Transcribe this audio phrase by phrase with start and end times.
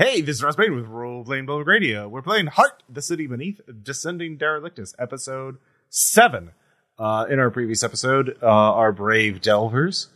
[0.00, 2.08] Hey, this is Ross Payne with Role Playing Public Radio.
[2.08, 5.58] We're playing Heart, the City Beneath, Descending Derelictus, episode
[5.90, 6.52] 7.
[6.98, 10.08] Uh, in our previous episode, uh, our brave delvers,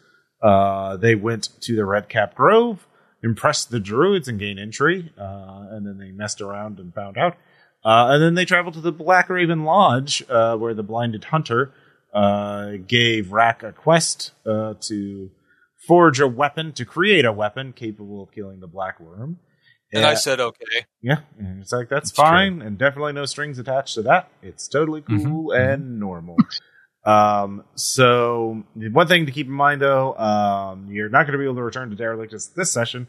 [0.42, 2.86] uh, they went to the Red Cap Grove,
[3.22, 7.34] impressed the druids and gained entry, uh, and then they messed around and found out.
[7.84, 11.74] Uh, and then they traveled to the Black Raven Lodge, uh, where the blinded hunter
[12.86, 15.30] gave Rack a quest to
[15.86, 19.40] forge a weapon, to create a weapon capable of killing the Black Worm.
[19.94, 20.86] And I said, okay.
[21.02, 24.28] Yeah, and it's like that's That's fine, and definitely no strings attached to that.
[24.42, 26.36] It's totally cool Mhm, and normal.
[27.04, 31.44] um, so one thing to keep in mind though, um, you're not going to be
[31.44, 33.06] able to return to Derelictus this session,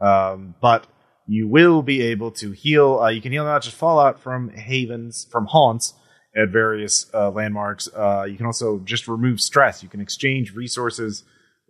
[0.00, 0.86] um, but
[1.26, 2.98] you will be able to heal.
[2.98, 5.94] Uh, you can heal not just fallout from havens, from haunts
[6.36, 7.88] at various uh, landmarks.
[7.94, 9.82] Uh, you can also just remove stress.
[9.82, 11.22] You can exchange resources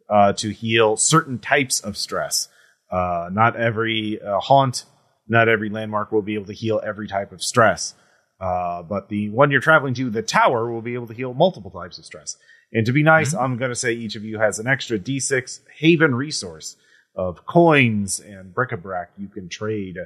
[0.08, 2.48] uh, to heal certain types of stress.
[2.94, 4.84] Uh, not every uh, haunt,
[5.26, 7.94] not every landmark will be able to heal every type of stress.
[8.40, 11.70] Uh, but the one you're traveling to, the tower, will be able to heal multiple
[11.70, 12.36] types of stress.
[12.72, 15.60] And to be nice, I'm going to say each of you has an extra D6
[15.78, 16.76] Haven resource
[17.16, 19.96] of coins and bric-a-brac you can trade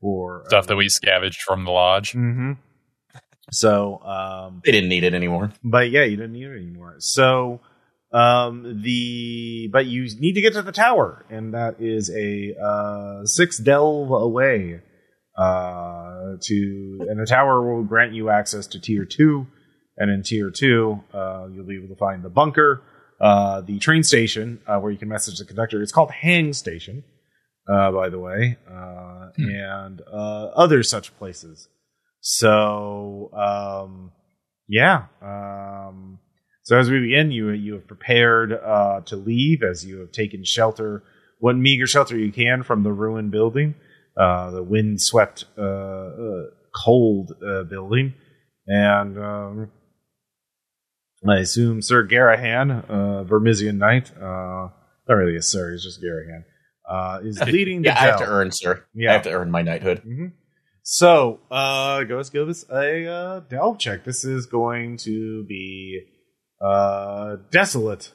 [0.00, 2.12] for Stuff that we scavenged from the lodge.
[2.12, 2.52] hmm
[3.50, 5.52] So, um, They didn't need it anymore.
[5.62, 6.96] but yeah, you didn't need it anymore.
[6.98, 7.60] So
[8.12, 13.24] um the but you need to get to the tower, and that is a uh
[13.24, 14.80] six delve away.
[15.36, 19.46] Uh to and the tower will grant you access to tier two,
[19.98, 22.82] and in tier two, uh you'll be able to find the bunker,
[23.20, 25.82] uh the train station, uh where you can message the conductor.
[25.82, 27.04] It's called Hang Station,
[27.68, 29.48] uh, by the way, uh Hmm.
[29.50, 31.68] and uh other such places.
[32.20, 34.12] So um
[34.68, 35.06] yeah.
[35.20, 36.18] Um,
[36.66, 40.42] so as we begin, you you have prepared uh, to leave as you have taken
[40.42, 41.04] shelter,
[41.38, 43.76] what meager shelter you can from the ruined building,
[44.16, 46.42] uh, the wind-swept, uh, uh,
[46.74, 48.14] cold uh, building,
[48.66, 49.70] and um,
[51.24, 54.70] I assume Sir Garahan, uh, Vermissian Knight, uh,
[55.08, 56.42] not really a Sir, he's just Garahan,
[56.90, 58.84] uh, is leading the Yeah, I have to earn, sir.
[58.92, 59.10] Yeah.
[59.10, 60.02] I have to earn my knighthood.
[60.02, 60.32] Mhm.
[60.82, 64.02] So, uh, go let's give us a uh, delve check.
[64.02, 66.02] This is going to be
[66.60, 68.12] uh, desolate.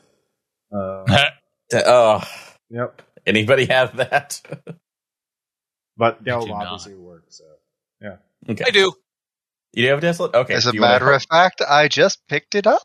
[0.73, 1.05] Uh,
[1.69, 2.21] D- Oh,
[2.69, 4.41] yep, anybody have that?
[5.97, 7.37] but delve obviously works.
[7.37, 7.43] So,
[8.01, 8.17] yeah.
[8.49, 8.63] okay.
[8.67, 8.93] I do.
[9.73, 10.33] You do have desolate?
[10.35, 10.53] Okay.
[10.53, 12.81] As a do you wanna matter of fact, I just picked it up.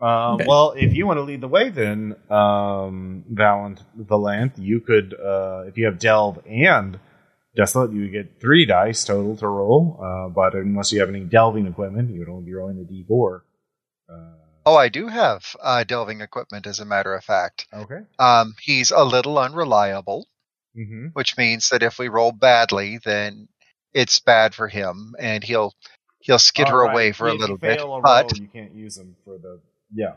[0.00, 0.44] uh, Okay.
[0.48, 5.64] well, if you want to lead the way, then um, Valanth Valanth, you could uh,
[5.68, 6.98] if you have delve and
[7.54, 10.00] desolate, you would get three dice total to roll.
[10.02, 13.04] Uh, but unless you have any delving equipment, you would only be rolling a d
[13.06, 13.44] four.
[14.08, 14.32] Uh,
[14.66, 17.66] Oh, I do have uh, delving equipment, as a matter of fact.
[17.72, 18.00] okay.
[18.18, 20.26] Um, he's a little unreliable,
[20.76, 21.06] Mm-hmm.
[21.14, 23.48] which means that if we roll badly, then
[23.94, 25.72] it's bad for him, and he'll
[26.20, 26.92] he'll skitter right.
[26.92, 27.80] away for If a little bit.
[27.80, 29.60] a But roll, you can't use them for the
[29.94, 30.16] yeah.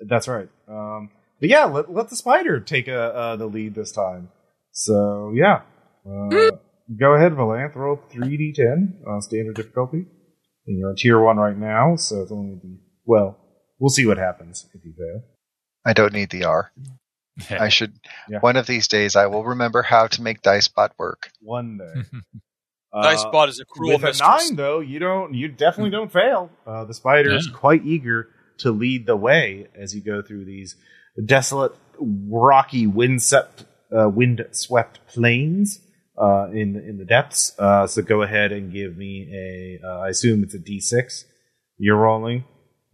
[0.00, 0.48] That's right.
[0.66, 4.30] Um, but yeah, let, let the spider take a, uh, the lead this time.
[4.72, 5.62] So yeah,
[6.04, 6.56] uh,
[6.98, 7.76] go ahead, Valanth.
[7.76, 10.06] Roll three d ten on standard difficulty.
[10.66, 13.38] And you're on tier one right now, so it's only the well.
[13.82, 15.22] We'll see what happens if you fail.
[15.84, 16.70] I don't need the R.
[17.50, 17.94] I should.
[18.28, 18.38] Yeah.
[18.38, 21.30] One of these days, I will remember how to make DiceBot work.
[21.40, 22.02] One day.
[22.94, 24.20] Nice Uh, spot is a cruel with mistress.
[24.20, 27.58] a nine though you don't you definitely don't fail uh, the spider is Yeah.
[27.58, 28.28] quite eager
[28.58, 30.76] to lead the way as you go through these
[31.24, 33.64] desolate rocky wind-swept
[33.98, 35.80] uh, wind-swept plains
[36.18, 40.08] uh, in in the depths uh, so go ahead and give me a uh, i
[40.10, 41.24] assume it's a d6
[41.78, 42.44] you're rolling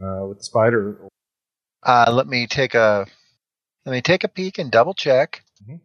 [0.03, 0.97] uh, with the spider
[1.83, 3.07] Uh, let me take a
[3.87, 5.81] let me take a peek and double check Mhm.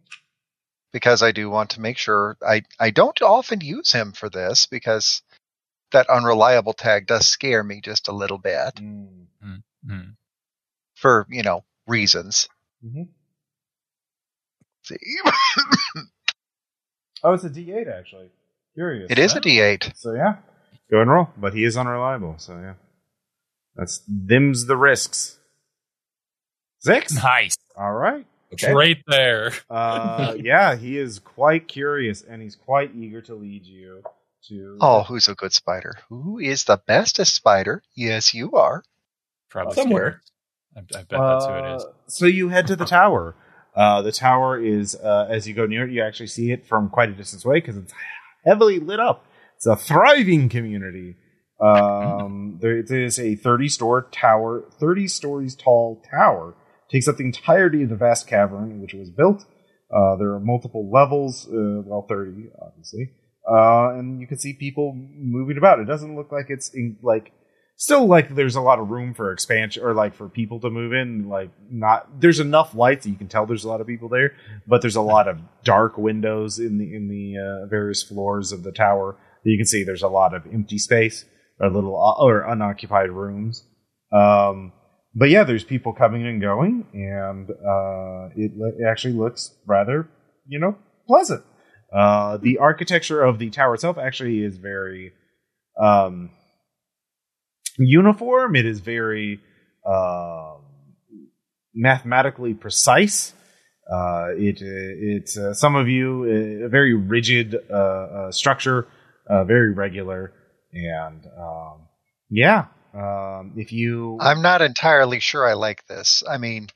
[0.93, 2.37] because I do want to make sure.
[2.47, 5.23] I I don't often use him for this because
[5.91, 9.27] that unreliable tag does scare me just a little bit Mm.
[9.85, 10.01] Hmm.
[10.95, 12.47] for you know reasons.
[12.85, 13.09] Mhm.
[14.83, 14.97] See,
[17.23, 18.29] oh it's a d8 actually
[18.75, 19.41] curious it is a huh?
[19.41, 19.93] D8.
[19.95, 20.37] So yeah,
[20.91, 21.29] go and roll.
[21.37, 22.37] But he is unreliable.
[22.39, 22.75] So yeah,
[23.75, 25.39] that's them's the risks.
[26.79, 27.13] Six.
[27.15, 27.55] Nice.
[27.77, 28.25] All right.
[28.53, 28.71] Okay.
[28.73, 29.53] Right there.
[29.69, 34.03] Uh, yeah, he is quite curious and he's quite eager to lead you
[34.49, 34.77] to.
[34.79, 35.95] Oh, who's a good spider?
[36.09, 37.81] Who is the bestest spider?
[37.95, 38.83] Yes, you are.
[39.49, 40.21] Probably Somewhere.
[40.75, 41.83] I, I bet that's who it is.
[41.83, 43.35] Uh, So you head to the tower.
[43.75, 46.89] Uh, the tower is, uh, as you go near it, you actually see it from
[46.89, 47.93] quite a distance away because it's
[48.45, 49.25] heavily lit up.
[49.55, 51.15] It's a thriving community.
[51.59, 56.55] Um, there, it is a 30 store tower, 30 stories tall tower.
[56.89, 59.45] Takes up the entirety of the vast cavern in which it was built.
[59.91, 63.11] Uh, there are multiple levels, uh, well, 30, obviously.
[63.49, 65.79] Uh, and you can see people moving about.
[65.79, 67.31] It doesn't look like it's in, like
[67.75, 70.93] still like there's a lot of room for expansion or like for people to move
[70.93, 71.27] in.
[71.27, 74.33] Like not there's enough light that you can tell there's a lot of people there,
[74.65, 78.63] but there's a lot of dark windows in the in the uh, various floors of
[78.63, 79.17] the tower.
[79.43, 81.25] You can see there's a lot of empty space
[81.59, 83.65] or little uh, or unoccupied rooms.
[84.11, 84.73] Um,
[85.15, 90.07] but yeah, there's people coming and going, and uh, it, it actually looks rather
[90.47, 90.77] you know
[91.07, 91.43] pleasant.
[91.93, 95.13] Uh, the architecture of the tower itself actually is very
[95.79, 96.31] um,
[97.77, 98.55] uniform.
[98.55, 99.39] It is very
[99.85, 100.55] uh,
[101.75, 103.33] mathematically precise.
[103.91, 107.55] Uh, it it's uh, some of you a very rigid
[108.31, 108.87] structure,
[109.29, 110.33] very regular,
[110.73, 111.81] and um,
[112.29, 112.65] yeah.
[112.93, 116.23] Um, if you, I'm not entirely sure I like this.
[116.29, 116.67] I mean,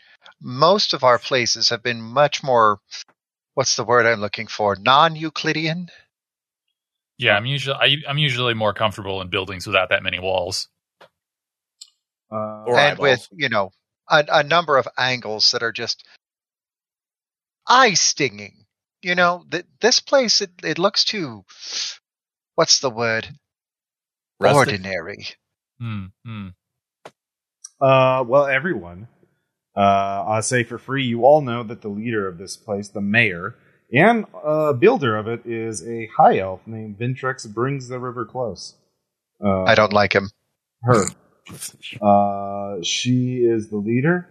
[0.41, 2.79] most of our places have been much more.
[3.53, 4.75] What's the word I'm looking for?
[4.75, 5.89] Non-Euclidean.
[7.17, 10.67] Yeah, I'm usually I, I'm usually more comfortable in buildings without that many walls.
[12.31, 13.29] uh, Or and eyeballs.
[13.29, 13.71] with you know
[14.09, 16.03] a, a number of angles that are just
[17.67, 18.65] eye stinging.
[19.01, 21.43] You know, th- this place it, it looks too.
[22.55, 23.27] What's the word?
[24.39, 24.73] Rustic?
[24.73, 25.27] Ordinary.
[25.79, 26.05] Hmm.
[26.25, 26.47] hmm.
[27.79, 29.07] Uh, well, everyone.
[29.75, 33.01] Uh, I'll say for free, you all know that the leader of this place, the
[33.01, 33.55] mayor,
[33.93, 38.73] and uh, builder of it, is a high elf named Vintrex Brings the River Close.
[39.43, 40.31] Uh, I don't like him.
[40.81, 41.05] her.
[42.01, 44.27] Uh, she is the leader.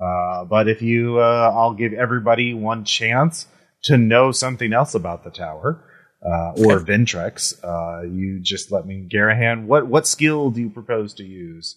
[0.00, 3.46] Uh, but if you, uh, I'll give everybody one chance
[3.84, 5.84] to know something else about the tower,
[6.24, 7.54] uh, or Vintrex.
[7.64, 11.76] Uh, you just let me, Garahan, what, what skill do you propose to use?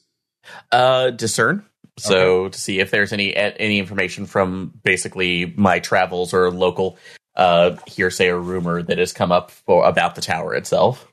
[0.71, 1.65] Uh, discern.
[1.97, 6.97] So to see if there's any any information from basically my travels or local
[7.35, 11.07] uh, hearsay or rumor that has come up for about the tower itself.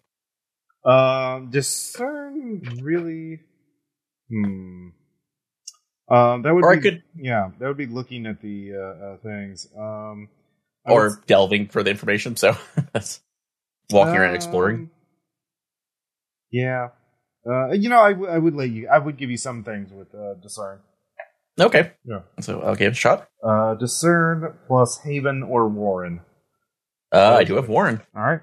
[0.84, 3.40] Um, discern really.
[4.30, 4.88] Hmm.
[6.08, 9.04] Um, that would Or I be, could- yeah, that would be looking at the uh,
[9.04, 9.68] uh, things.
[9.76, 10.39] Um, I
[10.84, 12.36] or delving for the information.
[12.36, 12.56] So
[12.92, 13.20] that's
[13.90, 14.76] walking around exploring.
[14.76, 14.90] Um,
[16.50, 16.88] Yeah,
[17.48, 18.88] uh, you know, I, w- I would let you.
[18.88, 20.80] I would give you some things with uh, discern.
[21.58, 21.92] Okay.
[22.04, 22.20] Yeah.
[22.40, 23.28] So I'll give it a shot.
[23.44, 26.20] Uh, discern plus Haven or Warren.
[27.12, 28.40] Uh, I do have Warren All right.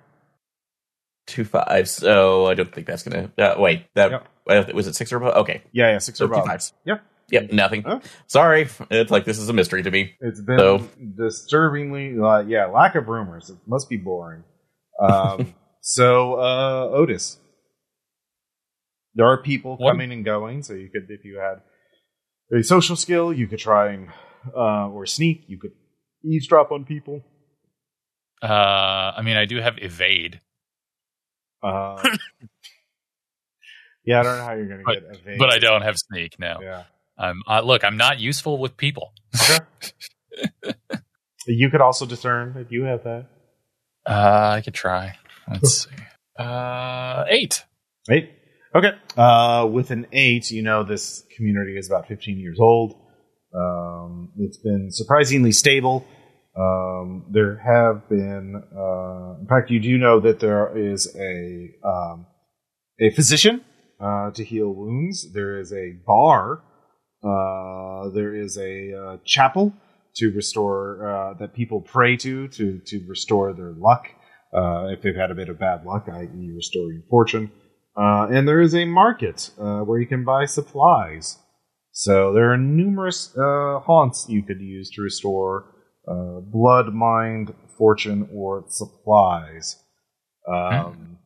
[1.26, 1.90] two five.
[1.90, 3.32] So I don't think that's gonna.
[3.38, 4.12] Uh, wait, that
[4.48, 4.74] Yep.
[4.76, 5.36] was it six or above?
[5.38, 6.46] Okay, Yeah, yeah, six so or above.
[6.46, 6.74] fives.
[6.86, 7.02] Yep.
[7.30, 7.52] Yep.
[7.52, 7.84] Nothing.
[7.84, 8.00] Huh?
[8.28, 8.68] Sorry.
[8.90, 10.14] It's like this is a mystery to me.
[10.22, 10.88] It's been So-
[11.18, 13.50] disturbingly, uh, yeah, lack of rumors.
[13.50, 14.44] It must be boring.
[15.02, 17.38] Um, so, uh, Otis,
[19.16, 19.92] there are people What?
[19.92, 20.64] coming and going.
[20.64, 21.62] So you could, if you had
[22.58, 24.08] a social skill, you could try and
[24.56, 25.44] uh, or sneak.
[25.48, 25.74] You could
[26.24, 27.22] eavesdrop on people.
[28.42, 30.40] Uh, I mean, I do have evade,
[31.64, 32.02] Uh,
[34.06, 36.40] yeah, I don't know how you're going to get evade, but I don't have sneak
[36.40, 36.60] now.
[36.62, 36.84] Yeah.
[37.18, 39.14] Um, uh, look, I'm not useful with people.
[39.36, 39.60] Okay.
[41.48, 43.28] you could also discern if you have that.
[44.06, 45.18] Uh, I could try.
[45.50, 45.96] Let's see.
[46.38, 47.64] Uh, eight.
[48.10, 48.32] Eight.
[48.76, 48.92] Okay.
[49.16, 52.96] Uh, with an eight, you know this community is about 15 years old.
[53.56, 56.06] Um, it's been surprisingly stable.
[56.58, 62.26] Um, there have been, uh, in fact, you do know that there is a um,
[63.00, 63.64] a physician
[64.00, 65.32] uh, to heal wounds.
[65.34, 66.64] There is a bar.
[67.24, 69.74] Uh, there is a uh, chapel
[70.16, 74.08] to restore uh, that people pray to to to restore their luck
[74.54, 77.52] uh, if they've had a bit of bad luck, i.e., restoring fortune.
[77.96, 81.40] Uh, and there is a market uh, where you can buy supplies.
[81.92, 85.74] So there are numerous uh, haunts you could use to restore
[86.08, 89.84] uh, blood, mind, fortune, or supplies.
[90.48, 91.18] Um,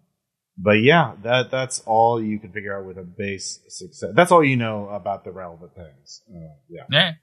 [0.63, 4.11] But yeah, that that's all you can figure out with a base success.
[4.13, 6.21] That's all you know about the relevant things.
[6.29, 6.83] Uh, yeah.
[6.91, 7.13] Yeah.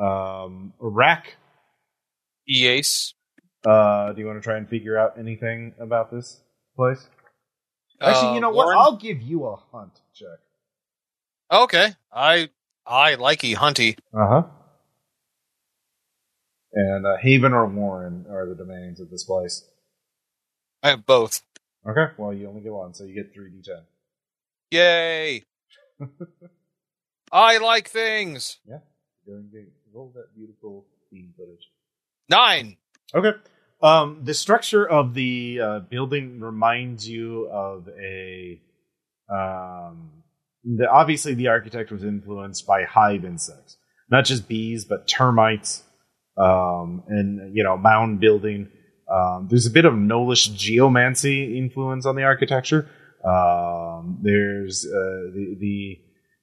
[0.00, 1.36] Um, Rack,
[2.48, 3.14] Eace.
[3.66, 6.40] uh, do you want to try and figure out anything about this
[6.76, 7.06] place?
[8.00, 8.76] Actually, Uh, you know what?
[8.76, 10.38] I'll give you a hunt check.
[11.52, 11.94] Okay.
[12.12, 12.48] I
[12.86, 13.96] I like E Hunty.
[14.12, 14.42] Uh huh.
[16.72, 19.64] And uh, Haven or Warren are the domains of this place.
[20.82, 21.42] I have both.
[21.88, 23.82] Okay, well, you only get one, so you get 3d10.
[24.70, 25.44] Yay!
[27.32, 28.58] I like things.
[28.68, 28.78] Yeah,
[29.26, 31.70] Go and get, roll that beautiful theme footage.
[32.28, 32.76] Nine.
[33.14, 33.32] Okay.
[33.80, 38.60] Um, the structure of the uh, building reminds you of a.
[39.30, 40.10] Um,
[40.64, 43.76] the, obviously, the architect was influenced by hive insects,
[44.10, 45.84] not just bees, but termites,
[46.36, 48.68] um, and you know mound building.
[49.10, 52.88] Um, there's a bit of Nolish geomancy influence on the architecture.
[53.24, 55.98] Um, there's uh, the the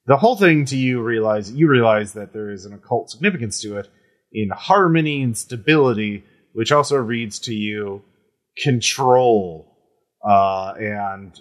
[0.07, 3.77] the whole thing to you realize you realize that there is an occult significance to
[3.77, 3.88] it
[4.31, 8.03] in harmony and stability, which also reads to you
[8.57, 9.75] control
[10.25, 11.39] uh, and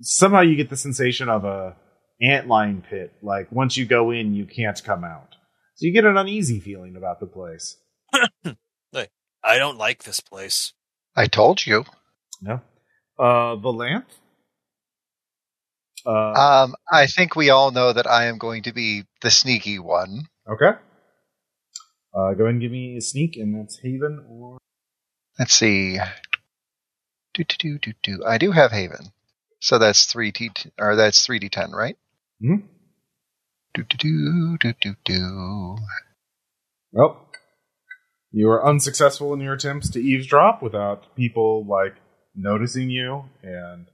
[0.00, 1.76] somehow you get the sensation of a
[2.22, 3.12] antlion pit.
[3.22, 5.34] Like once you go in, you can't come out.
[5.76, 7.76] So you get an uneasy feeling about the place.
[9.46, 10.72] I don't like this place.
[11.14, 11.84] I told you.
[12.42, 12.60] No.
[13.18, 14.06] Uh, the lamp.
[16.04, 19.78] Uh, Um, I think we all know that I am going to be the sneaky
[19.78, 20.24] one.
[20.48, 20.72] okay.
[22.14, 24.56] Uh, go ahead and give me a sneak, and that's Haven or
[25.38, 25.98] Let's see.
[27.34, 28.24] Do do do do do.
[28.26, 29.12] I do have Haven,
[29.60, 31.96] so that's three T or that's three D ten, right?
[32.42, 32.62] Mhm.
[33.74, 35.76] Do do do do do do.
[36.92, 37.25] Well,
[38.36, 41.94] you were unsuccessful in your attempts to eavesdrop without people like
[42.34, 43.86] noticing you and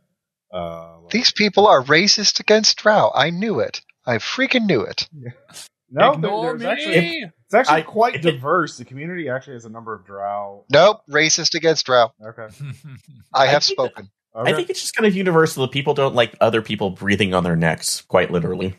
[0.53, 3.13] uh, like- These people are racist against Drow.
[3.15, 3.81] I knew it.
[4.05, 5.09] I freaking knew it.
[5.91, 6.67] no, there- Ignore there's me.
[6.67, 8.79] actually it's actually I- quite diverse.
[8.79, 10.65] The community actually has a number of drow.
[10.73, 12.11] Nope, racist against Drow.
[12.21, 12.49] Okay.
[13.33, 14.11] I I have think- spoken.
[14.35, 14.51] okay.
[14.51, 17.45] I think it's just kind of universal that people don't like other people breathing on
[17.45, 18.75] their necks, quite literally.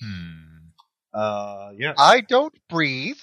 [0.00, 0.68] Hmm.
[1.12, 1.94] uh, yeah.
[1.98, 3.18] I don't breathe.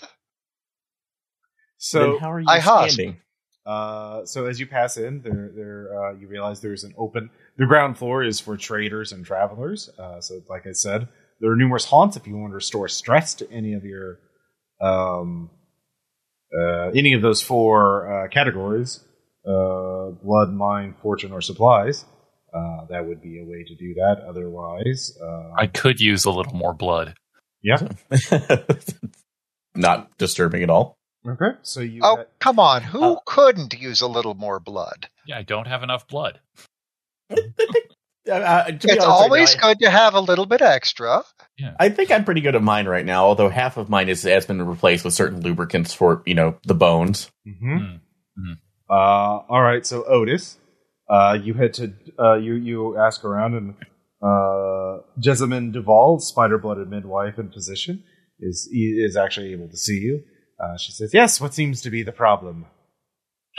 [1.80, 2.94] So then how are you I husk.
[2.94, 3.18] standing?
[3.66, 7.30] Uh, so as you pass in, there, there, uh, you realize there's an open.
[7.58, 9.90] The ground floor is for traders and travelers.
[9.98, 11.08] Uh, so, like I said,
[11.40, 14.20] there are numerous haunts if you want to restore stress to any of your,
[14.82, 15.50] um,
[16.58, 19.04] uh, any of those four uh, categories:
[19.48, 22.06] uh, blood, mind, fortune, or supplies.
[22.54, 24.24] Uh, that would be a way to do that.
[24.28, 27.14] Otherwise, uh, I could use a little more blood.
[27.62, 27.88] yeah.
[29.76, 30.99] Not disturbing at all.
[31.28, 31.58] Okay.
[31.64, 32.02] So you.
[32.04, 32.82] Oh, come on.
[32.84, 35.10] Who Uh, couldn't use a little more blood?
[35.26, 36.40] Yeah, I don't have enough blood.
[38.28, 40.62] Uh, uh, to be It's honest, right always now, good to have a little bit
[40.62, 41.24] extra.
[41.60, 43.26] I, I think I'm pretty good at mine right now.
[43.26, 46.76] Although half of mine is, has been replaced with certain lubricants for you know the
[46.76, 47.32] bones.
[47.44, 47.78] hmm
[48.38, 48.54] Hmm.
[48.90, 48.94] Uh,
[49.50, 50.58] all right, so Otis,
[51.10, 53.76] uh, you head to uh, you you ask around, and
[54.22, 58.04] uh, Jessamine Duval, spider-blooded midwife and physician,
[58.40, 60.24] is is actually able to see you.
[60.60, 62.66] Uh, she says, "Yes, what seems to be the problem?"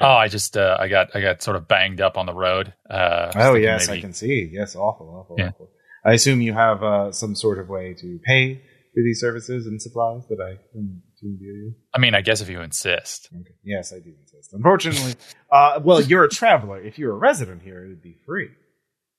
[0.01, 2.73] Oh, I just uh, I got I got sort of banged up on the road.
[2.89, 4.49] Uh, Oh yes, I can see.
[4.53, 5.49] Yes, awful, awful, Yeah.
[5.49, 5.71] awful.
[6.05, 9.81] I assume you have uh, some sort of way to pay for these services and
[9.81, 11.75] supplies that I can give you.
[11.95, 13.29] I mean, I guess if you insist.
[13.39, 13.55] Okay.
[13.63, 14.55] Yes, I do insist.
[14.55, 15.15] Unfortunately,
[15.53, 16.81] uh, well, you're a traveler.
[16.83, 18.49] If you're a resident here, it would be free.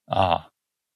[0.10, 0.50] Ah,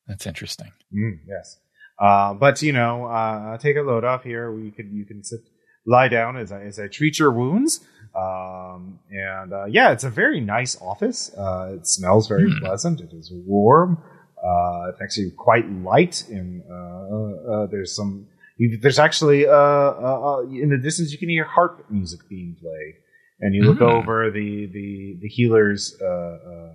[0.07, 0.71] that's interesting.
[0.93, 1.59] Mm, yes.
[1.99, 4.51] Uh, but you know, uh, take a load off here.
[4.51, 5.41] We could you can sit,
[5.85, 7.81] lie down as I as I treat your wounds.
[8.15, 11.31] Um, and uh, yeah, it's a very nice office.
[11.37, 12.59] Uh, it smells very Hmm.
[12.59, 13.01] pleasant.
[13.01, 14.01] It is warm.
[14.41, 18.27] Uh, it's actually quite light, and uh, uh, there's some.
[18.57, 22.55] You, there's actually uh, uh, uh, in the distance you can hear harp music being
[22.61, 22.93] played,
[23.41, 23.83] and you look Hmm.
[23.83, 26.71] over the the the healer's uh, uh,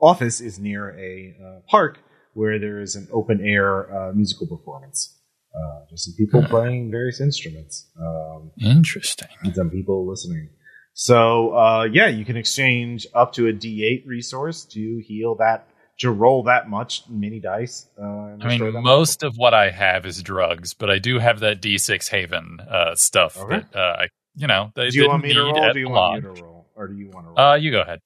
[0.00, 1.98] office is near a uh, park
[2.34, 5.18] where there is an open air uh, musical performance.
[5.54, 6.48] Uh, just some people Huh.
[6.48, 9.28] playing various instruments, um, Interesting.
[9.42, 10.48] and some people listening.
[10.94, 15.68] So uh, yeah, you can exchange up to a D8 resource to heal that
[15.98, 17.88] to roll that much mini dice.
[17.96, 18.02] Uh,
[18.40, 18.82] I mean, much.
[18.82, 22.96] most of what I have is drugs, but I do have that D6 Haven uh,
[22.96, 23.60] stuff Okay.
[23.60, 25.72] that uh, I, you know, Do you want me to roll?
[25.72, 26.38] Do you want me lodge.
[26.38, 27.38] to roll, or do you want to roll?
[27.38, 28.00] Uh, you go ahead.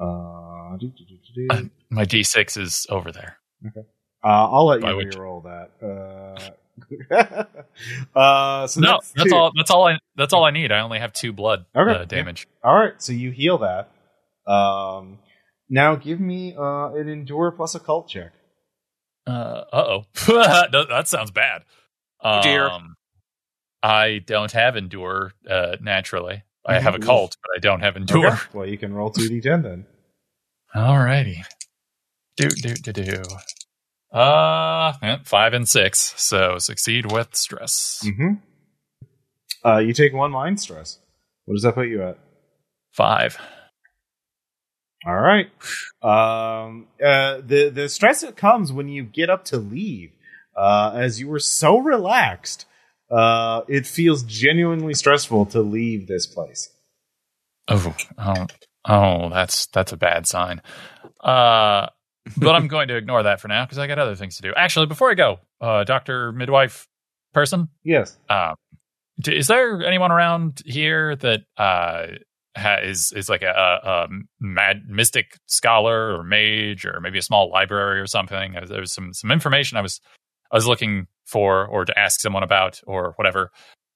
[0.00, 1.70] Uh, do, do, do, do.
[1.90, 3.38] My D6 is over there.
[3.76, 3.78] Uh,
[4.24, 5.67] I'll let By you which- re-roll that.
[7.10, 7.44] Uh,
[8.18, 9.52] uh, so no, that's, that's all.
[9.56, 9.98] That's all I.
[10.16, 10.72] That's all I need.
[10.72, 12.04] I only have two blood Okay, uh, yeah.
[12.04, 12.46] damage.
[12.62, 13.90] All right, so you heal that.
[14.50, 15.18] Um,
[15.68, 18.32] now give me uh, an endure plus a cult check.
[19.26, 21.62] Uh oh, that, that sounds bad.
[22.22, 22.68] Oh, dear.
[22.68, 22.96] Um,
[23.82, 26.42] I don't have endure uh, naturally.
[26.66, 28.26] I have a cult, but I don't have endure.
[28.26, 28.38] Okay.
[28.52, 29.86] Well, you can roll two d10 then.
[30.74, 31.44] Alrighty.
[32.36, 33.22] Do do do do.
[34.12, 34.92] Uh,
[35.24, 36.14] five and six.
[36.16, 38.02] So succeed with stress.
[38.04, 38.34] Mm-hmm.
[39.68, 40.98] Uh, you take one mind stress.
[41.44, 42.18] What does that put you at?
[42.92, 43.38] Five.
[45.06, 45.46] All right.
[46.02, 50.10] Um, uh, the the stress that comes when you get up to leave,
[50.56, 52.66] uh, as you were so relaxed,
[53.10, 56.70] uh, it feels genuinely stressful to leave this place.
[57.68, 58.46] Oh, oh,
[58.86, 60.62] oh, that's that's a bad sign.
[61.20, 61.88] Uh,
[62.36, 64.52] but I'm going to ignore that for now because I got other things to do.
[64.56, 66.86] Actually, before I go, uh, Doctor Midwife
[67.32, 68.16] person, Yes.
[68.28, 68.54] uh,
[69.20, 72.06] d- is there anyone around here that uh,
[72.56, 73.48] ha- is is like a,
[73.82, 74.08] a, a
[74.40, 78.54] mad mystic scholar or mage or maybe a small library or something?
[78.66, 80.00] There was some some information I was
[80.50, 83.50] I was looking for or to ask someone about or whatever.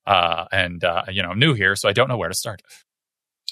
[0.07, 2.61] Uh, and uh, you know, I'm new here, so I don't know where to start.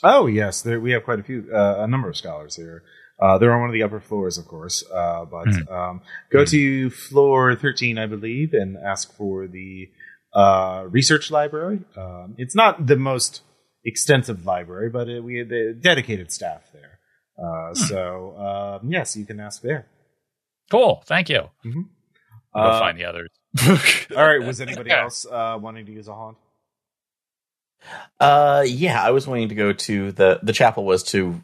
[0.02, 2.82] Oh yes, there, we have quite a few, uh, a number of scholars here.
[3.20, 4.82] Uh, they're on one of the upper floors, of course.
[4.90, 5.72] Uh, but Hmm.
[5.72, 6.00] um,
[6.32, 9.88] go to floor thirteen, I believe, and ask for the
[10.34, 11.80] uh, research library.
[11.96, 13.42] Um, it's not the most
[13.84, 16.98] extensive library, but it, we have the dedicated staff there.
[17.42, 19.86] Uh, So um, yes, you can ask there.
[20.70, 21.50] Cool, thank you.
[22.54, 23.28] I'll Uh, find the others.
[24.16, 24.42] all right.
[24.42, 26.36] Was anybody else uh, wanting to use a haunt?
[28.18, 31.40] Uh, yeah, I was wanting to go to the the chapel was to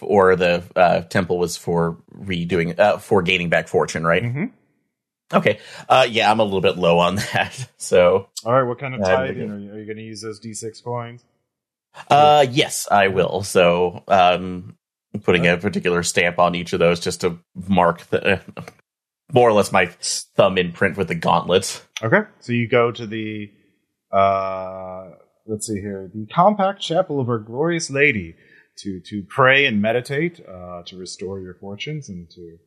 [0.00, 4.22] or the uh, temple was for redoing uh, for gaining back fortune, right?
[4.22, 4.44] Mm-hmm.
[5.34, 5.58] Okay.
[5.88, 7.68] Uh, yeah, I'm a little bit low on that.
[7.78, 8.62] So, All right.
[8.62, 10.20] What kind of tithing are you, you going to use?
[10.20, 11.24] Those D six coins?
[12.08, 13.42] uh, yes, I will.
[13.42, 14.76] So, um,
[15.22, 18.40] putting a particular stamp on each of those just to mark the
[19.32, 21.82] more or less my thumb imprint with the gauntlets.
[22.02, 23.50] Okay, so you go to the
[24.10, 25.10] uh
[25.46, 28.36] let's see here, the compact chapel of our glorious lady
[28.78, 32.58] to to pray and meditate, uh to restore your fortunes and to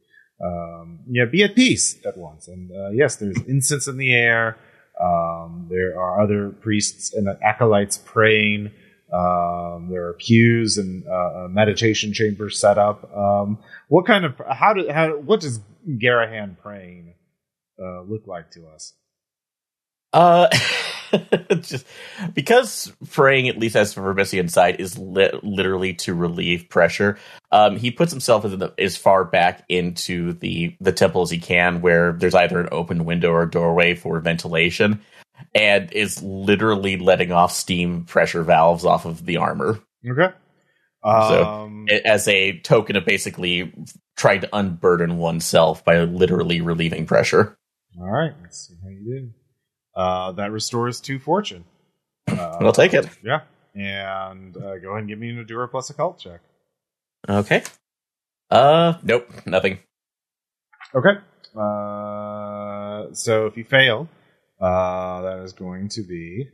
[0.44, 2.48] um yeah, be at peace at once.
[2.48, 4.58] And uh yes, there's incense in the air.
[5.01, 8.72] Um there are other priests and acolytes praying.
[9.13, 13.15] Um, there are pews and uh, meditation chambers set up.
[13.15, 17.13] Um, what kind of how do how what does Garahan praying
[17.79, 18.94] uh, look like to us?
[20.12, 20.48] Uh,
[21.62, 21.85] just
[22.33, 27.17] because praying, at least as for side, is li- literally to relieve pressure.
[27.51, 31.38] Um, he puts himself as, the, as far back into the the temple as he
[31.39, 35.01] can, where there's either an open window or doorway for ventilation,
[35.53, 40.33] and is literally letting off steam pressure valves off of the armor Okay.
[41.03, 43.71] So, Um, a- as a token of basically
[44.17, 47.58] trying to unburden oneself by literally relieving pressure.
[47.99, 48.32] all right.
[48.41, 49.30] Let's see how you do.
[49.95, 51.63] Uh, that restores two fortune.
[52.27, 53.08] Uh, I'll take it.
[53.23, 53.41] Yeah.
[53.73, 56.41] And uh, go ahead and give me an Endure plus occult check.
[57.27, 57.63] Okay.
[58.49, 59.79] Uh, nope, nothing.
[60.93, 61.19] Okay.
[61.58, 64.08] Uh, so if you fail,
[64.62, 66.49] uh, that is going to be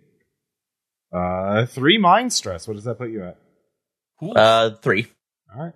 [1.14, 2.68] uh, three mind stress.
[2.68, 3.38] What does that put you at?
[4.22, 5.08] Uh, three,
[5.54, 5.74] All right.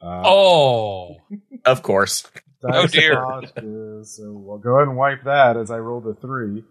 [0.00, 1.16] Uh, oh,
[1.64, 2.24] of course.
[2.62, 3.12] Dice oh dear.
[3.14, 6.64] spot is- so we'll go ahead and wipe that as I roll the three.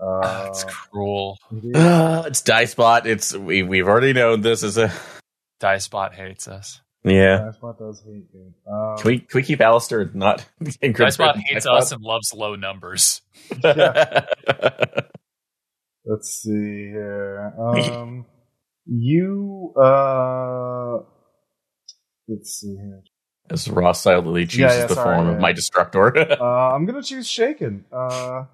[0.00, 1.38] Uh, that's cruel.
[1.52, 3.04] it is- Uh, it's Dicebot.
[3.06, 4.92] It's we we've already known this is a
[5.60, 6.80] Dicebot hates us.
[7.04, 7.38] yeah.
[7.38, 8.52] Dice spot does hate you.
[8.72, 13.22] Um, Can we can we keep Alistair not Dicebot hates us and loves low numbers.
[16.04, 17.52] Let's see here.
[17.58, 18.24] Um,
[18.86, 20.98] you uh,
[22.26, 23.02] let's see here.
[23.50, 25.34] As Ross silently chooses Yeah, yeah, the sorry, form yeah.
[25.34, 26.12] of my destructor.
[26.40, 27.84] Uh, I'm gonna choose shaken.
[27.92, 28.44] Uh,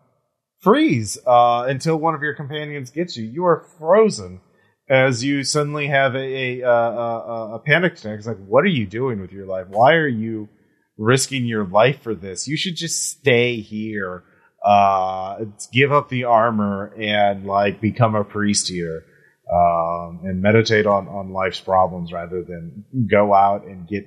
[0.61, 3.25] freeze uh, until one of your companions gets you.
[3.25, 4.41] You are frozen
[4.89, 8.19] as you suddenly have a a, a, a panic attack.
[8.19, 9.67] It's like, what are you doing with your life?
[9.69, 10.49] Why are you
[10.97, 12.47] risking your life for this?
[12.49, 14.23] You should just stay here.
[14.65, 19.05] Uh, give up the armor and like become a priest here.
[19.53, 24.07] Um, and meditate on, on life's problems rather than go out and get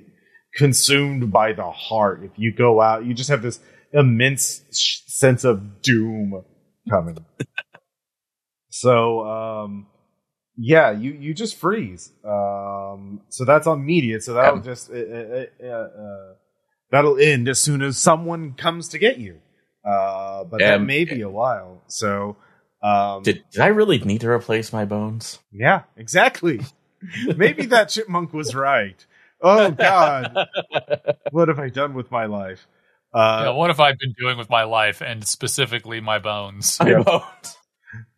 [0.58, 2.22] consumed by the heart.
[2.24, 3.60] If you go out, you just have this
[3.92, 6.44] immense sh- sense of doom
[6.90, 7.24] coming.
[8.70, 9.86] so, um,
[10.56, 12.12] yeah, you, you just freeze.
[12.24, 14.20] Um, so that's on media.
[14.20, 14.62] So that'll Um.
[14.64, 16.34] just, uh, uh, uh, uh,
[16.90, 19.38] that'll end as soon as someone comes to get you.
[19.84, 21.82] Uh, but that Um, may be a while.
[21.86, 22.36] So,
[22.82, 25.38] um, did, did I really need to replace my bones?
[25.52, 26.60] yeah, exactly.
[27.36, 29.04] Maybe that chipmunk was right.
[29.42, 30.34] Oh God,
[31.30, 32.66] what have I done with my life?
[33.14, 36.78] Uh, Yeah, what have I been doing with my life and specifically my bones?
[36.80, 37.02] My Yeah.
[37.02, 37.56] bones.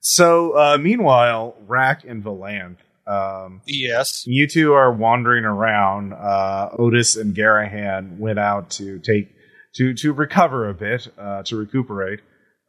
[0.00, 4.24] So, uh, meanwhile, Rack and Valanth, um, Yes.
[4.26, 6.12] you two are wandering around.
[6.12, 9.28] Uh, Otis and Garahan went out to take
[9.76, 12.20] to to recover a bit, uh, to recuperate.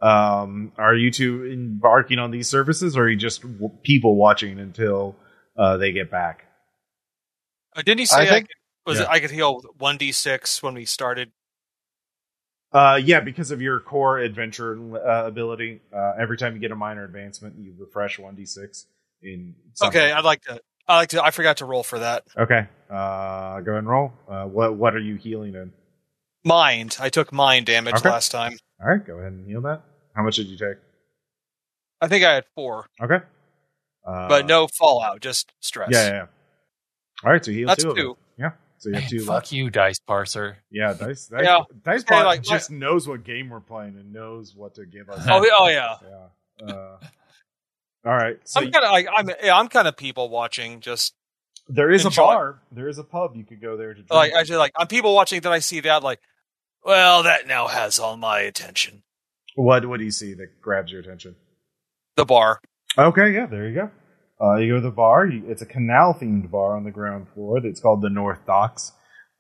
[0.02, 4.60] Um, are you two embarking on these services, or are you just w- people watching
[4.60, 5.16] until
[5.58, 6.46] uh, they get back?
[7.76, 8.56] Uh, didn't he say I, think- could,
[8.86, 9.06] was Yeah.
[9.06, 11.32] it I could heal one d six when we started?
[12.74, 15.82] Uh, yeah, because of your core adventure uh, ability.
[15.94, 18.86] Uh, every time you get a minor advancement, you refresh one d six.
[19.22, 20.02] In something.
[20.02, 20.60] Okay, I'd like to.
[20.88, 21.24] I like to.
[21.24, 22.24] I forgot to roll for that.
[22.38, 22.66] Okay.
[22.90, 24.14] Uh, go ahead and roll.
[24.28, 25.72] Uh, what what are you healing in?
[26.44, 26.98] Mind.
[27.00, 28.10] I took mind damage Okay.
[28.10, 28.58] last time.
[28.82, 29.82] All right, go ahead and heal that.
[30.16, 30.78] How much did you take?
[32.02, 33.20] I think I had four, Okay.
[34.04, 35.90] Uh, but no fallout, just stress.
[35.92, 36.26] Yeah, yeah, yeah.
[37.24, 37.90] All right, so heal That's two.
[37.92, 38.06] of them.
[38.06, 38.18] two.
[38.38, 38.52] Yeah.
[38.78, 39.52] So you have Man, two fuck left.
[39.52, 40.56] you, dice parser.
[40.72, 41.28] Yeah, dice.
[41.28, 41.60] Dice, Yeah.
[41.84, 44.86] dice Hey, Bot like, my- just knows what game we're playing and knows what to
[44.86, 45.24] give us.
[45.30, 45.96] Oh, yeah, oh yeah.
[46.60, 46.74] yeah.
[46.74, 46.98] Uh,
[48.06, 48.38] all right.
[48.46, 50.80] So I'm kind of like I'm yeah, I'm kind of people watching.
[50.80, 51.14] Just
[51.68, 52.60] there is a bar.
[52.72, 54.10] There is a pub you could go there to drink.
[54.12, 55.42] like actually, like I'm people watching.
[55.42, 56.20] That I see that like,
[56.84, 59.04] well, that now has all my attention.
[59.56, 61.36] what What do you see that grabs your attention?
[62.16, 62.60] The bar.
[62.98, 63.92] Okay, yeah, there you go.
[64.42, 65.26] Uh, you go to the bar.
[65.28, 67.60] You, it's a canal themed bar on the ground floor.
[67.64, 68.92] It's called the North Docks.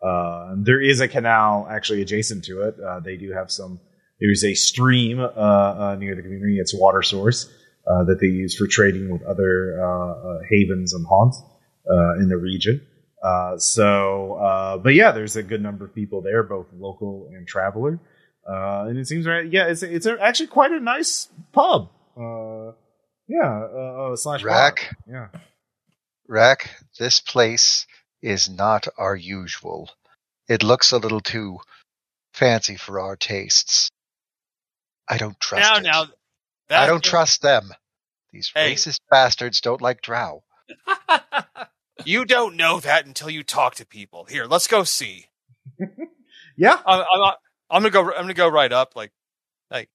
[0.01, 2.75] Uh, there is a canal actually adjacent to it.
[2.79, 3.79] Uh, they do have some.
[4.19, 6.59] There's a stream uh, uh, near the community.
[6.59, 7.49] It's a water source
[7.87, 11.41] uh, that they use for trading with other havens and haunts
[11.89, 12.85] uh, in the region.
[13.23, 17.47] Uh, so, uh, but yeah, there's a good number of people there, both local and
[17.47, 17.99] traveler.
[18.47, 19.51] Uh, and it seems right.
[19.51, 21.89] Yeah, it's it's a, actually quite a nice pub.
[22.17, 22.71] Uh,
[23.31, 24.49] yeah, uh, uh, slash bar.
[24.51, 25.27] Rack, Yeah.
[26.27, 27.87] Rack, this place
[28.21, 29.89] is not our usual.
[30.47, 31.59] It looks a little too
[32.33, 33.89] fancy for our tastes.
[35.07, 36.09] I don't trust now, it.
[36.69, 37.71] now, I don't trust them.
[38.31, 38.73] These Hey.
[38.73, 40.43] racist bastards don't like drow.
[42.05, 44.25] You don't know that until you talk to people.
[44.25, 45.27] Here, let's go see.
[46.57, 46.77] Yeah.
[46.85, 47.33] I'm, I'm,
[47.69, 48.01] I'm gonna go.
[48.11, 48.95] I'm gonna go right up.
[48.95, 49.11] Like,
[49.71, 49.89] like,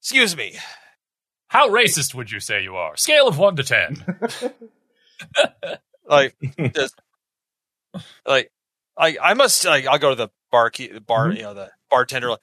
[0.00, 0.56] excuse me.
[1.48, 2.96] How racist would you say you are?
[2.96, 4.04] Scale of one to ten.
[6.08, 6.36] Like,
[6.72, 6.94] just,
[8.24, 8.52] like,
[8.96, 9.64] I, I must.
[9.64, 11.36] Like, I'll go to the bar, key, bar, Mhm.
[11.36, 12.30] you know, the bartender.
[12.30, 12.40] Like,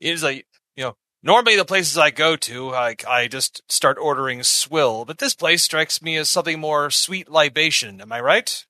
[0.00, 4.42] he's like, you know, normally the places I go to, like, I just start ordering
[4.42, 8.00] swill, but this place strikes me as something more sweet libation.
[8.00, 8.64] Am I right?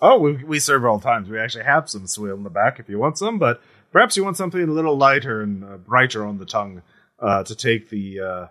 [0.00, 1.28] Oh, we, we serve all times.
[1.28, 4.22] We actually have some swill in the back if you want some, but perhaps you
[4.22, 6.82] want something a little lighter and uh, brighter on the tongue
[7.18, 8.46] uh, to take the uh,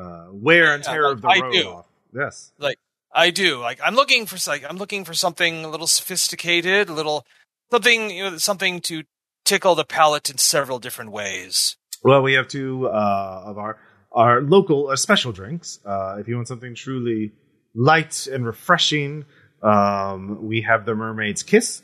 [0.00, 1.68] uh, wear and Yeah, tear like of the I road do.
[1.68, 1.86] off.
[2.14, 2.52] Yes.
[2.58, 2.78] Like
[3.14, 3.58] I do.
[3.58, 7.26] Like I'm looking for like I'm looking for something a little sophisticated, a little
[7.70, 9.04] something you know, something to
[9.44, 11.76] tickle the palate in several different ways.
[12.02, 13.78] Well, we have two uh, of our
[14.12, 15.78] our local uh, special drinks.
[15.84, 17.32] Uh, if you want something truly
[17.74, 19.24] light and refreshing,
[19.62, 21.82] um, we have the Mermaid's Kiss.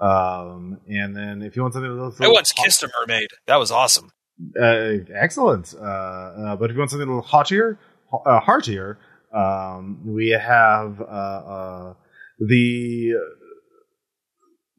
[0.00, 3.28] Um, and then if you want something a little, I once kissed a mermaid.
[3.46, 4.10] That was awesome.
[4.60, 5.74] Uh, excellent.
[5.78, 7.78] Uh, uh, but if you want something a little hotier,
[8.12, 8.98] uh, heartier,
[9.34, 11.94] um, we have uh, uh,
[12.38, 13.14] the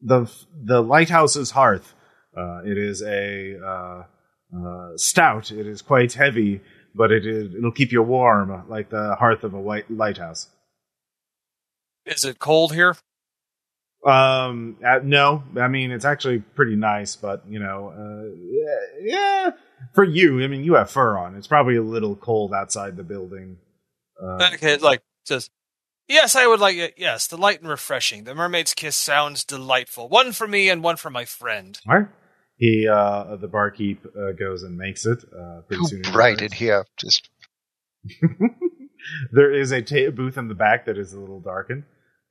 [0.02, 0.32] the
[0.64, 1.94] the lighthouse's hearth.
[2.36, 4.06] Uh, it is a
[4.96, 5.52] stout.
[5.52, 6.62] It is quite heavy,
[6.94, 10.48] but it is, it'll keep you warm like the hearth of a white lighthouse.
[12.06, 12.96] Is it cold here?
[14.06, 19.50] Um, uh, no, I mean it's actually pretty nice, but you know, uh, yeah, yeah,
[19.94, 21.34] for you, I mean you have fur on.
[21.36, 23.58] It's probably a little cold outside the building.
[24.22, 25.50] Uh, Okay, like says.
[26.08, 26.94] Yes, I would like it.
[26.96, 28.24] Yes, the light and refreshing.
[28.24, 30.08] The mermaid's kiss sounds delightful.
[30.08, 31.78] One for me and one for my friend.
[31.88, 32.08] all right.
[32.56, 35.24] He, uh, the barkeep, uh, goes and makes it.
[35.24, 36.84] Uh, pretty Too soon he bright in here.
[36.98, 37.30] Just
[39.32, 41.84] there is a ta- booth in the back that is a little darkened.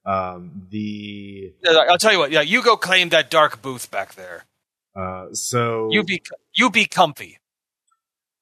[0.05, 2.31] Um, the I'll tell you what.
[2.31, 4.45] Yeah, you go claim that dark booth back there.
[4.95, 6.21] uh, so You be
[6.53, 7.39] you be comfy.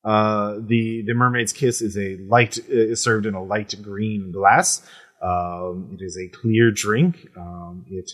[0.04, 4.82] Uh, the the mermaid's kiss is a light is served in a light green glass.
[5.22, 7.28] Um, it is a clear drink.
[7.36, 8.12] Um, it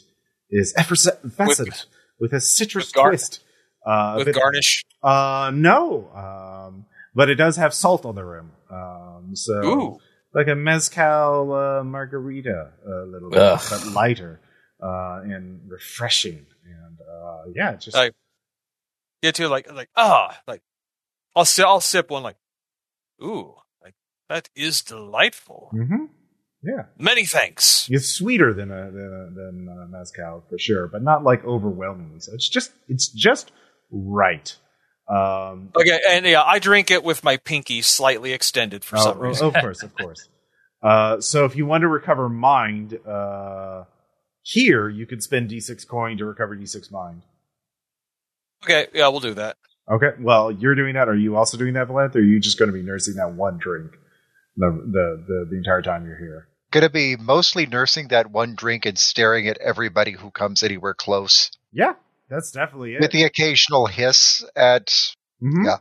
[0.50, 1.86] is effervescent
[2.20, 3.44] with, a citrus with gar- twist.
[3.86, 4.84] Uh, with bit- garnish.
[5.04, 8.52] Uh, no, um, but it does have salt on the rim.
[8.72, 10.00] Um, so Ooh.
[10.34, 13.62] Like a mezcal uh, margarita, a little bit, Ugh.
[13.70, 14.40] but lighter
[14.82, 16.46] uh, and refreshing.
[16.66, 18.14] And uh, yeah, just Like-
[19.22, 19.48] Yeah, too.
[19.48, 20.62] Like like ah, like
[21.36, 22.24] I'll si- I'll sip one.
[22.24, 22.38] Like
[23.24, 23.96] ooh, like
[24.30, 25.72] that is delightful.
[25.74, 26.06] Mm-hmm.
[26.64, 26.86] yeah.
[26.98, 27.88] Many thanks.
[27.90, 32.20] It's sweeter than a than, a, than uh, mezcal for sure, but not like overwhelmingly.
[32.20, 33.52] So it's just it's just
[33.92, 34.56] right.
[35.08, 39.18] Um, Okay, and yeah, I drink it with my pinky slightly extended for oh, some
[39.18, 39.48] oh, reason.
[39.48, 40.30] of course, of course.
[40.82, 43.84] Uh, so if you want to recover mind, uh,
[44.42, 47.22] here you could spend d6 coin to recover d6 mind.
[48.64, 49.58] Okay, yeah, we'll do that.
[49.90, 51.10] Okay, well you're doing that.
[51.10, 52.16] Are you also doing that, Valanth?
[52.16, 53.92] Or are you just going to be nursing that one drink
[54.58, 56.48] the the the, the entire time you're here?
[56.74, 61.52] gonna be mostly nursing that one drink and staring at everybody who comes anywhere close,
[61.72, 61.94] Yeah,
[62.34, 63.02] that's definitely it.
[63.02, 64.88] with the occasional hiss at.
[65.42, 65.66] Mhm.
[65.66, 65.78] Yeah.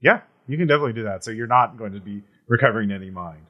[0.00, 1.24] Yeah, you can definitely do that.
[1.24, 3.42] So you're not going to be recovering any mind.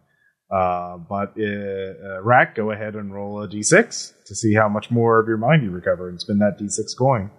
[0.51, 4.91] Uh, but uh, uh, Rack, go ahead and roll a d6 to see how much
[4.91, 7.31] more of your mind you recover and spend that d6 coin.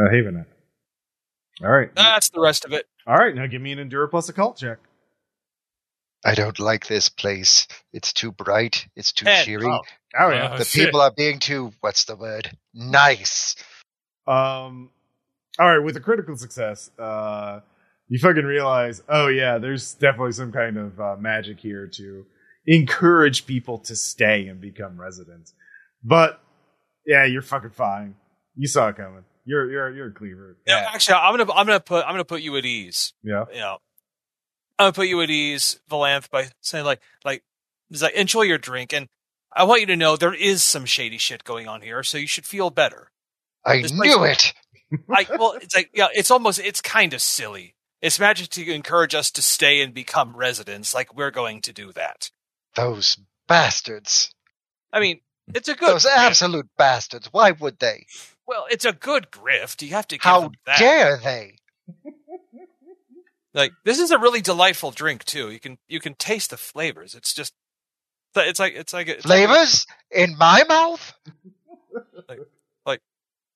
[0.00, 0.46] Uh, Haven it.
[1.64, 1.94] All right.
[1.94, 2.86] That's the rest of it.
[3.06, 3.34] All right.
[3.34, 4.78] Now give me an Endure plus occult check.
[6.24, 7.66] I don't like this place.
[7.92, 8.86] It's too bright.
[8.96, 9.66] It's too Ed, cheery.
[9.66, 9.80] oh,
[10.18, 10.46] Oh yeah.
[10.46, 10.86] Uh, the shit.
[10.86, 12.50] people are being too, what's the word?
[12.72, 13.56] Nice.
[14.26, 14.90] Um,
[15.58, 17.60] all right, with a critical success, uh,
[18.08, 22.26] you fucking realize, oh yeah, there's definitely some kind of uh, magic here to
[22.66, 25.54] encourage people to stay and become residents.
[26.02, 26.40] But
[27.06, 28.16] yeah, you're fucking fine.
[28.56, 29.24] You saw it coming.
[29.44, 30.56] You're you're you're a cleaver.
[30.66, 33.12] Yeah, actually, I'm gonna I'm gonna put I'm gonna put you at ease.
[33.22, 33.44] Yeah.
[33.52, 33.78] You know,
[34.78, 37.42] I'm gonna put you at ease, Valanth, by saying like like
[38.00, 39.08] like enjoy your drink, and
[39.54, 42.26] I want you to know there is some shady shit going on here, so you
[42.26, 43.10] should feel better.
[43.64, 44.52] I This knew place-
[44.92, 44.98] it.
[45.10, 47.74] I well, it's like yeah, it's almost it's kind of silly.
[48.02, 51.90] It's magic to encourage us to stay and become residents, like we're going to do
[51.92, 52.30] that.
[52.76, 53.16] Those
[53.48, 54.30] bastards.
[54.92, 55.20] I mean,
[55.54, 56.16] it's a good Those grift.
[56.16, 57.28] absolute bastards.
[57.32, 58.06] Why would they?
[58.46, 59.80] well, it's a good grift.
[59.82, 61.56] You have to give How dare they?
[63.56, 65.48] Like this is a really delightful drink too.
[65.50, 67.14] You can you can taste the flavors.
[67.14, 67.54] It's just
[68.34, 71.14] it's like it's like it's like- Flavors in my mouth?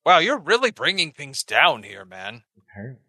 [0.09, 2.42] Wow, you're really bringing things down here, man.
[2.57, 3.03] Apparently.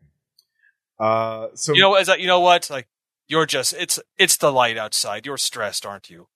[0.99, 2.69] Uh, so You know, as you know what?
[2.69, 2.89] Like
[3.29, 5.25] you're just it's it's the light outside.
[5.25, 6.27] You're stressed, aren't you?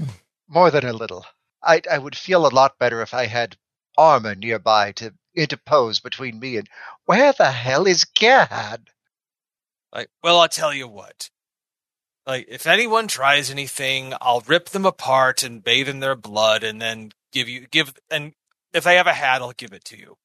[0.48, 1.24] More than a little.
[1.62, 3.58] I, I would feel a lot better if I had
[3.96, 6.68] armor nearby to interpose between me and.
[7.04, 8.90] Where the hell is Gerhard?
[9.92, 11.30] Like, well, I'll tell you what.
[12.26, 16.82] Like, if anyone tries anything, I'll rip them apart and bathe in their blood, and
[16.82, 17.94] then give you give.
[18.10, 18.32] And
[18.72, 20.16] if I have a hat, I'll give it to you.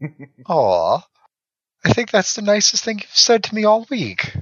[0.48, 1.00] Aw.
[1.84, 4.34] I think that's the nicest thing you've said to me all week.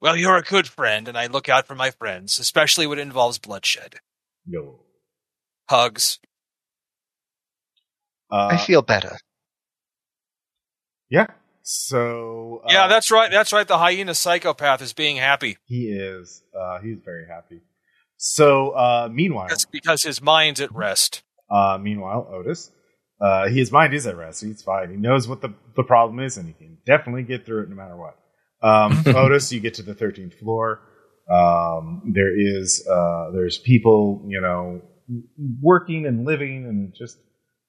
[0.00, 3.02] Well, you're a good friend, and I look out for my friends, especially when it
[3.02, 3.96] involves bloodshed.
[4.46, 4.80] Yo.
[5.68, 6.18] Hugs.
[8.30, 9.16] Uh, I feel better.
[11.10, 11.26] yeah.
[11.62, 13.30] So uh, yeah, that's right.
[13.30, 13.66] That's right.
[13.66, 15.58] The hyena psychopath is being happy.
[15.64, 16.44] he is.
[16.56, 17.62] Uh, he's very happy.
[18.16, 21.22] So uh, meanwhile, That's because his mind's at rest.
[21.50, 22.70] Uh, meanwhile, Otis,
[23.20, 24.42] uh, his mind is at rest.
[24.42, 24.90] He's fine.
[24.90, 27.76] He knows what the, the problem is, and he can definitely get through it no
[27.76, 28.16] matter what.
[28.62, 30.80] Um, Otis, you get to the 13th floor.
[31.30, 34.82] Um, there is uh, there's people, you know,
[35.60, 37.18] working and living, and just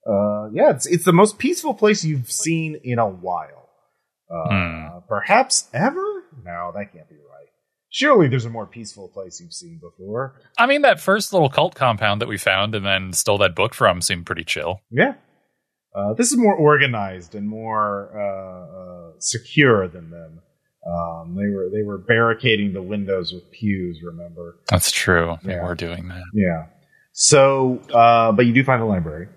[0.08, 3.70] uh, yeah, it's it's the most peaceful place you've seen in a while.
[4.30, 5.00] Uh, Hmm.
[5.08, 6.24] Perhaps ever?
[6.44, 7.27] No, that can't be right.
[7.98, 10.40] Surely there's a more peaceful place you've seen before.
[10.60, 13.74] I mean, that first little cult compound that we found and then stole that book
[13.74, 14.82] from seemed pretty chill.
[14.92, 15.16] Yeah.
[15.96, 20.42] Uh, this is more organized and more uh, uh, secure than them.
[20.86, 24.00] Um, they were they were barricading the windows with pews.
[24.06, 24.60] Remember?
[24.70, 25.38] That's true.
[25.44, 25.64] They Yeah.
[25.66, 26.22] were doing that.
[26.36, 26.68] Yeah.
[27.14, 29.28] So, uh, but you do find the library,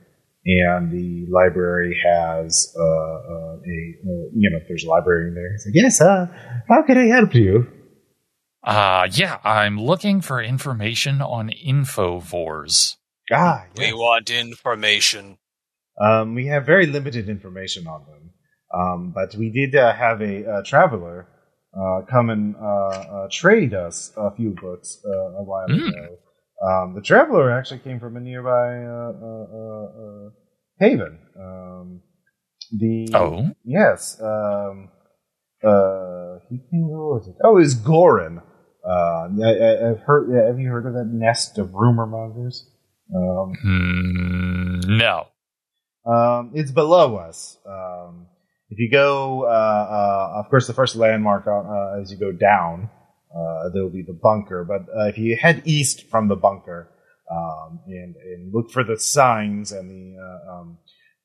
[0.45, 5.51] and the library has uh, uh, a uh, you know if there's a librarian there.
[5.53, 6.27] He's like, yes, uh,
[6.69, 7.67] how can I help you?
[8.63, 12.97] Uh, yeah, I'm looking for information on Infovores.
[13.33, 15.39] Ah, We want information.
[16.01, 18.31] Um, we have very limited information on them,
[18.75, 21.27] um, but we did uh, have a, uh traveler
[21.79, 22.67] uh, come and uh,
[23.17, 25.89] uh, trade us a few books uh, a while Mm.
[25.89, 26.19] ago.
[26.63, 30.31] Um, the traveler actually came from a nearby uh, uh, uh, uh,
[30.79, 31.19] haven.
[31.39, 32.01] Um,
[32.73, 34.89] the Oh, yes, um,
[35.65, 36.83] uh, he came.
[36.83, 37.37] Who was it?
[37.45, 38.43] Oh, it was Gorin.
[38.85, 40.31] Uh, I, I've heard.
[40.47, 42.67] Have you heard of that nest of rumor mongers?
[43.15, 45.27] Um, hmm, no.
[46.07, 47.59] um, it's below us.
[47.67, 48.27] Um,
[48.71, 52.31] if you go, uh, uh, of course, the first landmark on, uh, as you go
[52.31, 52.89] down,
[53.35, 54.65] uh, there will be the bunker.
[54.65, 56.89] But uh, if you head east from the bunker
[57.31, 60.79] um, and, and look for the signs and the uh, um,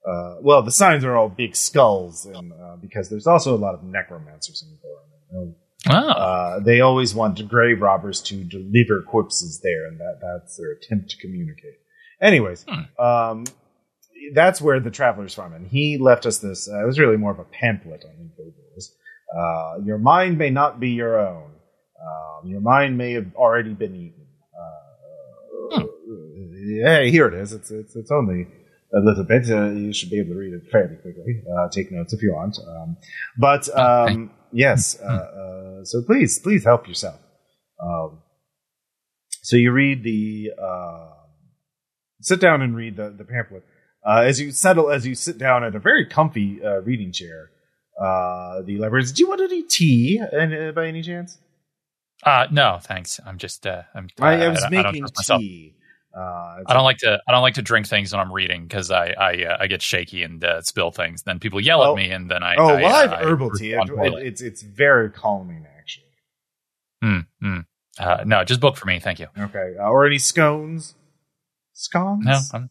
[0.07, 3.73] uh, well, the signs are all big skulls, and uh, because there's also a lot
[3.73, 5.55] of necromancers in the Goron.
[5.89, 10.71] Oh, Uh, they always want grave robbers to deliver corpses there, and that, that's their
[10.71, 11.76] attempt to communicate.
[12.21, 13.02] Anyways, Hmm.
[13.04, 13.43] um,
[14.34, 16.67] that's where the traveler's from, and he left us this.
[16.71, 18.89] Uh, it was really more of a pamphlet on Infovores.
[19.36, 21.52] Uh, your mind may not be your own.
[22.02, 24.26] Um, your mind may have already been eaten.
[25.71, 25.84] Uh,
[26.84, 27.54] Hey, here it is.
[27.54, 28.48] It's it's it's only
[28.93, 29.50] a little bit.
[29.50, 31.41] Uh, you should be able to read it fairly quickly.
[31.56, 32.58] Uh, take notes if you want.
[32.67, 32.98] Um,
[33.38, 37.19] but um, yes, uh, uh, so please, please help yourself.
[37.81, 38.19] Um,
[39.41, 41.10] so you read the, uh,
[42.21, 43.63] sit down and read the, the pamphlet.
[44.05, 47.49] Uh, as you settle, as you sit down at a very comfy uh, reading chair,
[47.99, 51.39] uh, the librarian says, "Do you want any tea, uh, by any chance?"
[52.23, 53.19] uh, no, thanks.
[53.25, 55.39] I'm just, uh, I'm, I, I I was I making myself.
[55.41, 55.73] tea.
[56.17, 57.19] Uh, I don't like to.
[57.28, 59.82] I don't like to drink things when I'm reading because I I, uh, I get
[59.82, 61.23] shaky and uh, spill things.
[61.23, 61.91] Then people yell Oh.
[61.91, 62.56] at me, and then I.
[62.56, 63.73] oh, I, well, I uh, have I herbal tea.
[63.73, 63.89] It,
[64.25, 66.06] it's it's very calming, actually.
[67.01, 67.19] Hmm.
[67.41, 67.60] hmm.
[67.99, 68.99] Uh, no, just book for me.
[68.99, 69.28] Thank you.
[69.38, 69.73] Okay.
[69.80, 70.95] Uh, or any scones?
[71.73, 72.25] Scones?
[72.25, 72.69] No, I'm,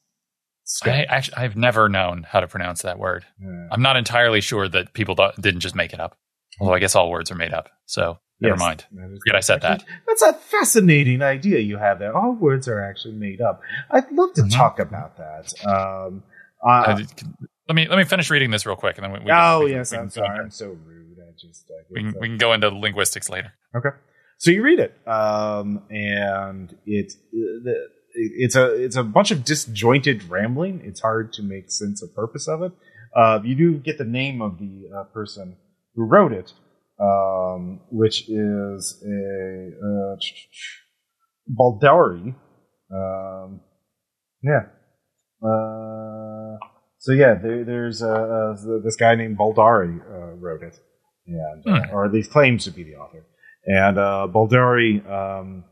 [0.64, 0.94] Scones.
[0.94, 3.24] I actually I've never known how to pronounce that word.
[3.38, 3.68] Yeah.
[3.70, 6.16] I'm not entirely sure that people th- didn't just make it up.
[6.61, 7.68] Although I guess all words are made up.
[7.87, 8.84] So never Yes, mind.
[8.92, 9.84] that is- Forget I said that.
[10.06, 12.16] That's a fascinating idea you have there.
[12.16, 13.60] All words are actually made up.
[13.90, 14.52] I'd love to Mhm.
[14.54, 15.52] talk about that.
[15.66, 16.22] Um,
[16.64, 16.98] uh, Uh,
[17.68, 19.60] let me let me finish reading this real quick, and then we, we can- oh
[19.62, 20.28] can- yes, we can I'm go sorry.
[20.30, 21.18] into- I'm so rude.
[21.20, 23.52] I just uh, We can, we can go into linguistics later.
[23.76, 23.90] Okay.
[24.38, 30.24] So you read it, um, and it, the- it's a it's a bunch of disjointed
[30.28, 30.82] rambling.
[30.84, 32.72] It's hard to make sense of purpose of it.
[33.16, 35.56] Uh, you do get the name of the uh, person
[35.94, 36.52] who wrote it,
[37.00, 40.16] um, which is a uh,
[41.50, 42.35] Baldari.
[42.92, 43.61] Um,
[44.42, 44.66] yeah.
[45.42, 46.59] Uh,
[46.98, 50.78] so yeah, there, there's uh, uh, this guy named Baldari uh, wrote it,
[51.26, 53.26] and uh, or at least claims to be the author.
[53.66, 55.64] And uh, Baldari um,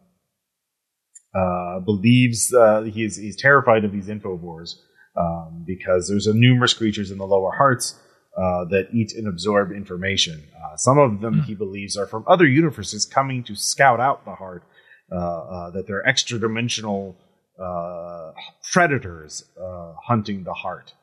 [1.35, 4.75] uh, believes uh, he's he's terrified of these infovores
[5.17, 7.99] um, because there's a numerous creatures in the lower hearts
[8.37, 10.43] uh, that eat and absorb information.
[10.57, 11.41] Uh, some of them Hmm.
[11.41, 14.63] he believes are from other universes coming to scout out the heart.
[15.11, 17.15] Uh, uh, that they're extra dimensional
[17.63, 18.33] uh,
[18.73, 20.95] predators uh, hunting the heart.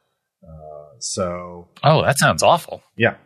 [0.43, 2.81] Uh, so Oh, that sounds awful.
[2.97, 3.17] yeah,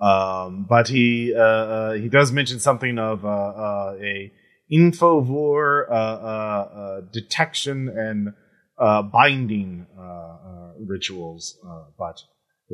[0.00, 4.32] um, but he uh, uh, he does mention something of uh, uh, a
[4.72, 8.32] infovore uh, uh, uh, detection and
[8.78, 12.22] uh, binding uh, uh, rituals, uh, but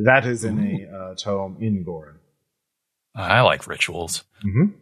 [0.04, 2.16] that is in a uh, tome in Gorin.
[3.14, 4.24] I like rituals.
[4.44, 4.76] Mm-hmm.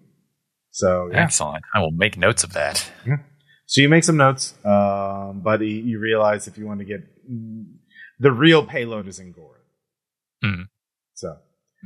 [0.70, 1.64] So yeah, Excellent.
[1.72, 2.90] I will make notes of that.
[3.66, 7.00] so you make some notes, um, but you, realize if you want to get
[8.18, 9.62] the real payload is in Gorin.
[10.42, 10.62] Hmm.
[11.14, 11.36] So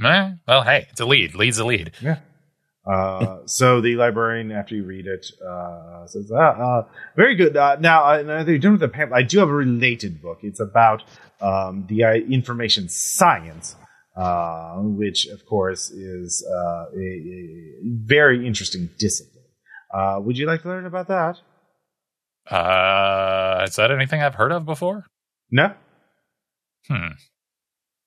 [0.02, 1.34] Eh, well, hey, it's a lead.
[1.34, 1.92] Lead's a lead.
[2.00, 2.18] Yeah.
[2.90, 6.82] Uh, so the librarian, after you read it, uh, says, uh, uh,
[7.16, 10.22] "Very good." Uh, now, uh, you're done with the pamphlet, I do have a related
[10.22, 10.38] book.
[10.42, 11.02] It's about
[11.40, 13.76] um, the uh, information science,
[14.16, 19.44] uh, which, of course, is uh, a, a very interesting discipline.
[19.92, 21.36] Uh, would you like to learn about that?
[22.50, 25.04] Uh, is that anything I've heard of before?
[25.50, 25.74] No,
[26.88, 27.12] Hmm.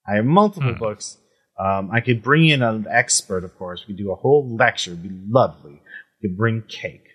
[0.07, 0.79] I have multiple Hmm.
[0.79, 1.17] books.
[1.61, 3.83] Um, I could bring in an expert, of course.
[3.87, 4.91] We could do a whole lecture.
[4.91, 5.81] It'd be lovely.
[6.21, 7.07] We could bring cake.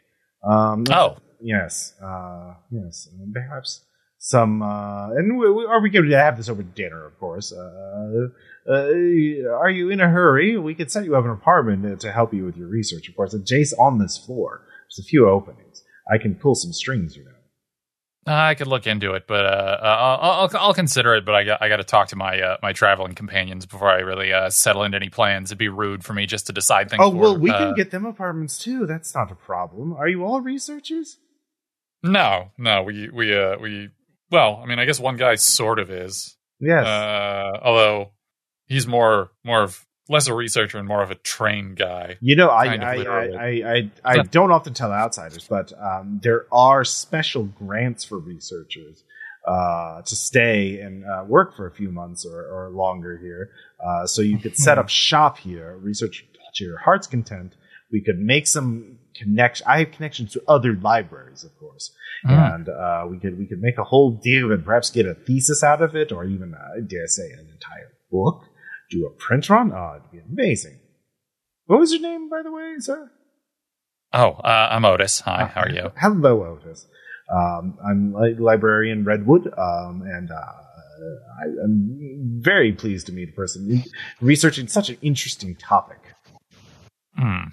[0.45, 3.85] Um, Oh, Yes, uh, yes, and perhaps
[4.19, 7.53] some, uh, and we, we, or we could have this over dinner, of course.
[7.53, 8.29] Uh,
[8.69, 10.57] uh, are you in a hurry?
[10.57, 13.17] We could set you up an apartment to, to help you with your research, of
[13.17, 13.35] course.
[13.35, 14.63] And Jace on this floor.
[14.89, 15.85] There's a few openings.
[16.11, 17.31] I can pull some strings, you know.
[18.27, 21.25] I could look into it, but uh, I'll, I'll I'll consider it.
[21.25, 24.01] But I got I got to talk to my uh, my traveling companions before I
[24.01, 25.49] really uh, settle into any plans.
[25.49, 27.01] It'd be rude for me just to decide things.
[27.05, 28.85] Oh for, well, we uh, can get them apartments too.
[28.87, 29.93] That's not a problem.
[29.93, 31.19] Are you all researchers?
[32.03, 33.91] No, no, we we uh we
[34.31, 36.37] well, I mean, I guess one guy sort of is.
[36.59, 36.85] Yes.
[36.85, 38.11] Uh, although
[38.67, 42.17] he's more more of less a researcher and more of a trained guy.
[42.21, 43.25] You know, I I, I.
[43.25, 49.03] I, I, I don't often tell outsiders, but um, there are special grants for researchers
[49.47, 53.51] uh, to stay and uh, work for a few months or, or longer here.
[53.85, 57.55] Uh, so you could set up shop here, research to your heart's content.
[57.93, 59.67] We could make some connection.
[59.69, 61.93] I have connections to other libraries, of course,
[62.25, 62.55] Mm.
[62.55, 64.65] and uh, we could we could make a whole deal and.
[64.65, 68.43] Perhaps get a thesis out of it, or even uh, dare say an entire book.
[68.91, 69.73] Do a print run.
[69.73, 70.79] Oh, it'd be amazing.
[71.67, 73.11] What was your name, by the way, sir?
[74.13, 75.21] Oh, uh, I'm Otis.
[75.21, 75.91] Hi, how are you?
[75.97, 76.87] Hello, Otis.
[77.29, 83.33] Um, I'm li- librarian Redwood, um, and uh, I, I'm very pleased to meet a
[83.33, 83.83] person
[84.21, 85.99] researching such an interesting topic.
[87.17, 87.49] Hmm.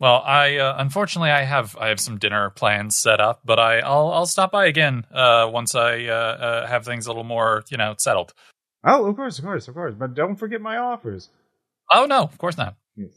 [0.00, 3.78] Well, I uh, unfortunately I have I have some dinner plans set up, but I
[3.78, 7.62] I'll I'll stop by again uh, once I uh, uh, have things a little more
[7.70, 8.34] you know settled.
[8.84, 9.94] Oh, of course, of course, of course.
[9.98, 11.28] But don't forget my offers.
[11.92, 12.74] Oh no, of course not.
[12.96, 13.10] Yes.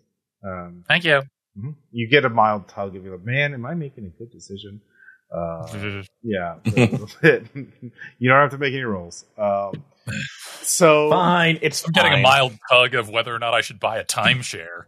[0.43, 1.21] Um, Thank you.
[1.57, 1.75] mhm.
[1.91, 3.19] You get a mild tug of you.
[3.23, 4.81] Man, am I making a good decision?
[5.35, 5.67] Uh,
[6.23, 6.55] yeah.
[6.65, 9.25] you don't have to make any rolls.
[9.37, 9.83] Um,
[10.61, 13.97] so Fine, it's I'm getting a mild tug of whether or not I should buy
[13.97, 14.85] a timeshare.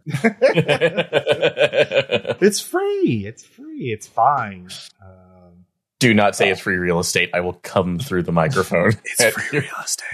[2.40, 3.24] it's free.
[3.26, 3.92] It's free.
[3.92, 4.68] It's fine.
[5.04, 5.66] Um,
[5.98, 7.30] Do not say it's free real estate.
[7.34, 8.92] I will come through the microphone.
[9.04, 10.06] It's free real estate.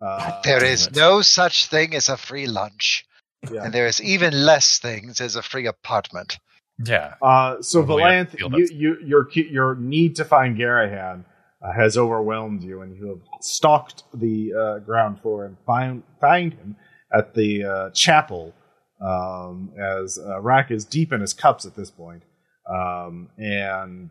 [0.00, 3.04] Uh, There is no such thing as a free lunch,
[3.50, 3.64] yeah.
[3.64, 6.38] and there is even less things as a free apartment.
[6.84, 7.14] Yeah.
[7.20, 11.24] Uh, so Totally Valanth, you, you, your your need to find Garahan
[11.60, 16.54] uh, has overwhelmed you, and you have stalked the uh, ground floor and find find
[16.54, 16.76] him
[17.12, 18.54] at the uh, chapel
[19.00, 22.22] um, as uh, Rack is deep in his cups at this point,
[22.70, 24.10] um, and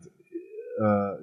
[0.82, 1.14] uh,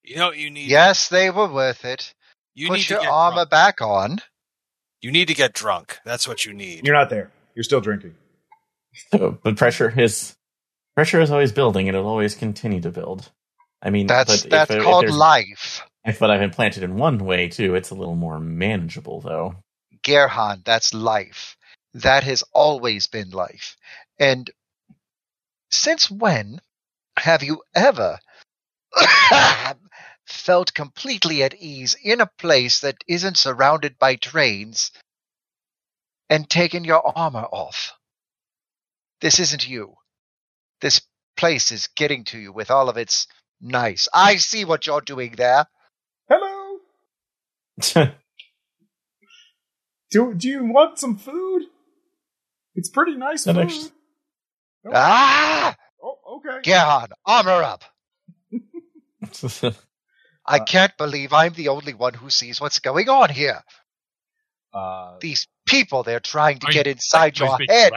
[0.04, 0.68] You know what you need?
[0.70, 2.14] Yes, they were worth it.
[2.54, 3.50] you Put need your to get armor drunk.
[3.50, 4.18] back on.
[5.00, 5.98] You need to get drunk.
[6.04, 6.86] That's what you need.
[6.86, 7.30] You're not there.
[7.54, 8.14] You're still drinking.
[9.12, 10.34] So, but pressure is
[10.96, 13.30] pressure is always building, and it'll always continue to build.
[13.82, 15.82] I mean, That's but that's if called there's- life.
[16.04, 19.56] If what I've implanted in one way too, it's a little more manageable though.
[20.02, 21.56] Gerhan, that's life.
[21.94, 23.76] That has always been life.
[24.18, 24.50] And
[25.70, 26.60] since when
[27.18, 28.18] have you ever
[30.26, 34.90] felt completely at ease in a place that isn't surrounded by trains
[36.30, 37.92] and taken your armor off?
[39.20, 39.94] This isn't you.
[40.80, 41.00] This
[41.36, 43.26] place is getting to you with all of its
[43.60, 44.08] nice.
[44.14, 45.66] I see what you're doing there.
[46.28, 46.78] Hello.
[50.10, 51.64] Do do you want some food?
[52.74, 53.62] It's pretty nice That food.
[53.64, 53.92] actually-
[54.86, 55.76] Oh, Ah!
[56.48, 56.62] Okay.
[56.72, 57.84] Gerhan, armor up.
[60.46, 63.62] I Uh, can't believe I'm the only one who sees what's going on here.
[64.74, 67.92] Uh, These people, they're trying to I mean, get inside your head.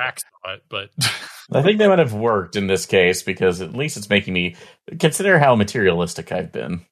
[0.45, 0.89] It, but
[1.53, 4.55] I think that would have worked in this case because at least it's making me
[4.99, 6.85] consider how materialistic I've been.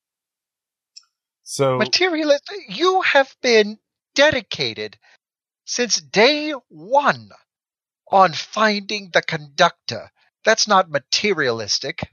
[1.44, 3.80] so Materialist, you have been
[4.16, 4.98] dedicated
[5.66, 7.30] since day one
[8.12, 10.12] on finding the conductor.
[10.50, 12.10] That's not materialistic.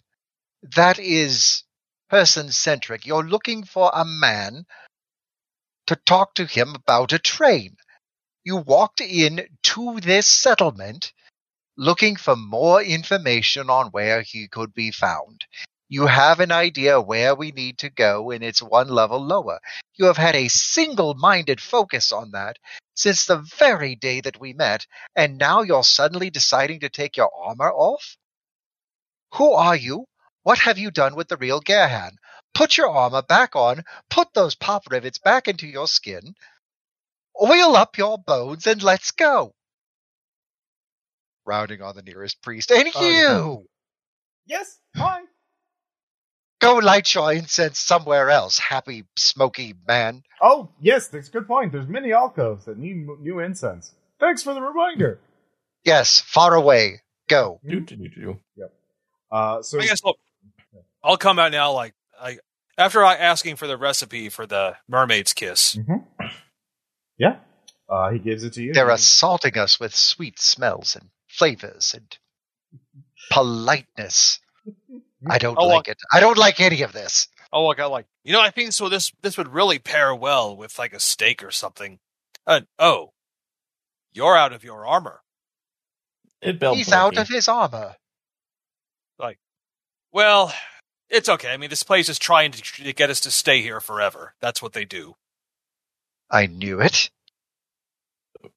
[0.63, 1.63] That is
[2.11, 3.07] person centric.
[3.07, 4.67] You're looking for a man
[5.87, 7.79] to talk to him about a train.
[8.45, 11.15] You walked in to this settlement
[11.79, 15.47] looking for more information on where he could be found.
[15.89, 19.61] You have an idea where we need to go, and it's one level lower.
[19.95, 22.59] You have had a single minded focus on that
[22.95, 27.31] since the very day that we met, and now you're suddenly deciding to take your
[27.35, 28.19] armor off?
[29.35, 30.07] Who are you?
[30.43, 32.13] What have you done with the real Gerhan?
[32.55, 36.35] Put your armor back on, put those pop rivets back into your skin,
[37.41, 39.53] oil up your bones, and let's go.
[41.45, 42.71] Rounding on the nearest priest.
[42.71, 43.67] And Oh, you!
[44.47, 44.59] yeah.
[44.59, 45.25] yes, fine.
[46.61, 50.23] Go light your incense somewhere else, happy, smoky man.
[50.41, 51.73] Oh, yes, that's a good point.
[51.73, 53.93] There's many alcoves that need m- new incense.
[54.19, 55.21] Thanks for the reminder.
[55.85, 57.03] Yes, far away.
[57.29, 57.61] Go.
[57.69, 58.39] Do, do, do, do.
[59.37, 60.19] Uh, so I guess look,
[61.05, 61.73] I'll come out now.
[61.73, 62.39] Like, I
[62.79, 65.77] after I asking for the recipe for the mermaid's kiss.
[65.77, 66.05] Mhm.
[67.19, 67.37] yeah,
[67.89, 68.73] uh, he gives it to you.
[68.73, 72.17] They're assaulting us with sweet smells and flavors and
[73.31, 74.41] politeness.
[75.29, 75.99] I don't Oh, like it.
[76.13, 77.29] I don't like any of this.
[77.53, 78.07] Oh, look, I like.
[78.25, 78.89] You know, I think so.
[78.89, 81.99] This this would really pair well with like a steak or something.
[82.47, 83.13] Uh, oh,
[84.13, 85.21] you're out of your armor.
[86.43, 87.97] It built He's out of his armor.
[89.19, 89.39] Like,
[90.13, 90.53] well,
[91.09, 91.51] it's okay.
[91.53, 94.35] I mean, this place is trying to, to get us to stay here forever.
[94.41, 95.15] That's what they do.
[96.31, 97.11] I knew it.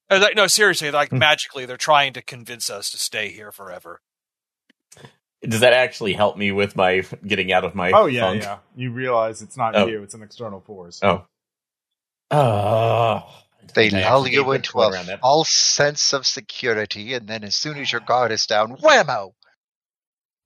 [0.10, 1.20] Uh, like- no, seriously, like Hmm.
[1.20, 4.02] magically, they're trying to convince us to stay here forever.
[5.42, 7.92] Does that actually help me with my getting out of my?
[7.92, 8.44] Oh yeah, funk?
[8.44, 8.58] yeah.
[8.76, 9.88] You realize it's not Oh.
[9.88, 11.00] you; it's an external force.
[11.02, 11.26] Oh.
[12.30, 13.24] Oh.
[13.74, 17.56] They I lull you into good a around false sense of security, and then as
[17.56, 19.34] soon as your guard is down, whammo!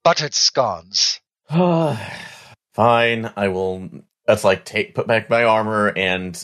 [0.04, 1.20] Buttered scones.
[1.49, 3.89] Fine, I will.
[4.26, 6.36] That's like take put back my armor and.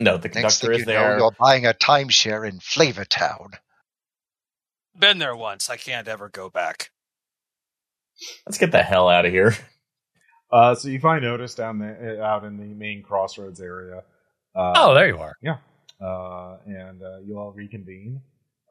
[0.00, 1.16] No, the Next conductor thing is you there.
[1.18, 3.52] know, you're buying a timeshare in Flavor Town.
[4.98, 5.70] Been there once.
[5.70, 6.90] I can't ever go back.
[8.46, 9.54] Let's get the hell out of here.
[10.52, 14.04] Uh, so you find Otis down there, uh, out in the main crossroads area.
[14.54, 15.34] Uh, oh, there you are.
[15.42, 15.56] Yeah,
[16.00, 18.20] uh, and uh, you all reconvene.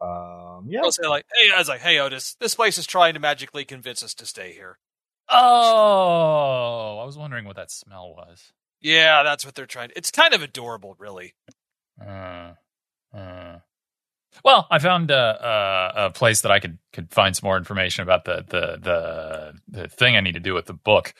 [0.03, 3.13] Um, yeah, I'll say like, hey, I was like, hey, Otis, this place is trying
[3.13, 4.77] to magically convince us to stay here.
[5.29, 8.51] Oh, I was wondering what that smell was.
[8.81, 9.91] Yeah, that's what they're trying.
[9.95, 11.35] It's kind of adorable, really.
[12.05, 12.53] Uh,
[13.15, 13.59] uh.
[14.43, 18.03] Well, I found uh, uh, a place that I could could find some more information
[18.03, 21.13] about the the the the thing I need to do with the book.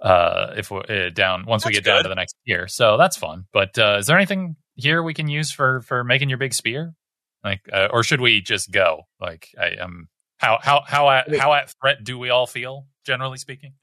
[0.00, 2.96] uh, if we uh, down once we That's get down to the next year, So
[2.96, 3.46] that's fun.
[3.52, 6.94] But uh, is there anything here we can use for for making your big spear?
[7.42, 9.02] Like, uh, or should we just go?
[9.20, 13.38] Like, I um, how how how at how at threat do we all feel, generally
[13.38, 13.74] speaking?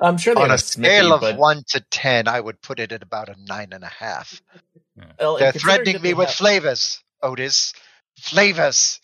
[0.00, 2.92] I'm sure On a smithy, scale of but- one to ten, I would put it
[2.92, 4.42] at about a nine and a half.
[5.18, 7.72] well, They're threatening me they with have- flavors, Otis.
[8.20, 9.00] Flavors.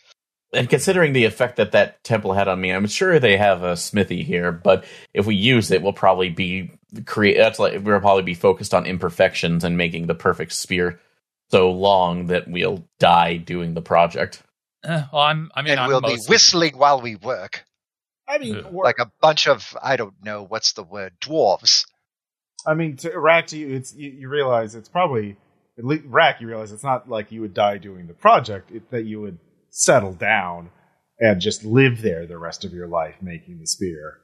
[0.54, 3.74] And considering the effect that that temple had on me, I'm sure they have a
[3.74, 4.52] smithy here.
[4.52, 4.84] But
[5.14, 6.70] if we use it, we'll probably be
[7.06, 7.38] create.
[7.38, 11.00] That's like we'll probably be focused on imperfections and making the perfect spear
[11.52, 14.42] so long that we'll die doing the project.
[14.84, 15.50] Eh, well, I'm.
[15.54, 17.64] I mean, and I'm we'll be whistling while we work.
[18.28, 18.62] I mean, Yeah.
[18.72, 21.12] or- Like a bunch of, I don't know, what's the word?
[21.20, 21.84] Dwarves.
[22.66, 25.36] I mean, to Rack, to you, it's you, you realize it's probably
[25.78, 26.40] at least Rack.
[26.40, 29.38] You realize it's not like you would die doing the project; it, that you would
[29.70, 30.70] settle down
[31.18, 34.18] and just live there the rest of your life making the spear.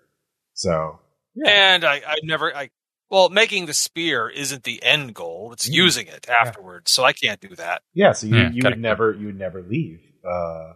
[0.55, 0.99] So,
[1.35, 1.75] yeah.
[1.75, 2.71] And I, I never, I
[3.11, 5.75] well, making the spear isn't the end goal; it's Mm.
[5.75, 6.91] using it afterwards.
[6.93, 7.83] So I can't do that.
[7.95, 10.01] yeah, so you, Yeah, you gotta- would never you would never leave.
[10.25, 10.73] Uh,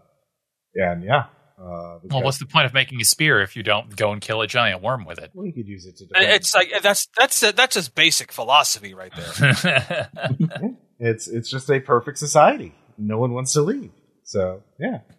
[0.75, 1.25] and yeah,
[1.59, 4.41] uh, Well, what's the point of making a spear if you don't go and kill
[4.41, 5.31] a giant worm with it?
[5.35, 6.07] well, you could use it to.
[6.07, 6.31] Defend.
[6.33, 10.11] It's like that's that's that's just basic philosophy right there.
[11.05, 12.77] It's it's just a perfect society.
[12.97, 13.91] No one wants to leave.
[14.23, 15.17] So yeah, it's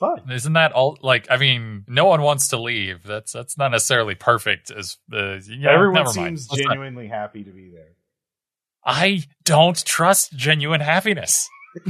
[0.00, 0.30] fine.
[0.32, 0.98] Isn't that all?
[1.02, 3.04] Like, I mean, no one wants to leave.
[3.04, 4.72] That's that's not necessarily perfect.
[4.72, 7.92] As uh, yeah, Everyone never seems Let's not- genuinely happy to be there.
[8.84, 11.48] I don't trust genuine happiness.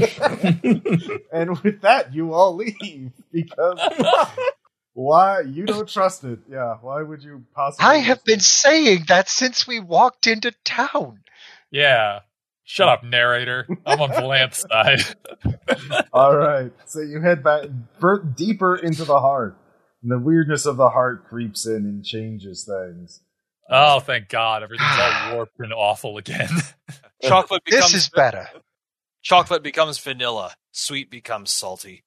[1.32, 3.78] and with that, you all leave because
[4.92, 6.40] why you don't trust it?
[6.50, 7.86] Yeah, why would you possibly?
[7.86, 8.42] I have been it?
[8.42, 11.20] saying that since we walked into town.
[11.70, 12.20] Yeah.
[12.72, 13.66] Shut up, narrator.
[13.84, 15.00] I'm on Valanth's side.
[16.12, 17.64] All right, so you head back
[18.00, 19.58] fur- deeper into the heart.
[20.04, 23.22] And the weirdness of the heart creeps in and changes things.
[23.68, 24.62] Oh, thank God.
[24.62, 26.48] Everything's all warped and awful again.
[27.24, 28.46] chocolate becomes This is better.
[29.20, 30.54] chocolate becomes vanilla.
[30.70, 32.04] Sweet becomes salty.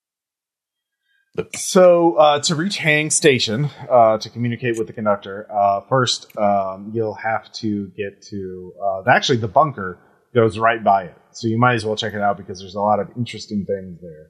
[1.57, 6.91] So uh, to reach Hang Station uh, to communicate with the conductor, uh, first um,
[6.93, 9.99] you'll have to get to uh, actually the bunker
[10.33, 12.81] goes right by it, so you might as well check it out because there's a
[12.81, 14.29] lot of interesting things there.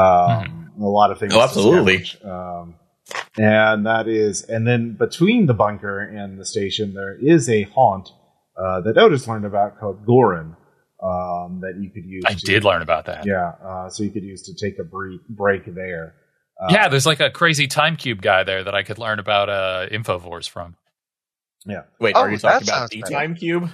[0.00, 1.32] Um, A lot of things.
[1.34, 2.04] Oh, absolutely.
[2.24, 2.74] Um,
[3.38, 8.10] and that is, and then between the bunker and the station, there is a haunt
[8.58, 10.56] uh, that Otis learned about called Gorin
[11.02, 12.24] um, that you could use.
[12.26, 13.26] I to- did learn about that.
[13.26, 16.14] Yeah, uh, so you could use to take a bre- break there.
[16.60, 19.48] Uh, Yeah, there's like a crazy time cube guy there that I could learn about
[19.48, 20.74] uh, Infovores from.
[21.66, 21.82] yeah.
[22.00, 23.70] Wait, Oh, are you talking about the time cube?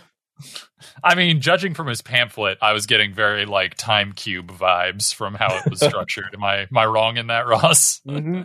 [1.05, 5.34] I mean, judging from his pamphlet, I was getting very like time cube vibes from
[5.34, 6.34] how it was structured.
[6.34, 8.01] am I am I wrong in that, Ross?
[8.07, 8.43] Mm-hmm.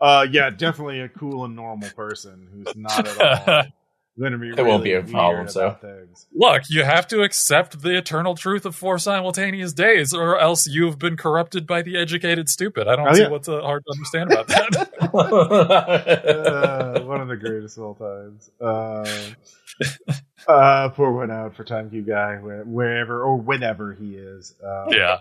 [0.00, 3.64] Uh, yeah, definitely a cool and normal person who's not at all
[4.18, 4.48] going to be.
[4.50, 5.76] It won't be a problem, so.
[5.80, 6.26] things.
[6.32, 10.98] Look, you have to accept the eternal truth of four simultaneous days, or else you've
[10.98, 12.86] been corrupted by the educated stupid.
[12.88, 13.28] I don't Oh, see yeah.
[13.28, 14.90] what's uh, hard to understand about that.
[16.44, 18.50] Uh, one of the greatest of all times.
[18.60, 19.04] Uh,
[20.50, 24.54] uh, pour one out for Time Cube Guy, wherever or whenever he is.
[24.64, 25.18] Uh, yeah.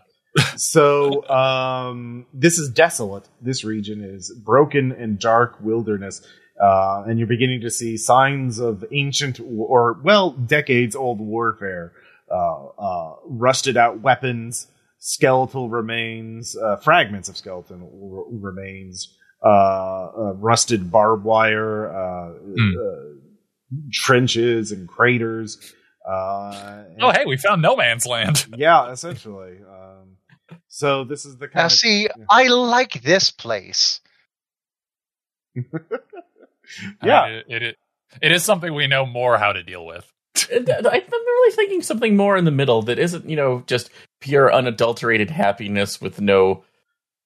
[0.56, 3.28] so um, this is desolate.
[3.42, 6.26] This region is broken and dark wilderness,
[6.62, 11.94] uh, and you're beginning to see signs of ancient or well decades old warfare.
[12.32, 14.66] Uh, uh, rusted out weapons,
[14.98, 22.34] skeletal remains, uh, fragments of skeleton r- remains, uh, uh, rusted barbed wire, uh,
[23.92, 25.74] trenches and craters.
[26.10, 28.48] Uh, and- Oh, hey, we found no man's land.
[28.58, 29.58] yeah, essentially.
[29.70, 30.18] Um,
[30.70, 32.26] so this is the kind Now, of see, yeah.
[32.30, 34.00] I like this place.
[37.02, 37.26] I yeah.
[37.26, 37.78] mean, it, it,
[38.22, 40.10] it is something we know more how to deal with.
[40.52, 44.54] Uh, I'm really thinking something more in the middle that isn't, you know, just pure
[44.54, 46.64] unadulterated happiness with no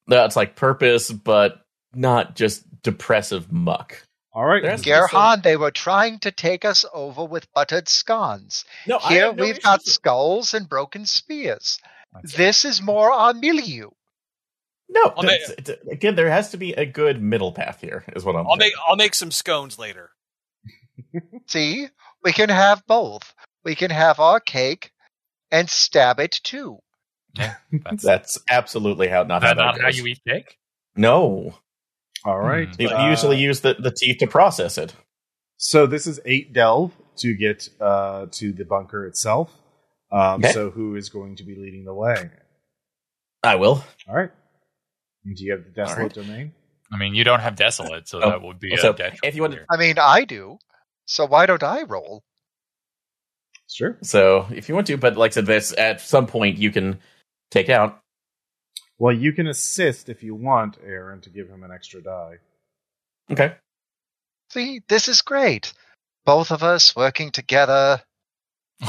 [0.08, 1.62] that's like purpose, but
[1.94, 4.02] not just depressive muck.
[4.34, 4.62] All right.
[4.62, 8.66] There's- Gerhan, they were trying to take us over with buttered scones.
[8.86, 11.80] No, Here no we've got skulls and broken spears.
[12.24, 13.90] This is more our milieu.
[14.90, 15.04] No.
[15.16, 18.04] I'll that's- it's- again, there has to be a good middle path here.
[18.16, 18.48] Is what I'm.
[18.48, 18.72] I'll saying.
[18.72, 20.12] make I'll make some scones later.
[21.48, 21.88] See,
[22.24, 23.34] we can have both.
[23.64, 24.92] We can have our cake
[25.52, 26.80] and stab it too.
[27.36, 30.58] Yeah, That's, That's absolutely how not that how that not how you eat cake?
[30.96, 31.54] No,
[32.26, 32.68] All right.
[32.76, 32.82] Hmm.
[32.82, 34.96] you Uh, usually use the, the teeth to process it.
[35.58, 39.52] So this is eight delve to get uh, to the bunker itself.
[40.12, 40.52] Um, Okay.
[40.54, 42.32] So who is going to be leading the way?
[43.44, 43.84] I will.
[44.08, 44.32] All right.
[45.36, 46.54] Do you have the desolate All domain?
[46.92, 49.36] I mean, you don't have desolate, so Oh, that would be so a detriment if
[49.36, 50.58] you want to- I mean, I do.
[51.06, 52.24] So why don't I roll?
[53.70, 53.98] Sure.
[54.04, 57.00] So if you want to, but like I said, this at some point you can
[57.52, 58.00] take out.
[58.98, 62.36] Well, you can assist if you want Aaron to give him an extra die.
[63.30, 63.56] Okay.
[64.52, 65.74] See, this is great.
[66.26, 68.02] Both of us working together.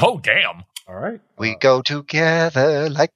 [0.00, 0.64] Oh damn!
[0.86, 1.20] All right.
[1.38, 3.12] We Uh, go together like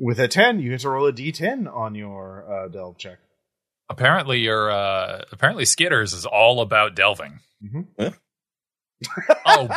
[0.00, 0.58] with a ten.
[0.60, 3.18] You get to roll a d10 on your uh, delve check.
[3.88, 7.40] Apparently, your uh, apparently Skitters is all about delving.
[7.62, 8.14] Mhm.
[9.46, 9.68] Oh,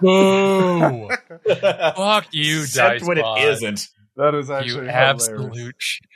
[0.00, 1.08] boo!
[1.96, 3.38] Fuck you, Except dice when Pod.
[3.40, 3.88] it isn't.
[4.16, 5.28] that is actually hilarious.
[5.28, 5.74] absolute.
[5.78, 6.06] Shit.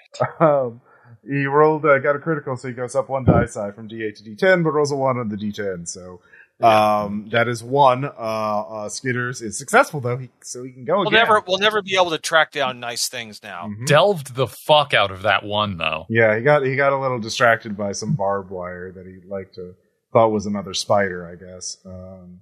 [0.40, 0.80] Um,
[1.28, 4.16] he rolled, uh, got a critical, so he goes up one die side from D8
[4.16, 5.88] to D10, but rolls a one on the D10.
[5.88, 6.20] So
[6.62, 8.04] um, that is one.
[8.04, 11.18] Uh, uh, Skitters is successful though, he, so he can go We'll again.
[11.20, 13.66] never we'll never be able to track down nice things now.
[13.68, 13.86] Mhm.
[13.86, 16.06] Delved the fuck out of that one though.
[16.08, 19.54] Yeah, he got he got a little distracted by some barbed wire that he liked
[19.56, 19.74] to
[20.12, 21.26] thought was another spider.
[21.26, 22.40] I guess um,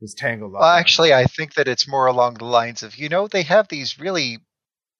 [0.00, 0.60] was tangled up.
[0.60, 0.80] Well, in it.
[0.80, 3.98] actually, I think that it's more along the lines of you know they have these
[3.98, 4.38] really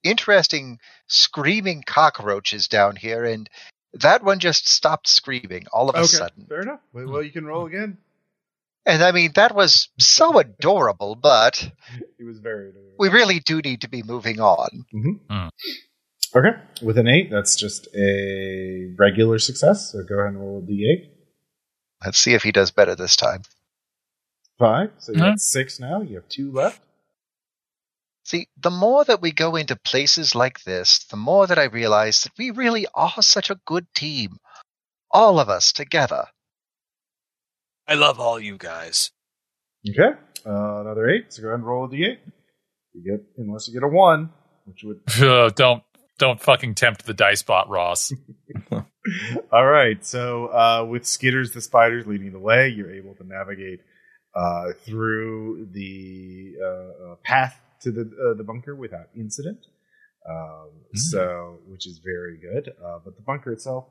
[0.03, 3.49] interesting screaming cockroaches down here, and
[3.93, 6.47] that one just stopped screaming all of a okay, sudden.
[6.49, 6.81] fair enough.
[6.95, 7.99] Well, well, you can roll again.
[8.87, 11.71] And I mean that was so adorable, but
[12.19, 12.71] It was very.
[12.71, 12.95] adorable.
[12.99, 14.85] we really do need to be moving on.
[14.95, 15.33] Mm-hmm.
[15.33, 15.51] Mm.
[16.37, 19.93] Okay, with an eight, that's just a regular success.
[19.93, 21.09] So go ahead and roll a d8.
[22.05, 23.43] Let's see if he does better this time.
[24.59, 24.91] Five.
[24.99, 25.37] So you got mm-hmm.
[25.39, 26.03] six now.
[26.03, 26.81] You have two left.
[28.25, 32.23] See, the more that we go into places like this, the more that I realize
[32.23, 34.39] that we really are such a good team.
[35.11, 36.27] All of us together.
[37.87, 39.11] I love all you guys.
[39.89, 40.17] Okay,
[40.47, 41.33] uh, another eight.
[41.33, 42.19] So go ahead and roll a d8.
[42.95, 44.31] You get unless you get a one,
[44.65, 45.01] which would.
[45.23, 45.83] Ugh, don't
[46.19, 48.13] don't fucking tempt the Dicebot, Ross.
[49.53, 50.05] All right.
[50.05, 53.81] So uh, with Skitters the spiders leading the way, you're able to navigate
[54.35, 59.59] uh, through the uh, uh, path to the uh, the bunker without incident.
[60.29, 60.99] Um, Mm.
[60.99, 62.73] So, which is very good.
[62.85, 63.87] Uh, but the bunker itself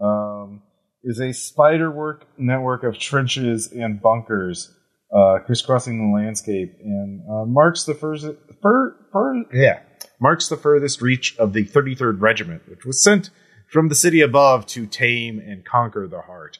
[0.00, 0.62] um,
[1.02, 4.74] is a spiderwork network of trenches and bunkers
[5.14, 8.26] uh, crisscrossing the landscape, and uh, marks the first
[8.62, 9.80] fur, fur, yeah
[10.20, 13.30] marks the furthest reach of the 33rd Regiment, which was sent
[13.72, 16.58] from the city above to tame and conquer the heart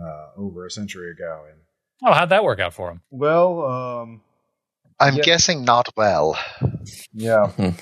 [0.00, 1.44] uh, over a century ago.
[1.50, 1.60] And
[2.04, 3.02] Oh, how'd that work out for him?
[3.10, 4.22] well, um,
[4.98, 5.22] I'm Yeah.
[5.22, 6.38] guessing not well.
[7.12, 7.52] yeah.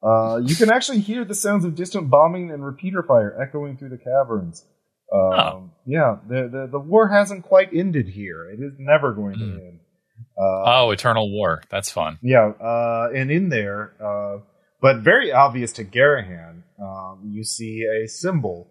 [0.00, 3.88] Uh, you can actually hear the sounds of distant bombing and repeater fire echoing through
[3.88, 4.64] the caverns.
[5.12, 5.70] Um, Oh.
[5.86, 8.50] Yeah, the, the the war hasn't quite ended here.
[8.50, 9.56] It is never going to Hmm.
[9.58, 9.80] end.
[10.36, 11.62] Uh, Oh, Eternal War.
[11.70, 12.18] That's fun.
[12.22, 14.40] Yeah, uh, and in there, uh,
[14.82, 18.68] but very obvious to Garahan, um, you see a symbol.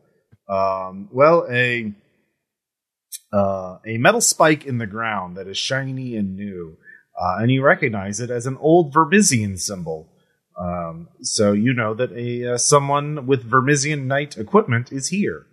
[0.48, 1.94] Um, well, a
[3.34, 6.78] uh, a metal spike in the ground that is shiny and new,
[7.20, 10.08] uh, and you recognize it as an old Vermissian symbol.
[10.60, 15.46] Um, so you know that a uh, someone with Vermissian Knight equipment is here,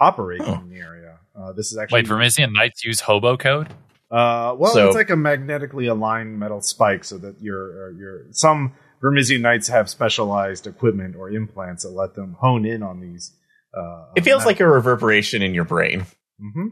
[0.00, 0.54] operating Oh.
[0.60, 1.18] in the area.
[1.36, 3.68] Uh, this is actually Wait, Vermissian Knights use hobo code?
[4.10, 8.26] uh, well, So- it's like a magnetically aligned metal spike, so that your uh, your
[8.32, 8.72] some
[9.02, 13.32] Vermissian knights have specialized equipment or implants that let them hone in on these.
[13.76, 16.06] Uh, It feels like a reverberation in your brain,
[16.40, 16.68] Mm-hmm.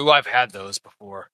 [0.00, 1.30] Ooh, I've had those before.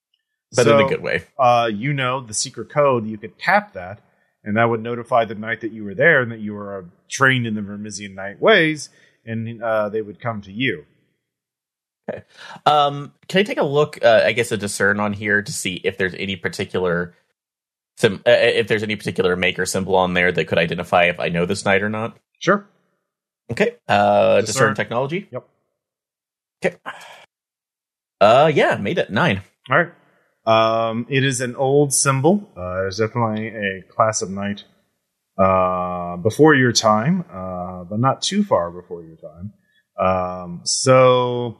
[0.54, 1.24] but so, in a good way.
[1.38, 3.06] Uh, you know the secret code.
[3.06, 4.00] You could tap that,
[4.44, 6.82] and that would notify the knight that you were there and that you were uh,
[7.10, 8.88] trained in the Vermissian knight ways,
[9.28, 10.84] and uh, they would come to you.
[12.10, 12.22] Okay.
[12.64, 14.02] Um, can I take a look?
[14.02, 17.14] Uh, I guess a discern on here to see if there's any particular,
[17.98, 21.28] sim- uh, if there's any particular maker symbol on there that could identify if I
[21.28, 22.16] know this knight or not.
[22.38, 22.66] Sure.
[23.50, 23.76] Okay.
[23.86, 24.46] Uh, Discern.
[24.46, 25.28] discern technology.
[25.30, 25.48] Yep.
[26.64, 26.76] Okay.
[28.20, 29.42] Uh, yeah, made it nine.
[29.70, 29.92] All right.
[30.46, 32.50] Um, it is an old symbol.
[32.56, 34.64] Uh, it's definitely a class of knight
[35.38, 39.52] uh, before your time, uh, but not too far before your time.
[39.98, 41.58] Um, so,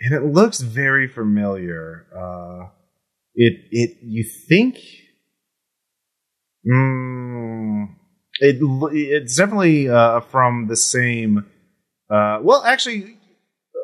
[0.00, 2.06] and it looks very familiar.
[2.16, 2.68] Uh,
[3.34, 4.78] it it you think?
[6.66, 7.88] Mm,
[8.40, 8.58] it
[8.94, 11.46] it's definitely uh, from the same.
[12.10, 13.04] Uh, well, actually,
[13.74, 13.78] uh,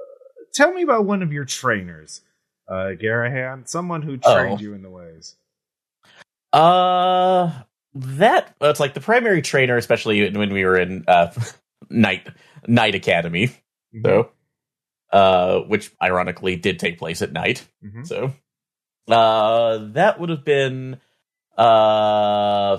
[0.54, 2.20] tell me about one of your trainers
[2.68, 4.62] uh, Garahan, someone who trained Oh.
[4.62, 5.36] you in the ways.
[6.52, 7.62] Uh,
[7.94, 11.32] that it's like the primary trainer, especially when we were in uh
[11.90, 12.28] night
[12.66, 13.50] night academy.
[14.04, 14.30] So,
[15.12, 17.66] uh, which ironically did take place at night.
[17.82, 18.06] Mhm.
[18.06, 18.32] So,
[19.08, 21.00] uh, that would have been
[21.56, 22.78] uh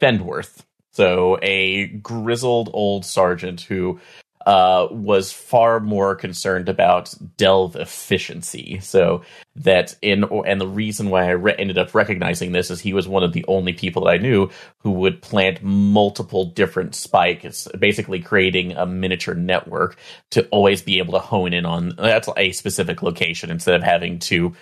[0.00, 0.64] Fendworth.
[0.92, 4.00] So a grizzled old sergeant who
[4.46, 8.80] uh, was far more concerned about delve efficiency.
[8.80, 9.22] So
[9.56, 13.06] that in and the reason why I re- ended up recognizing this is he was
[13.06, 18.20] one of the only people that I knew who would plant multiple different spikes, basically
[18.20, 19.98] creating a miniature network
[20.30, 24.18] to always be able to hone in on that's a specific location instead of having
[24.20, 24.54] to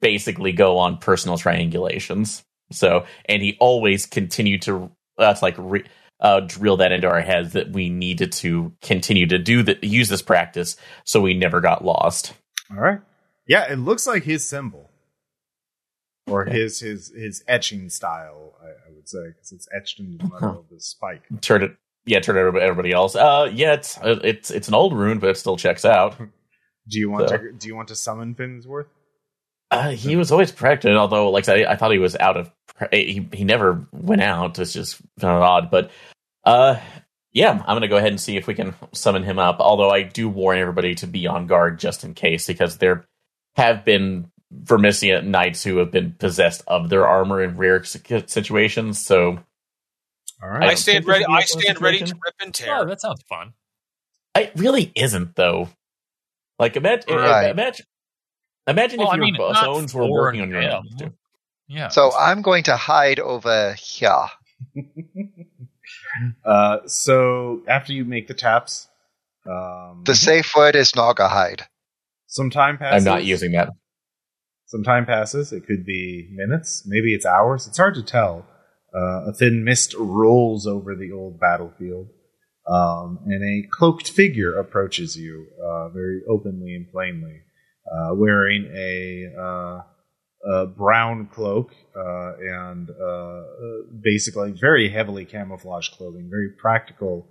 [0.00, 2.42] basically go on personal triangulations.
[2.70, 5.84] So, and he always continued to that's like re,
[6.22, 10.08] uh, drill that into our heads that we needed to continue to do that, use
[10.08, 12.32] this practice, so we never got lost.
[12.70, 13.00] All right.
[13.46, 14.88] Yeah, it looks like his symbol,
[16.26, 18.54] or his his his etching style.
[18.62, 21.22] I, I would say because it's etched in the middle of the spike.
[21.40, 23.16] Turn it, yeah, turn it over to everybody else.
[23.16, 26.16] Uh, yeah, it's it's it's an old rune, but it still checks out.
[26.88, 28.86] Do you want So- to do you want to summon Finsworth?
[29.70, 32.50] Uh, he was always pregnant, although, like I, said, I thought he was out of.
[32.76, 34.58] Pre- he he never went out.
[34.58, 35.90] It's just kind of odd, but
[36.44, 36.78] uh,
[37.32, 39.60] yeah, I'm gonna go ahead and see if we can summon him up.
[39.60, 43.06] Although I do warn everybody to be on guard just in case, because there
[43.56, 49.00] have been Vermisia knights who have been possessed of their armor in rare situations.
[49.00, 49.38] So
[50.42, 51.24] All I I, stand ready.
[51.24, 52.84] I be a I stand ready to rip and Oh, tear.
[52.86, 53.54] that sounds fun.
[54.36, 55.68] it really isn't, though.
[56.58, 57.50] Like imagine, Right.
[57.50, 57.86] imagine,
[58.66, 59.48] imagine Well, if I your mean, bo-
[59.94, 60.72] were working on your him.
[60.72, 60.96] own.
[60.98, 61.12] too.
[61.68, 61.88] Yeah.
[61.88, 64.26] So I'm going to hide over here.
[66.44, 68.88] Uh, so after you make the taps,
[69.46, 71.62] um, The safe word is Naugahyde.
[72.26, 73.06] some time passes.
[73.06, 73.70] I'm not using that.
[74.66, 75.52] Some time passes.
[75.52, 77.66] It could be minutes, maybe it's hours.
[77.66, 78.46] It's hard to tell.
[78.94, 82.08] Uh, a thin mist rolls over the old battlefield,
[82.68, 87.40] um, and a cloaked figure approaches you uh, very openly and plainly,
[87.90, 89.32] uh, wearing a,
[90.76, 93.42] brown cloak uh, and uh, uh,
[94.02, 97.28] basically very heavily camouflaged clothing, very practical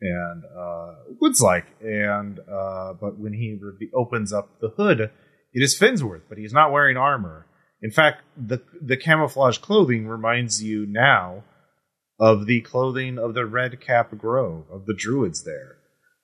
[0.00, 1.66] and uh, woods like.
[1.80, 6.52] And uh, but when he re- opens up the hood, it is Finsworth, but he's
[6.52, 7.46] not wearing armor.
[7.82, 11.44] In fact, the the camouflage clothing reminds you now
[12.18, 15.78] of the clothing of the Red Cap Grove of the Druids there.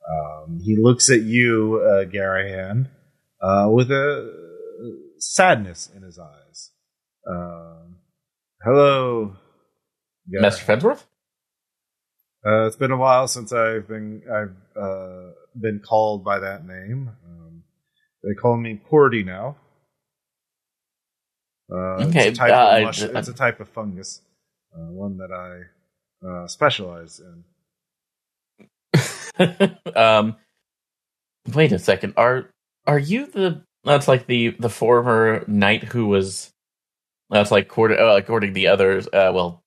[0.06, 1.80] Um, he looks at you,
[2.12, 2.90] Garahan,
[3.72, 4.45] with a
[5.18, 6.70] sadness in his eyes.
[7.28, 7.96] Um,
[8.62, 9.36] hello.
[10.28, 11.04] Master Fensworth?
[12.46, 17.10] Uh, it's been a while since I've been I've uh, been called by that name.
[17.26, 17.64] Um,
[18.22, 19.56] they call me Porty now.
[21.72, 24.20] Uh, Okay, it's, a type uh, of mush- uh, it's a type of fungus,
[24.72, 25.62] uh, one that I
[26.26, 27.44] uh, specialize in.
[29.96, 30.36] um,
[31.52, 32.14] wait a second.
[32.16, 32.50] Are
[32.86, 33.65] are you the?
[33.86, 36.52] That's like the the former knight who was.
[37.30, 39.06] That's like according, uh, according to the others.
[39.06, 39.64] Uh, well,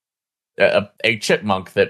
[0.57, 1.89] a, a chipmunk that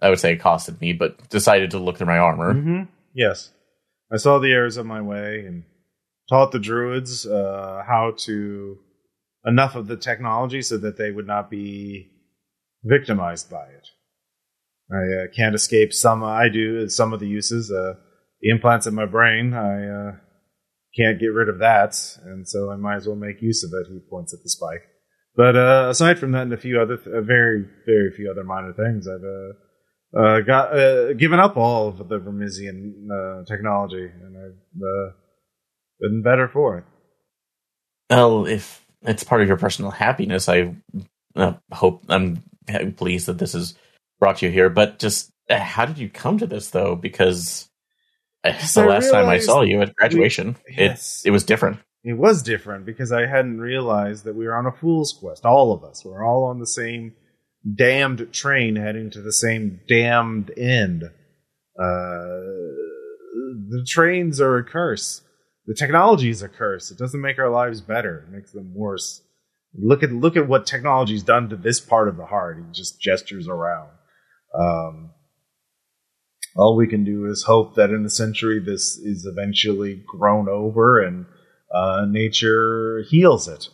[0.00, 2.54] I would say accosted me, but decided to look through my armor.
[2.54, 2.82] Mm-hmm.
[3.14, 3.50] Yes,
[4.12, 5.64] I saw the errors of my way and
[6.28, 8.78] taught the druids uh, how to
[9.44, 12.10] enough of the technology so that they would not be
[12.84, 13.88] victimized by it.
[14.92, 16.22] I uh, can't escape some.
[16.22, 17.70] I do some of the uses.
[17.70, 17.94] Uh,
[18.40, 19.54] the implants in my brain.
[19.54, 20.12] I uh,
[20.96, 21.94] can't get rid of that,
[22.24, 23.92] and so I might as well make use of it.
[23.92, 24.82] He points at the spike.
[25.36, 28.72] But uh, aside from that, and a few other, th- very, very few other minor
[28.72, 34.36] things, I've uh, uh, got uh, given up all of the Vermissian uh, technology, and
[34.36, 35.12] I've uh,
[36.00, 36.84] been better for it.
[38.08, 40.74] Well, if it's part of your personal happiness, I
[41.72, 42.42] hope I'm
[42.96, 43.74] pleased that this has
[44.18, 44.70] brought you here.
[44.70, 46.96] But just how did you come to this, though?
[46.96, 47.68] Because
[48.50, 51.22] uh, the I last time I saw you at graduation, Yes.
[51.24, 51.78] it it was different.
[52.04, 55.44] It was different because I hadn't realized that we were on a fool's quest.
[55.44, 56.04] All of us.
[56.04, 57.14] We're all on the same
[57.74, 61.02] damned train heading to the same damned end.
[61.78, 62.36] Uh,
[63.68, 65.22] the trains are a curse.
[65.66, 66.90] The technology is a curse.
[66.92, 68.24] It doesn't make our lives better.
[68.28, 69.22] It makes them worse.
[69.74, 72.58] Look at look at what technology's done to this part of the heart.
[72.58, 73.90] He just gestures around.
[74.58, 75.10] Um,
[76.56, 81.00] all we can do is hope that in a century this is eventually grown over
[81.00, 81.26] and
[81.74, 83.68] uh, nature heals it.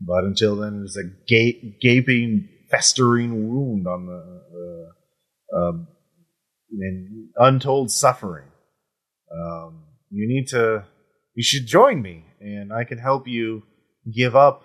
[0.00, 4.92] But until then, it's a ga- gaping, festering wound on the
[5.54, 5.88] uh, um,
[7.36, 8.48] untold suffering.
[9.32, 10.84] Um, you need to.
[11.34, 13.62] You should join me, and I can help you
[14.14, 14.64] give up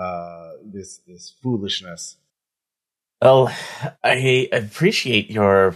[0.00, 2.16] uh, this this foolishness.
[3.22, 3.52] Well,
[4.04, 5.74] I appreciate your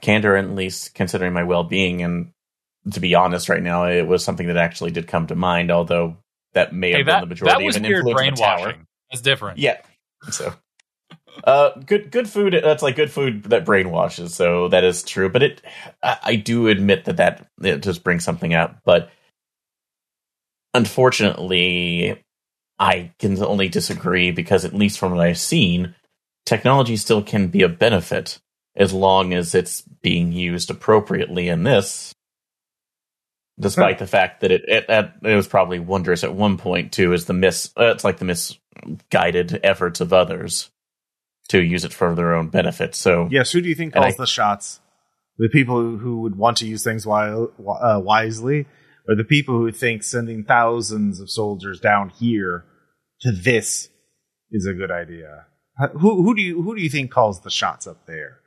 [0.00, 2.02] candor, at least considering my well being.
[2.02, 2.32] And
[2.92, 6.16] to be honest, right now, it was something that actually did come to mind, although
[6.54, 8.86] that may Hey, have that, been the majority that was of an weird brainwashing.
[9.10, 9.58] That's different.
[9.58, 9.80] Yeah.
[10.30, 10.54] So
[11.44, 12.58] Uh, good good food.
[12.64, 14.30] That's like good food that brainwashes.
[14.30, 15.28] So that is true.
[15.28, 15.62] But it,
[16.02, 18.78] I, I do admit that that it just brings something up.
[18.84, 19.10] But
[20.74, 22.22] unfortunately,
[22.78, 25.94] I can only disagree because at least from what I've seen,
[26.46, 28.38] technology still can be a benefit
[28.76, 31.48] as long as it's being used appropriately.
[31.48, 32.12] In this,
[33.58, 34.84] despite the fact that it, it
[35.22, 38.24] it was probably wondrous at one point too, is the mis uh, it's like the
[38.24, 40.70] misguided efforts of others
[41.48, 42.94] to use it for their own benefit.
[42.94, 44.80] So Yes, who do you think calls I- the shots?
[45.38, 48.66] The people who- who would want to use things wi- uh, wisely,
[49.06, 52.64] or the people who think sending thousands of soldiers down here
[53.20, 53.90] to this
[54.50, 55.46] is a good idea?
[55.92, 58.38] Who who do you who do you think calls the shots up there?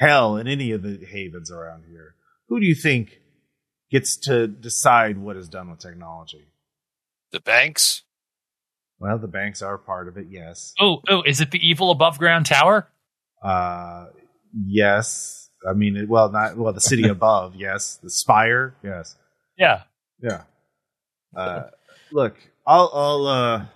[0.00, 2.14] Hell, in any of the havens around here,
[2.48, 3.20] who do you think
[3.90, 6.46] gets to decide what is done with technology?
[7.32, 8.02] The banks.
[8.98, 10.72] Well, the banks are part of it, yes.
[10.80, 12.88] Oh, oh, is it the evil above ground tower?
[13.44, 14.06] Uh,
[14.54, 15.50] yes.
[15.68, 16.72] I mean, it, well, not well.
[16.72, 17.98] The city above, yes.
[18.02, 19.16] The spire, yes.
[19.58, 19.82] Yeah.
[20.22, 20.44] Yeah.
[21.36, 21.64] Uh,
[22.10, 22.36] look,
[22.66, 23.26] I'll, I'll.
[23.26, 23.66] Uh,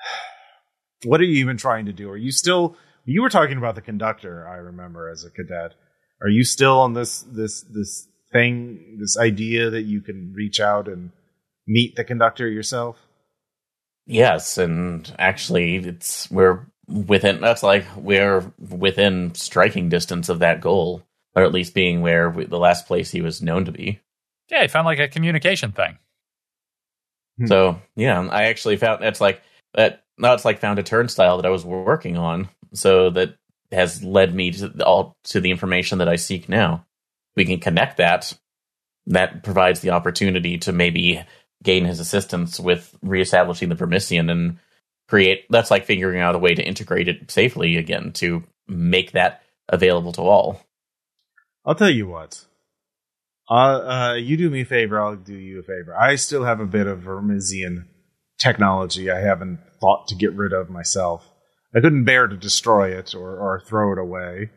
[1.04, 2.08] what are you even trying to do?
[2.08, 2.74] Are you still?
[3.08, 4.46] You were talking about the conductor.
[4.46, 5.72] I remember as a cadet.
[6.20, 10.88] Are you still on this this this thing, this idea that you can reach out
[10.88, 11.12] and
[11.66, 12.98] meet the conductor yourself?
[14.04, 17.40] Yes, and actually, it's we're within.
[17.40, 21.02] That's like we're within striking distance of that goal,
[21.34, 24.00] or at least being where we, the last place he was known to be.
[24.50, 25.96] Yeah, he found like a communication thing.
[27.38, 27.46] Hmm.
[27.46, 29.40] So yeah, I actually found that's like
[29.72, 30.04] that.
[30.18, 33.36] Now it's like found a turnstile that I was working on, so that
[33.72, 36.86] has led me to all to the information that I seek now.
[37.36, 38.36] We can connect that.
[39.06, 41.24] That provides the opportunity to maybe
[41.62, 44.58] gain his assistance with reestablishing the Vermissian and
[45.08, 45.46] create.
[45.50, 50.12] That's like figuring out a way to integrate it safely again to make that available
[50.12, 50.60] to all.
[51.64, 52.44] I'll tell you what.
[53.50, 55.96] Uh, uh, you do me a favor, I'll do you a favor.
[55.96, 57.86] I still have a bit of Vermissian
[58.38, 61.26] technology I haven't thought to get rid of myself.
[61.74, 64.50] I couldn't bear to destroy it or, or throw it away.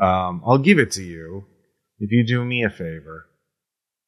[0.00, 1.46] Um, I'll give it to you
[1.98, 3.26] if you do me a favor.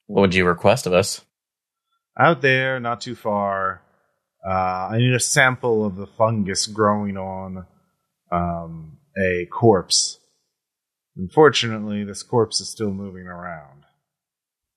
[0.07, 1.25] What would you request of us?
[2.19, 3.83] Out there, not too far,
[4.47, 7.67] uh, I need a sample of the fungus growing on
[8.31, 10.19] um, a corpse.
[11.17, 13.85] Unfortunately, this corpse is still moving around.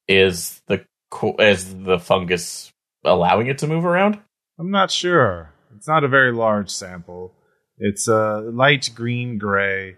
[0.08, 2.72] Is the co- is the fungus
[3.04, 4.20] allowing it to move around?
[4.60, 5.54] I'm not sure.
[5.76, 7.34] It's not a very large sample.
[7.78, 9.98] It's a light green gray,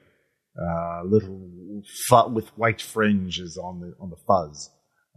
[0.59, 1.83] uh, little
[2.33, 4.69] with white fringes on the on the fuzz.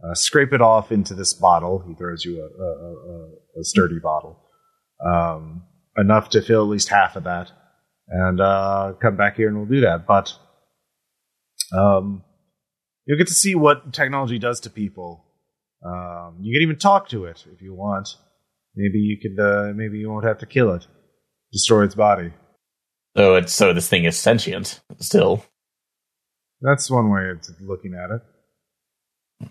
[0.03, 1.83] Uh, scrape it off into this bottle.
[1.87, 4.39] He throws you a, a, a, a sturdy bottle,
[5.05, 5.63] um,
[5.95, 7.51] enough to fill at least half of that,
[8.07, 10.07] and uh, come back here and we'll do that.
[10.07, 10.33] But
[11.71, 12.23] um,
[13.05, 15.25] you'll get to see what technology does to people.
[15.85, 18.15] Um, you can even talk to it if you want.
[18.75, 19.39] Maybe you could.
[19.39, 20.87] Uh, maybe you won't have to kill it.
[21.51, 22.33] Destroy its body.
[23.15, 25.43] So it's so this thing is sentient still.
[26.61, 29.49] That's one way of looking at it.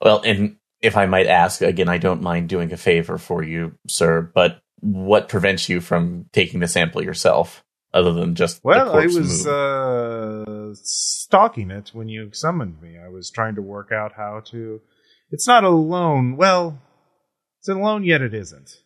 [0.00, 3.78] Well, and if I might ask again, I don't mind doing a favor for you,
[3.88, 4.20] sir.
[4.20, 9.06] But what prevents you from taking the sample yourself, other than just the Well, I
[9.06, 12.98] was uh, stalking it when you summoned me.
[12.98, 14.80] I was trying to work out how to.
[15.30, 16.36] It's not a loan.
[16.36, 16.78] Well,
[17.58, 18.76] it's a loan, yet it isn't.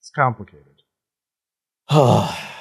[0.00, 0.82] It's complicated.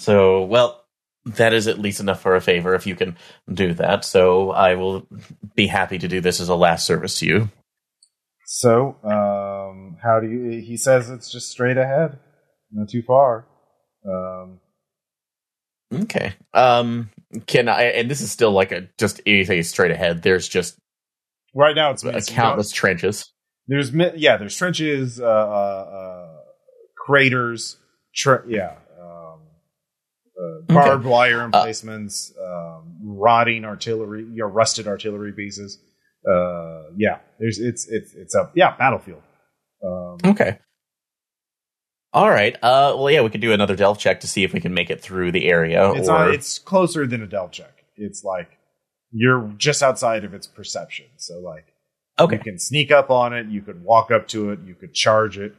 [0.00, 0.82] so, well,
[1.26, 3.16] that is at least enough for a favor if you can
[3.52, 4.04] do that.
[4.04, 5.06] So I will
[5.54, 7.48] be happy to do this as a last service to you.
[8.46, 10.60] So, um, how do you?
[10.62, 12.18] He says it's just straight ahead,
[12.72, 13.46] not too far.
[14.04, 14.60] Um,
[15.92, 16.34] Okay.
[16.54, 17.10] Um,
[17.46, 17.82] can I?
[17.82, 20.22] And this is still like a just anything straight ahead.
[20.22, 20.78] There's just
[21.54, 23.30] right now, it's a it's- countless trenches.
[23.66, 26.36] There's yeah, there's trenches, uh, uh, uh,
[26.96, 27.76] craters,
[28.14, 28.76] tre- yeah,
[30.68, 35.78] uh, barbed wire emplacements, um, rotting artillery, you know, rusted artillery pieces.
[36.28, 39.22] Uh, yeah, there's it's it's it's a yeah battlefield.
[39.84, 40.58] Um, Okay.
[42.12, 42.56] All right.
[42.56, 44.90] Uh, well, yeah, we could do another delve check to see if we can make
[44.90, 45.92] it through the area.
[45.92, 47.84] it's or on, it's closer than a delve check.
[47.96, 48.58] It's like
[49.12, 51.06] you're just outside of its perception.
[51.16, 51.66] So like
[52.18, 52.36] okay.
[52.36, 53.46] You can sneak up on it.
[53.46, 54.58] You could walk up to it.
[54.66, 55.54] You could charge it.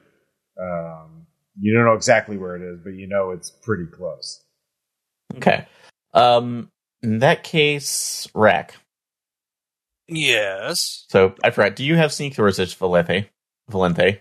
[0.62, 1.26] Um,
[1.60, 4.41] you don't know exactly where it is, but you know it's pretty close.
[5.38, 5.66] Okay.
[6.14, 6.70] Um,
[7.02, 8.76] in that case, Rack.
[10.08, 11.06] Yes.
[11.10, 11.76] So I forgot.
[11.76, 13.28] Do you have sneak or is it Valente?
[13.70, 14.20] Valente.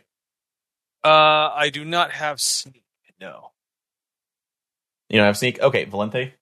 [1.04, 1.08] Uh,
[1.54, 2.84] I do not have sneak.
[3.20, 3.50] No.
[5.08, 5.60] You don't have sneak.
[5.60, 6.32] Okay, Valente.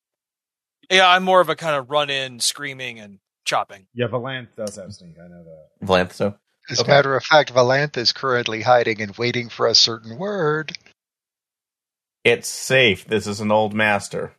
[0.90, 3.86] Yeah, I'm more of a kind of run in, screaming and chopping.
[3.94, 5.14] Yeah, Valanth does have sneak.
[5.22, 5.86] I know that.
[5.86, 6.12] Valente.
[6.12, 6.34] So
[6.70, 6.90] As Okay.
[6.92, 10.72] a matter of fact, Valanth is currently hiding and waiting for a certain word.
[12.24, 13.06] it's safe.
[13.06, 14.34] This is an old master.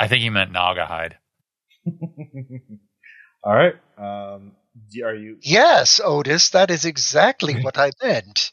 [0.00, 1.14] I think he meant Naugahyde.
[3.44, 3.74] All right.
[3.98, 4.52] Um,
[5.04, 5.36] are you?
[5.42, 8.50] Yes, Otis, that is exactly what I meant.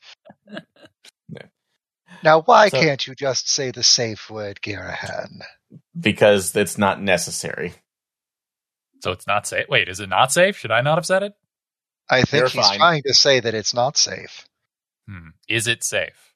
[1.29, 1.41] Yeah.
[2.23, 5.41] Now, why So- can't you just say the safe word, Girahan?
[5.99, 7.73] because it's not necessary.
[9.03, 9.65] So it's not safe.
[9.69, 10.57] Wait, is it not safe?
[10.57, 11.33] Should I not have said it?
[12.09, 12.77] I think You're he's fine.
[12.77, 14.47] trying to say that it's not safe.
[15.09, 15.29] Hmm.
[15.49, 16.33] Is it safe?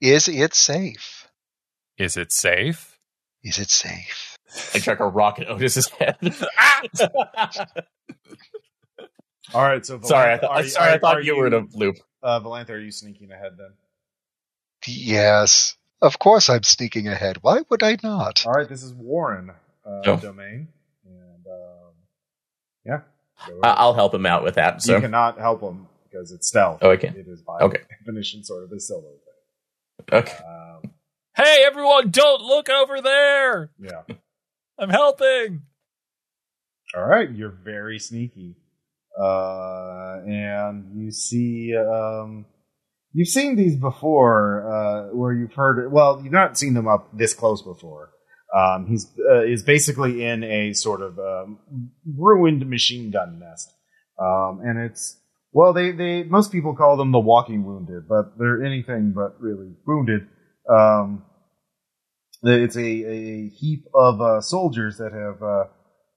[0.00, 1.28] Is it safe?
[1.96, 2.98] Is it safe?
[3.42, 4.35] Is it safe?
[4.74, 6.16] I chuck a rock at Otis's head.
[9.54, 9.84] All right.
[9.84, 10.50] So sorry, I Valanth, thought.
[10.50, 11.96] are you- sorry, I thought are you were in a loop.
[12.22, 13.70] Uh, Valanth, are you sneaking ahead then?
[14.86, 15.76] Yes.
[16.02, 17.38] Of course I'm sneaking ahead.
[17.42, 18.44] Why would I not?
[18.46, 18.68] All right.
[18.68, 19.50] This is Warren
[19.84, 20.16] uh, Oh.
[20.16, 20.68] domain,
[21.06, 21.92] and um,
[22.84, 23.00] yeah.
[23.46, 23.78] Go I- ahead.
[23.78, 24.82] I'll help him out with that.
[24.82, 24.94] So.
[24.96, 26.80] you cannot help him because it's stealth.
[26.82, 27.16] Oh, I can?
[27.16, 27.80] It is by Okay.
[28.04, 29.08] definition sort of a solo
[30.12, 30.32] okay.
[30.44, 30.90] Um,
[31.36, 33.70] Hey, everyone, don't look over there.
[33.78, 34.02] yeah.
[34.78, 35.62] I'm helping.
[36.96, 38.56] All right, you're very sneaky,
[39.20, 42.46] uh, and you see um,
[43.12, 45.90] you've seen these before, uh, where you've heard.
[45.90, 48.10] Well, you've not seen them up this close before.
[48.56, 51.58] Um, he's uh, is basically in a sort of um,
[52.06, 53.68] ruined machine gun nest,
[54.18, 55.18] um, and it's
[55.52, 59.72] well, they they most people call them the walking wounded, but they're anything but really
[59.86, 60.28] wounded.
[60.70, 61.24] Um,
[62.52, 65.64] it's a, a heap of uh, soldiers that have uh,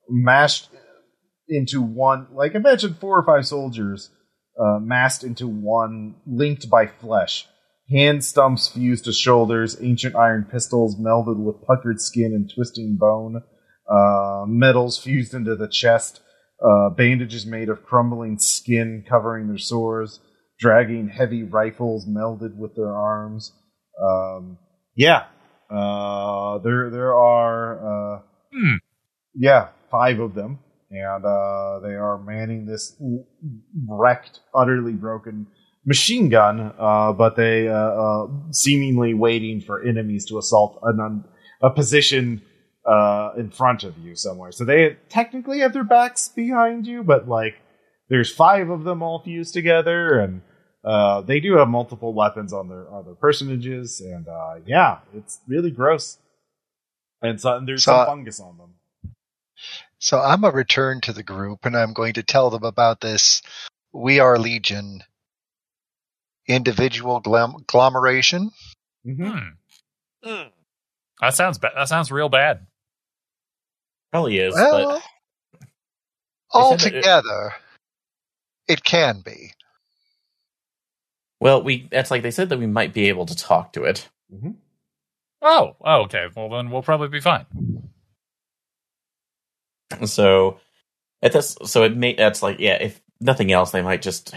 [0.09, 0.69] mashed
[1.47, 2.27] into one.
[2.33, 4.11] Like imagine four or five soldiers
[4.59, 7.47] uh, massed into one, linked by flesh.
[7.89, 13.41] Hand stumps fused to shoulders, ancient iron pistols melded with puckered skin and twisting bone,
[13.89, 16.21] uh, metals fused into the chest,
[16.63, 20.19] uh, bandages made of crumbling skin covering their sores,
[20.59, 23.53] dragging heavy rifles melded with their arms.
[23.99, 24.59] Um,
[24.95, 25.25] yeah,
[25.69, 28.75] uh, there there are uh, Hmm.
[29.35, 30.59] yeah five of them,
[30.89, 32.95] and uh, they are manning this
[33.87, 35.47] wrecked, utterly broken
[35.85, 41.25] machine gun, uh, but they uh, uh, seemingly waiting for enemies to assault an, un-
[41.61, 42.41] a position
[42.85, 44.51] uh, in front of you somewhere.
[44.51, 47.55] So they technically have their backs behind you, but like
[48.09, 50.41] there's five of them all fused together, and
[50.83, 55.39] uh, they do have multiple weapons on their on their personages, and uh, yeah, it's
[55.47, 56.17] really gross.
[57.21, 58.73] And so and there's So- some fungus on them.
[60.01, 63.41] So I'm a return to the group and I'm going to tell them about this
[63.91, 65.03] We Are Legion
[66.47, 68.51] individual glam- agglomeration.
[69.05, 69.29] Mm-hmm.
[70.23, 70.29] Hmm.
[70.29, 70.49] Mm.
[71.19, 72.65] That sounds ba- that sounds real bad.
[74.13, 75.01] Probably is, Well,
[75.51, 75.61] but
[76.53, 77.53] altogether,
[78.69, 79.51] it can be.
[81.39, 84.07] Well, we that's like they said that we might be able to talk to it.
[85.41, 86.27] Oh, oh, okay.
[86.35, 87.45] Well, then we'll probably be fine.
[90.05, 90.59] So
[91.21, 92.75] at this, so it may that's like yeah.
[92.81, 94.33] If nothing else, they might just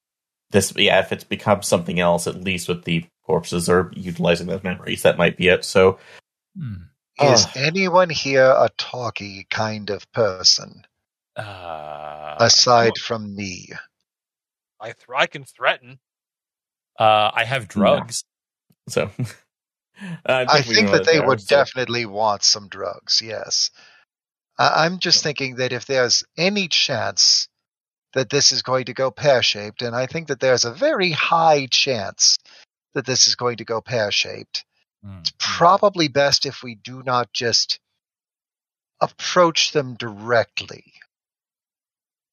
[0.50, 1.00] this yeah.
[1.00, 5.18] If it's become something else, at least with the corpses or utilizing those memories, that
[5.18, 5.64] might be it.
[5.64, 5.98] So
[6.58, 6.74] Hmm.
[7.20, 7.52] Is Ugh.
[7.56, 10.86] anyone here a talky kind of person,
[11.34, 13.70] Uh, aside from me?
[14.80, 15.98] I th- I can threaten.
[16.98, 18.24] Uh, I have drugs.
[18.88, 19.10] so
[20.26, 23.70] I we think that they there, would so- definitely want some drugs, yes.
[24.58, 27.48] I- I'm just thinking that if there's any chance
[28.14, 31.10] that this is going to go pear shaped, and I think that there's a very
[31.12, 32.38] high chance
[32.94, 34.64] that this is going to go pear shaped,
[35.04, 35.18] Hmm.
[35.18, 37.78] it's probably best if we do not just
[39.00, 40.94] approach them directly.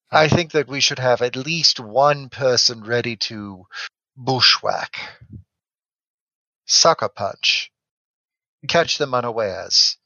[0.09, 3.65] I think that we should have at least one person ready to
[4.15, 4.97] bushwhack,
[6.65, 7.71] sucker punch,
[8.67, 9.97] catch them unawares,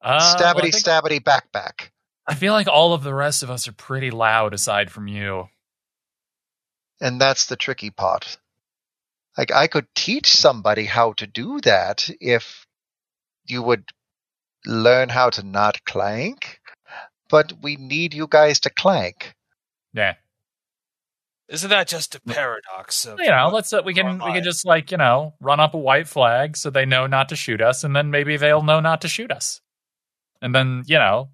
[0.00, 1.92] Uh, well, stabbity think- stabbity back back.
[2.26, 5.48] I feel like all of the rest of us are pretty loud aside from you.
[7.00, 8.38] And that's the tricky part.
[9.36, 12.66] Like I could teach somebody how to do that if
[13.44, 13.84] you would
[14.64, 16.60] learn how to not clank,
[17.28, 19.34] but we need you guys to clank.
[19.92, 20.14] Yeah.
[21.48, 23.04] Isn't that just a paradox?
[23.04, 25.74] Of You know, let's uh, we can we can just like, you know, run up
[25.74, 28.80] a white flag so they know not to shoot us and then maybe they'll know
[28.80, 29.60] not to shoot us.
[30.40, 31.30] And then, you know,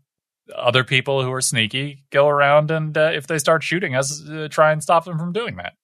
[0.55, 4.49] other people who are sneaky go around and uh, if they start shooting us, uh,
[4.51, 5.75] try and stop them from doing that.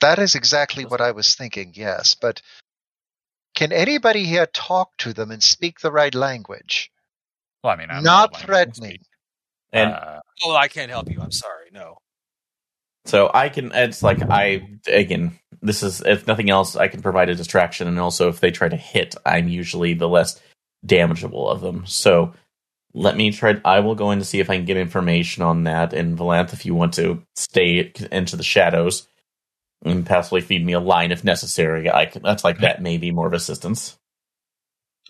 [0.00, 2.14] That is exactly what I was thinking, yes.
[2.14, 2.40] But
[3.54, 6.90] Can anybody here talk to them and speak the right language?
[7.62, 8.98] Well, I mean, I'm Not I threatening.
[9.72, 11.20] And Uh, Oh, I can't help you.
[11.20, 11.68] I'm sorry.
[11.70, 11.98] No.
[13.06, 13.72] So I can.
[13.72, 15.38] It's like I again.
[15.62, 18.68] This is if nothing else, I can provide a distraction, and also if they try
[18.68, 20.40] to hit, I'm usually the less
[20.86, 21.86] damageable of them.
[21.86, 22.34] So
[22.92, 23.60] let me try.
[23.64, 25.92] I will go in to see if I can get information on that.
[25.92, 29.06] And Valanth, if you want to stay into the shadows
[29.84, 33.12] and possibly feed me a line if necessary, I can, that's like that may be
[33.12, 33.96] more of assistance.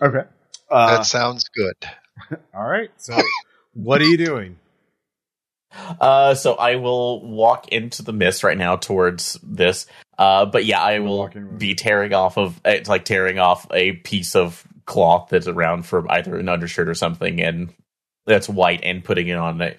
[0.01, 0.29] Okay.
[0.71, 1.75] Uh, that sounds good.
[2.55, 2.91] all right.
[2.99, 3.17] So,
[3.75, 4.60] what are you doing?
[6.01, 9.87] Uh, so I will walk into the mist right now towards this.
[10.19, 14.35] Uh, but yeah, I will be tearing off of it's like tearing off a piece
[14.37, 17.73] of cloth that's around for either an undershirt or something, and
[18.27, 19.79] that's white, and putting it on it.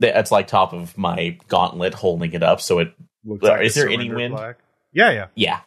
[0.00, 2.60] That's like top of my gauntlet, holding it up.
[2.60, 2.92] So it,
[3.24, 4.34] Looks like is there any wind?
[4.34, 4.56] flag.
[4.92, 5.26] Yeah, yeah.
[5.34, 5.60] yeah.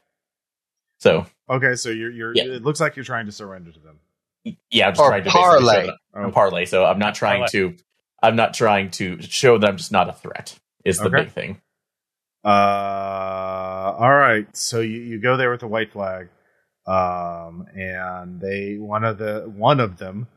[0.99, 2.35] So Okay, so you're you're.
[2.35, 2.43] Yeah.
[2.43, 3.99] It looks like you're trying to surrender to them.
[4.69, 5.73] yeah, I'm just Or trying to basically parlay.
[5.81, 6.65] show that Oh, I'm parlay.
[6.65, 7.47] So I'm not trying Parlay.
[7.51, 7.75] to.
[8.21, 10.57] I'm not trying to show that I'm just not a threat.
[10.85, 11.23] Is the Okay.
[11.23, 11.61] big thing.
[12.43, 12.47] Uh,
[13.99, 14.47] all right.
[14.55, 16.29] So you, you go there with the white flag,
[16.87, 20.27] um, and they one of the one of them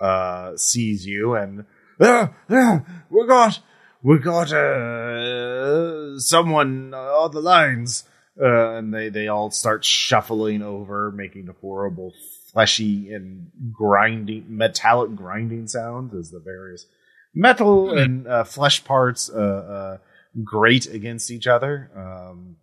[0.00, 1.64] uh sees you and
[2.00, 3.60] ah, ah, we got
[4.02, 8.04] we got uh someone on the lines,
[8.40, 12.12] uh, and they they all start shuffling over, making the horrible
[12.52, 16.86] fleshy and grinding metallic grinding sounds as the various
[17.34, 19.98] metal and uh, flesh parts uh, uh
[20.44, 21.90] grate against each other.
[21.94, 22.56] Um,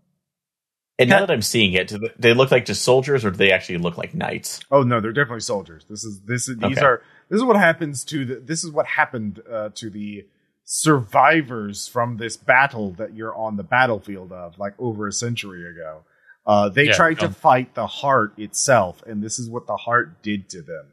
[0.97, 3.37] And now that I'm seeing it, do they- they look like just soldiers, or do
[3.37, 4.59] they actually look like knights?
[4.71, 5.85] oh no, they're definitely soldiers.
[5.89, 6.85] This is this is these Okay.
[6.85, 10.25] are this is what happens to the this is what happened uh, to the
[10.65, 16.03] survivors from this battle that you're on the battlefield of like over a century ago.
[16.45, 20.21] Uh, they Yeah, tried to fight the heart itself, and this is what the heart
[20.23, 20.85] did to them.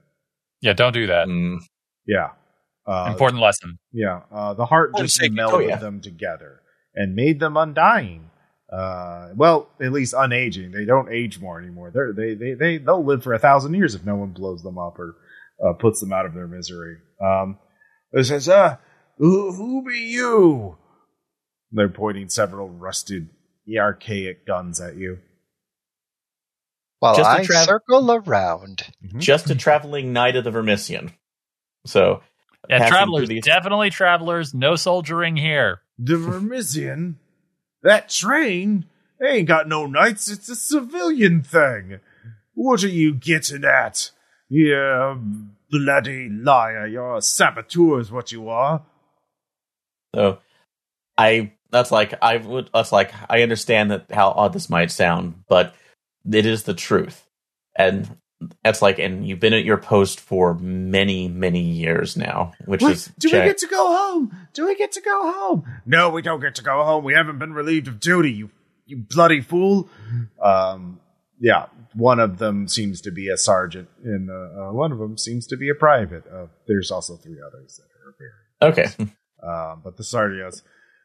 [0.60, 1.28] yeah, don't do that.
[1.28, 1.58] Mm,
[2.06, 2.30] Yeah.
[2.86, 3.78] Uh, Important lesson.
[3.92, 5.76] Yeah, uh, the heart Oh, just melded oh, yeah.
[5.76, 6.60] them together
[6.94, 8.30] and made them undying.
[8.72, 10.72] Uh, well, at least unaging.
[10.72, 11.90] They don't age more anymore.
[11.92, 14.78] They're, they they they they'll live for a thousand years if no one blows them
[14.78, 15.16] up or
[15.64, 16.96] uh, puts them out of their misery.
[17.20, 17.58] Um,
[18.12, 18.76] it says, "Uh,
[19.18, 20.78] who, who be you?"
[21.72, 23.28] They're pointing several rusted,
[23.76, 25.18] archaic guns at you.
[27.00, 28.82] While Just a I trav- circle around.
[29.18, 31.12] Just a traveling knight of the Vermissian.
[31.84, 32.22] So
[32.68, 34.54] Yeah, travelers, these- definitely travelers.
[34.54, 35.80] No soldiering here.
[35.98, 37.14] The Vermissian,
[37.82, 38.86] that train,
[39.18, 40.30] they ain't got no knights.
[40.30, 42.00] It's a civilian thing.
[42.54, 44.10] What are you getting at?
[44.48, 45.20] You
[45.70, 46.86] bloody liar.
[46.86, 48.84] You're a saboteur is what you are.
[50.14, 50.38] So
[51.18, 55.44] I that's like I would that's like I understand that how odd this might sound,
[55.48, 55.74] but
[56.30, 57.26] it is the truth.
[57.76, 58.16] And
[58.62, 62.92] that's like and you've been at your post for many, many years now, which What?
[62.92, 64.36] is Do we get to go home?
[64.52, 65.64] Do we get to go home?
[65.86, 67.04] No, we don't get to go home.
[67.04, 68.50] We haven't been relieved of duty, you
[68.84, 69.88] you bloody fool.
[70.42, 71.00] Um
[71.38, 75.18] yeah, one of them seems to be a sergeant, and uh, uh, one of them
[75.18, 76.24] seems to be a private.
[76.26, 78.30] Uh, there's also three others that are very
[78.72, 79.12] Okay.
[79.42, 80.62] Um, but the sergeant goes,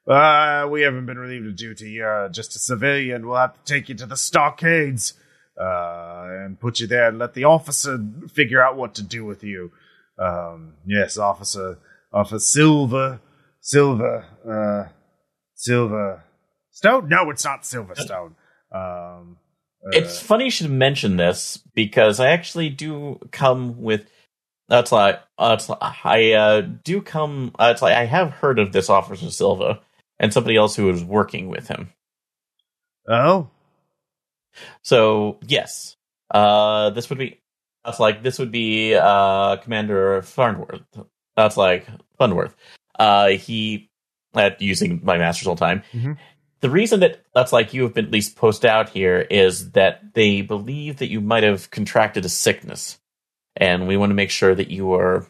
[0.07, 2.01] uh, we haven't been relieved of duty.
[2.01, 3.27] Uh, just a civilian.
[3.27, 5.13] We'll have to take you to the stockades
[5.59, 7.99] uh, and put you there and let the officer
[8.33, 9.71] figure out what to do with you.
[10.17, 11.79] Um, yes, officer,
[12.13, 13.19] officer Silver,
[13.59, 14.91] Silver, uh,
[15.55, 16.23] Silver
[16.71, 17.09] Stone.
[17.09, 18.33] No, it's not Silverstone.
[18.73, 19.37] Um,
[19.85, 24.05] uh, It's funny you should mention this because I actually do come with.
[24.67, 27.51] That's like that's like, I uh, do come.
[27.59, 29.81] Uh, it's like I have heard of this Officer Silva
[30.19, 31.91] and somebody else who was working with him.
[33.09, 33.49] oh,
[34.81, 35.97] So yes,
[36.31, 37.39] uh, this would be.
[37.83, 40.81] That's like this would be uh, Commander Farnworth.
[41.35, 41.87] That's like
[42.19, 42.53] Funworth.
[42.99, 43.89] Uh, he
[44.35, 45.83] at using my masters all the time.
[45.93, 46.17] Mhm.
[46.59, 50.13] The reason that that's like you have been at least posted out here is that
[50.13, 52.99] they believe that you might have contracted a sickness,
[53.55, 55.25] and we want to make sure that you are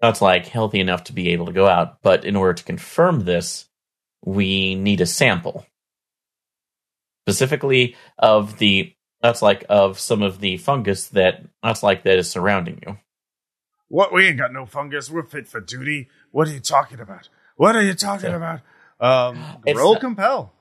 [0.00, 2.02] that's like healthy enough to be able to go out.
[2.02, 3.68] But in order to confirm this,
[4.24, 5.66] we need a sample,
[7.26, 12.30] specifically of the that's like of some of the fungus that that's like that is
[12.30, 12.98] surrounding you.
[13.88, 14.12] What?
[14.12, 15.10] We ain't got no fungus.
[15.10, 16.08] We're fit for duty.
[16.30, 17.28] What are you talking about?
[17.56, 18.36] What are you talking Yeah.
[18.36, 18.60] about?
[19.00, 20.52] Um, It's roll not- compel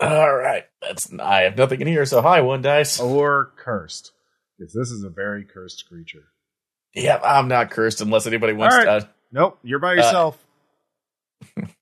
[0.00, 2.98] All right, that's I have nothing in here, so hi one dice.
[2.98, 4.12] or cursed,
[4.58, 6.24] because this is a very cursed creature.
[6.94, 9.00] Yeah, I'm not cursed unless anybody wants right.
[9.00, 9.08] to.
[9.32, 10.38] Nope, you're by yourself.
[11.56, 11.68] I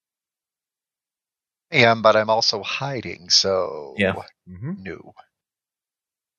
[1.73, 4.15] am, but I'm also hiding, so Yeah.
[4.47, 5.15] hmm no.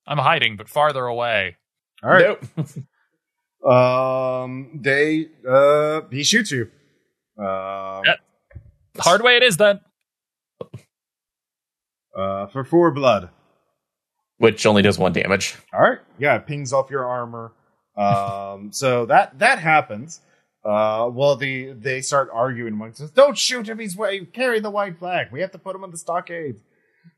[0.06, 1.58] I'm hiding, but farther away.
[2.04, 2.38] All right.
[2.58, 2.68] Nope.
[3.66, 6.64] Um, they uh, he shoots you.
[7.38, 8.16] Um, Yeah.
[9.00, 9.80] Hard way it is then.
[12.14, 13.30] uh, for four blood.
[14.38, 15.56] Which only does one damage.
[15.74, 16.00] All right.
[16.20, 17.54] Yeah, it pings off your armor.
[17.96, 20.20] Um, so that that happens.
[20.66, 23.12] Uh, well, the they start arguing amongst us.
[23.12, 23.80] Don't shoot him.
[23.80, 23.98] He's
[24.34, 25.28] carrying the white flag.
[25.32, 26.56] We have to put him on the stockade.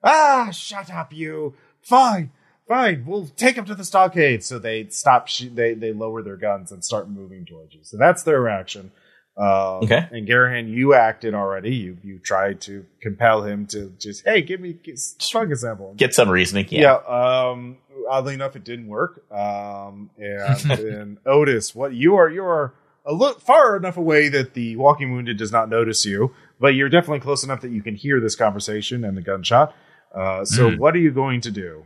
[0.04, 1.54] Ah, shut up, you.
[1.84, 2.32] Fine,
[2.68, 3.06] fine.
[3.06, 4.44] We'll take him to the stockade.
[4.44, 5.28] So they stop.
[5.28, 7.82] Sh- they they lower their guns and start moving towards you.
[7.84, 8.92] So that's their action.
[9.38, 10.08] Um, Okay.
[10.12, 11.76] And Garahan, you acted already.
[11.76, 14.78] You you tried to compel him to just hey, give me
[15.20, 15.94] shrug a sample.
[15.96, 16.66] Get some reasoning.
[16.70, 17.00] Yeah.
[17.08, 17.50] Yeah.
[17.50, 17.78] um,
[18.10, 19.24] oddly enough, it didn't work.
[19.32, 22.74] Um, and then Otis, what you are, you are
[23.06, 26.90] a little far enough away that the walking wounded does not notice you, but you're
[26.90, 29.76] definitely close enough that you can hear this conversation and the gunshot.
[30.14, 30.78] Uh, so Hmm.
[30.78, 31.86] what are you going to do?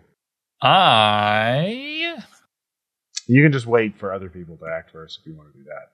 [0.62, 2.24] I
[3.28, 5.64] You can just wait for other people to act first if you want to do
[5.66, 5.92] that.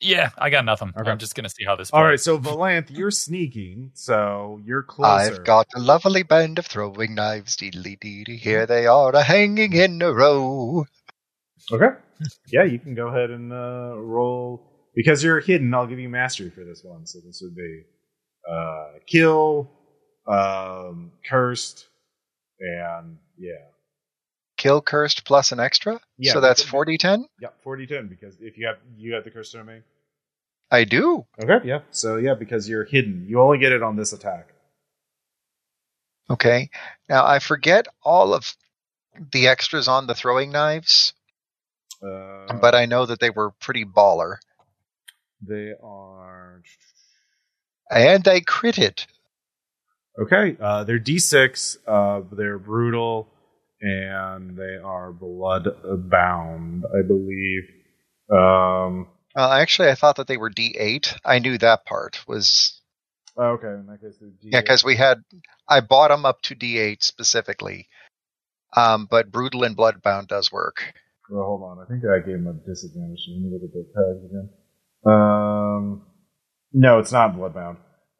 [0.00, 0.92] yeah, I got nothing.
[0.96, 1.10] Okay.
[1.10, 1.90] I'm just gonna see how this.
[1.92, 2.22] All right, plays.
[2.22, 5.32] so Valanth, you're sneaking, so you're closer.
[5.34, 7.56] I've got a lovely band of throwing knives.
[7.56, 8.36] Deedly deedy.
[8.36, 10.86] Here they are, a hanging in a row.
[11.72, 11.96] Okay.
[12.52, 15.72] Yeah, you can go ahead and uh, roll because you're hidden.
[15.74, 17.06] I'll give you mastery for this one.
[17.06, 17.82] So this would be
[18.50, 19.70] uh, kill,
[20.26, 21.86] um, cursed,
[22.60, 23.54] and yeah,
[24.58, 26.00] Kill cursed plus an extra.
[26.18, 27.26] Yeah, so that's forty ten.
[27.40, 28.08] yeah, forty ten.
[28.08, 29.84] Because if you have you have the cursed domain.
[30.70, 31.24] I do.
[31.42, 31.66] Okay.
[31.66, 31.80] Yeah.
[31.92, 34.48] So yeah, because you're hidden, you only get it on this attack.
[36.28, 36.70] Okay.
[37.08, 38.52] Now I forget all of
[39.32, 41.14] the extras on the throwing knives,
[42.02, 44.36] Uh, but I know that they were pretty baller,
[45.40, 46.62] they are
[47.90, 48.40] and I
[48.78, 49.06] it.
[50.20, 50.56] okay.
[50.60, 51.78] Uh, they're d6.
[51.86, 53.28] Uh, they're brutal,
[53.80, 55.68] and they are blood
[56.10, 57.64] bound, I believe.
[58.30, 61.14] Um, Uh, actually, I thought that they were D eight.
[61.24, 62.74] I knew that part was
[63.36, 64.32] Oh, okay, in that case, D8.
[64.52, 65.22] yeah, because we had
[65.68, 67.88] I bought them up to D eight specifically.
[68.76, 70.92] Um, but brutal and bloodbound does work.
[71.30, 71.78] Well, hold on.
[71.84, 73.26] I think I gave him a disadvantage.
[73.28, 74.50] Let me look at the tags again.
[75.04, 76.02] Um,
[76.72, 77.76] no, it's not bloodbound.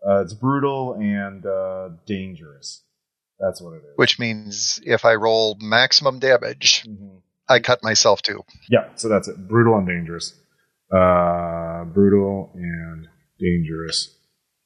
[0.06, 2.84] Uh, it's brutal and uh, dangerous.
[3.40, 3.92] That's what it is.
[3.96, 7.20] which means if I roll maximum damage, Mhm.
[7.48, 8.44] I cut myself too.
[8.68, 9.48] Yeah, so that's it.
[9.48, 10.34] Brutal and dangerous.
[10.92, 13.06] Uh, brutal and
[13.38, 14.14] dangerous.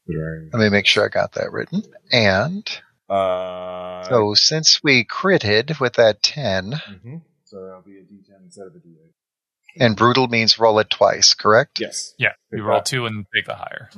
[0.09, 1.83] Let me make sure I got that written.
[2.11, 2.69] And
[3.09, 7.23] Uh, so since we critted with that 10, mhm.
[7.53, 9.85] So that'll be a D10 instead of a D8.
[9.85, 11.81] and brutal means roll it twice, correct?
[11.81, 12.15] Yes.
[12.19, 12.87] yeah, you Pick roll that.
[12.87, 13.91] two and take the higher.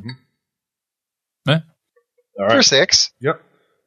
[1.46, 3.12] All For six.
[3.20, 3.40] Yep.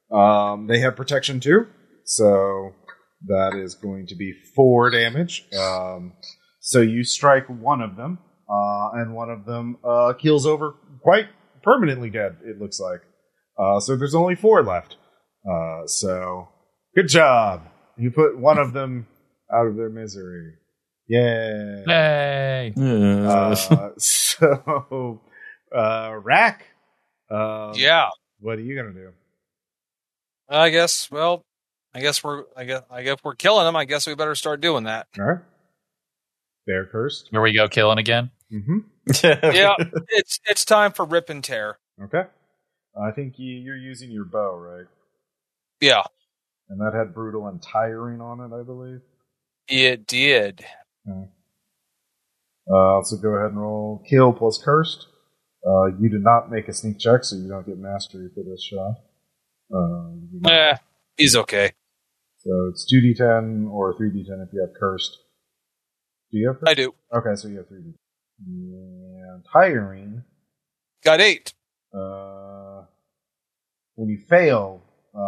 [0.09, 1.67] Um, they have protection too,
[2.05, 2.71] so
[3.25, 5.45] that is going to be four damage.
[5.59, 6.13] Um,
[6.61, 8.19] so you strike one of them,
[8.49, 11.27] uh, and one of them uh, keels over quite
[11.61, 12.37] permanently dead.
[12.45, 13.01] It looks like.
[13.59, 14.95] Uh, so there's only four left.
[15.45, 16.47] Uh, so
[16.95, 17.63] good job.
[17.97, 19.07] You put one of them
[19.53, 20.53] out of their misery.
[21.07, 21.83] Yeah.
[21.87, 22.73] Yay!
[22.77, 23.55] Uh,
[23.97, 25.21] so,
[25.75, 26.65] uh, Rack.
[27.29, 28.09] Um, yeah.
[28.39, 29.11] What are you gonna do?
[30.49, 31.09] I guess.
[31.09, 31.45] Well,
[31.93, 32.43] I guess we're.
[32.55, 32.83] I guess.
[32.91, 33.75] I guess we're killing them.
[33.75, 35.07] I guess we better start doing that.
[35.17, 35.39] All right.
[36.65, 37.29] They're cursed.
[37.31, 38.29] Here we go, killing again.
[38.51, 38.79] Mm-hmm.
[39.23, 39.75] Yeah.
[40.09, 41.79] it's it's time for rip and tear.
[42.03, 42.23] Okay.
[43.01, 44.87] I think you, you're using your bow, right?
[45.79, 46.03] Yeah.
[46.69, 49.01] And that had brutal and tiring on it, I believe.
[49.67, 50.65] It did.
[51.07, 55.07] Uh, so go ahead and roll kill plus cursed.
[55.65, 58.63] Uh, you did not make a sneak check, so you don't get mastery for this
[58.63, 58.95] shot.
[59.73, 60.77] Uh, you do not- Eh,
[61.17, 61.71] he's okay.
[62.37, 65.17] So it's two d10 or three d10 if you have cursed.
[66.31, 66.69] Do you have cursed?
[66.69, 66.93] I do.
[67.13, 67.93] Okay, so you have three d10.
[68.39, 70.23] And tiring.
[71.03, 71.53] Got eight.
[71.93, 72.83] Uh,
[73.95, 74.83] when you fail
[75.15, 75.19] uh,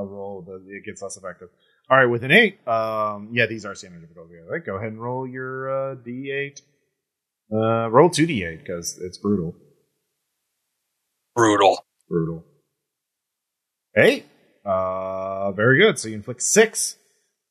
[0.00, 1.48] a roll, it gets less effective.
[1.90, 4.34] All right, with an eight, um, yeah, these are standard difficulty.
[4.44, 6.60] All right, go ahead and roll your uh, d8.
[7.50, 9.54] Uh, roll two d8 because it's brutal.
[11.34, 11.78] Brutal.
[12.08, 12.44] Brutal.
[13.96, 14.26] Eight.
[14.66, 15.98] Uh, very good.
[15.98, 16.96] So you inflict six.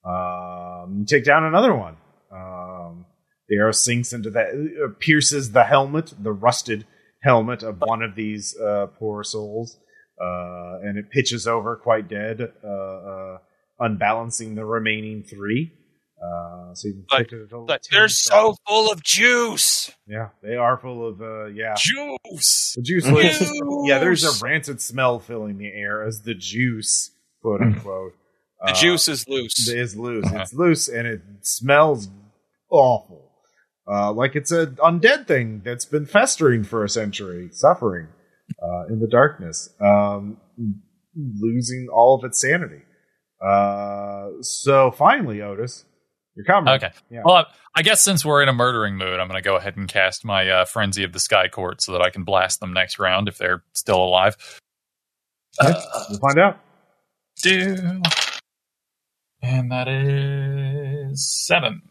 [0.05, 1.97] Um, you take down another one.
[2.31, 3.05] Um,
[3.49, 6.85] the arrow sinks into that, uh, pierces the helmet, the rusted
[7.23, 9.77] helmet of one of these uh, poor souls,
[10.22, 13.38] uh, and it pitches over quite dead, uh, uh,
[13.79, 15.73] unbalancing the remaining three.
[16.21, 19.91] Uh, so you But- inflicted a total But 10 they're so full of juice.
[20.07, 21.75] yeah, they are full of uh, yeah.
[21.77, 22.73] Juice.
[22.75, 23.51] The juice was, Juice!
[23.85, 28.13] yeah, there's a rancid smell filling the air as the juice, quote unquote,
[28.65, 29.67] The Uh, juice is loose.
[29.69, 30.25] is loose.
[30.25, 30.39] Uh-huh.
[30.41, 32.07] It's loose and it smells
[32.71, 33.31] awful.
[33.87, 38.07] Uh, like it's an undead thing that's been festering for a century, suffering
[38.61, 40.37] uh, in the darkness, um,
[41.15, 42.81] losing all of its sanity.
[43.45, 45.85] Uh, so finally, Otis,
[46.35, 46.73] you're coming.
[46.76, 46.91] Okay.
[47.09, 47.22] Yeah.
[47.26, 47.45] Well,
[47.76, 50.26] I, guess since we're in a murdering mood, I'm going to go ahead and cast
[50.26, 53.27] my uh, Frenzy of the Sky Court so that I can blast them next round
[53.27, 54.35] if they're still alive.
[55.61, 55.73] Yeah,
[56.09, 56.59] we'll find out.
[57.41, 58.01] do.
[59.41, 61.81] And that is seven.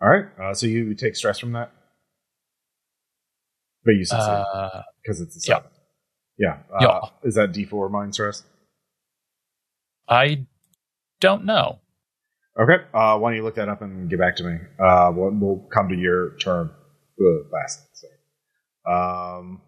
[0.00, 0.26] All right.
[0.40, 1.72] Uh, so you take stress from that,
[3.84, 5.56] but you succeed Uh, because it's a yeah.
[5.56, 5.70] seven.
[6.38, 6.58] Yeah.
[6.72, 7.00] Uh, Yeah.
[7.28, 8.44] Is that D four mind stress?
[10.08, 10.46] I
[11.20, 11.80] don't know.
[12.58, 12.84] Okay.
[12.92, 14.56] Uh, why don't you look that up and get back to me?
[14.82, 16.70] Uh, we'll, we'll come to your turn
[17.20, 17.80] uh, last.
[17.92, 19.60] So, um,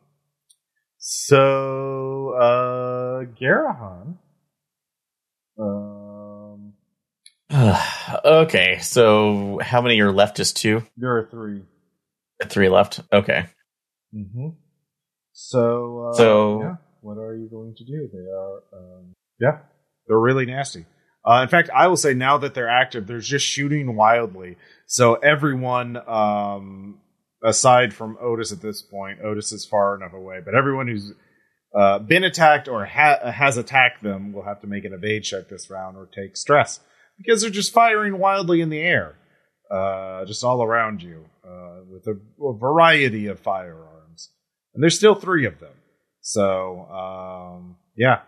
[0.98, 4.16] so uh, Garahan.
[5.58, 6.72] Um,
[8.24, 10.40] okay, so how many are left?
[10.40, 10.82] Is two?
[10.96, 11.62] there are three.
[12.48, 13.00] Three left.
[13.12, 13.46] Okay.
[14.14, 14.48] Mm-hmm.
[15.32, 18.08] So, uh, So- yeah, what are you going to do?
[18.12, 19.58] They are, um, yeah,
[20.06, 20.86] they're really nasty.
[21.24, 24.56] Uh, in fact, I will say now that they're active, they're just shooting wildly.
[24.86, 26.98] So everyone, um,
[27.44, 31.12] aside from Otis at this point, Otis is far enough away, but everyone who's
[31.78, 35.48] uh, been attacked or ha- has attacked them will have to make an evade check
[35.48, 36.80] this round or take stress
[37.18, 39.14] because they're just firing wildly in the air,
[39.70, 44.30] uh, just all around you uh, with a, a variety of firearms,
[44.74, 45.74] and there's still three of them.
[46.22, 48.22] So um, yeah,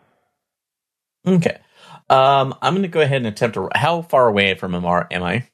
[1.27, 1.59] Okay.
[2.11, 3.69] Um, I'm going to go ahead and attempt to.
[3.75, 5.49] How far away from him are, am I?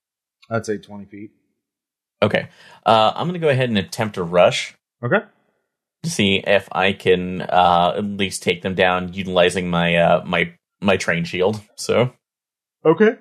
[0.51, 1.31] I'd say twenty feet.
[2.23, 2.49] Okay.
[2.85, 4.75] Uh, I'm going to go ahead and attempt to rush
[5.05, 5.21] Okay.
[6.03, 10.53] to see if I can uh, at least take them down utilizing my uh, my
[10.81, 11.61] my train shield.
[11.77, 12.13] So
[12.85, 13.17] Okay.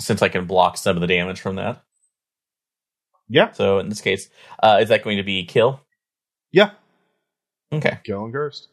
[0.00, 1.82] since I can block some of the damage from that.
[3.28, 3.52] Yeah.
[3.52, 4.28] So in this case,
[4.62, 5.80] uh, is that going to be kill?
[6.50, 6.70] Yeah.
[7.72, 7.98] Okay.
[8.04, 8.68] Kill and cursed.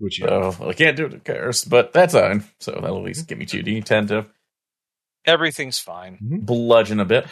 [0.00, 2.42] Which you So well, I can't do it of course, but that's fine.
[2.58, 4.26] So that'll at least give me two d10 to
[5.26, 6.18] Everything's fine.
[6.20, 7.26] bludgeon a bit.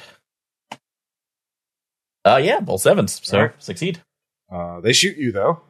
[2.24, 3.20] Uh yeah, both sevens.
[3.24, 3.62] So Alright.
[3.62, 4.02] succeed.
[4.52, 5.60] Uh, they shoot you though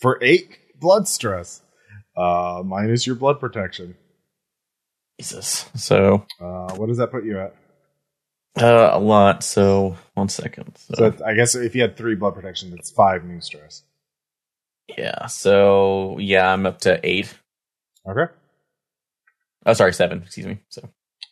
[0.00, 1.62] for eight blood stress,
[2.16, 3.96] uh, minus your blood protection.
[5.20, 5.68] Jesus.
[5.76, 7.54] So Uh, what does that put you at?
[8.60, 9.42] uh a lot.
[9.42, 10.76] So one second.
[10.76, 13.82] So, So I guess if you had three blood protection, that's five new stress.
[14.88, 15.26] Yeah.
[15.26, 17.32] So yeah, I'm up to eight.
[18.08, 18.32] Okay,
[19.66, 20.60] Oh sorry, seven, excuse me.
[20.68, 20.88] So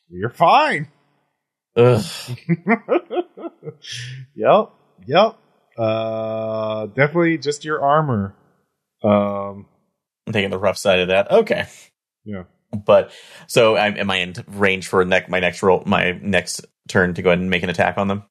[0.08, 0.88] you're fine.
[1.76, 2.04] Ugh.
[4.34, 4.70] yep,
[5.06, 5.36] yep.
[5.76, 8.34] Uh, definitely just your armor.
[9.02, 9.66] Um,
[10.26, 11.30] I'm taking the rough side of that.
[11.30, 11.66] Okay.
[12.24, 12.44] yeah.
[12.72, 13.10] But
[13.48, 17.22] so I'm, am I in range for neck my next roll my next turn to
[17.22, 18.22] go ahead and make an attack on them?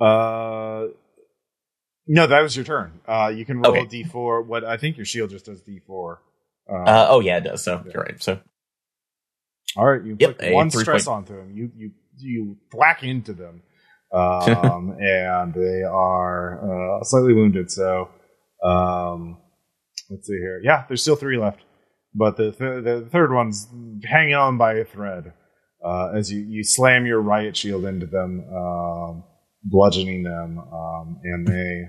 [0.00, 0.86] Uh,
[2.06, 3.00] no, that was your turn.
[3.06, 4.00] Uh, you can roll Okay.
[4.00, 4.44] a d4.
[4.46, 6.18] What I think your shield just does d4.
[6.70, 7.62] Uh, Uh, oh yeah, it does.
[7.64, 7.92] So Yeah.
[7.92, 8.22] you're right.
[8.22, 8.40] So
[9.76, 11.52] All right, you Yep, put one stress point- onto them.
[11.56, 13.62] You you you whack into them,
[14.12, 17.70] um, and they are uh, slightly wounded.
[17.70, 18.08] So
[18.62, 19.38] um,
[20.10, 20.60] let's see here.
[20.62, 21.60] Yeah, there's still three left,
[22.14, 23.66] but the th- the third one's
[24.04, 25.32] hanging on by a thread
[25.84, 29.24] uh, as you you slam your riot shield into them, um,
[29.64, 31.82] bludgeoning them, um, and they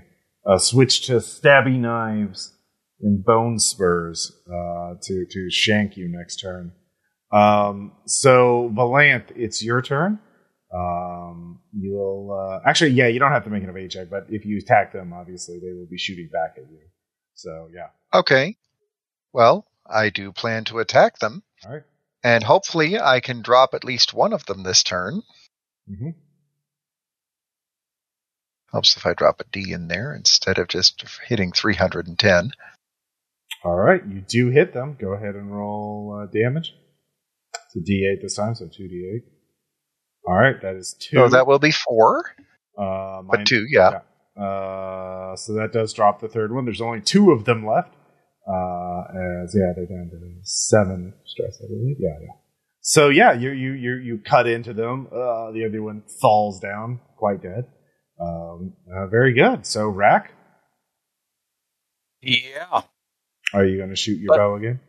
[0.46, 2.52] uh, switch to stabby knives
[3.00, 6.72] and bone spurs uh, to to shank you next turn.
[7.32, 10.18] Um, so Valanth, it's your turn.
[10.74, 14.26] Um, you will uh, actually, yeah, you don't have to make an evade check, but
[14.30, 16.80] if you attack them, obviously they will be shooting back at you.
[17.34, 17.88] So yeah,
[18.18, 18.56] Okay.
[19.32, 21.82] Well, I do plan to attack them, all right.
[22.24, 25.22] and hopefully I can drop at least one of them this turn.
[25.90, 26.10] Mm-hmm.
[28.72, 32.50] Helps if I drop a D in there instead of just hitting 310.
[33.64, 34.96] All right, you do hit them.
[35.00, 36.74] Go ahead and roll uh, damage.
[37.54, 39.22] It's a D8 this time, so two D8.
[40.26, 41.16] All right, that is two.
[41.16, 42.24] So that will be four,
[42.76, 44.00] uh, but two, yeah.
[44.36, 46.64] Uh, so that does drop the third one.
[46.64, 47.94] There's only two of them left.
[48.46, 49.02] Uh,
[49.42, 51.96] as yeah, they're down to seven stress, I believe.
[51.98, 52.34] Yeah, yeah.
[52.80, 55.08] So yeah, you you you you cut into them.
[55.10, 57.66] Uh, the other one falls down, quite dead.
[58.20, 59.66] Um, uh, very good.
[59.66, 60.32] So Rack,
[62.22, 62.82] Yeah.
[63.52, 64.38] are you going to shoot your What?
[64.38, 64.80] bow again?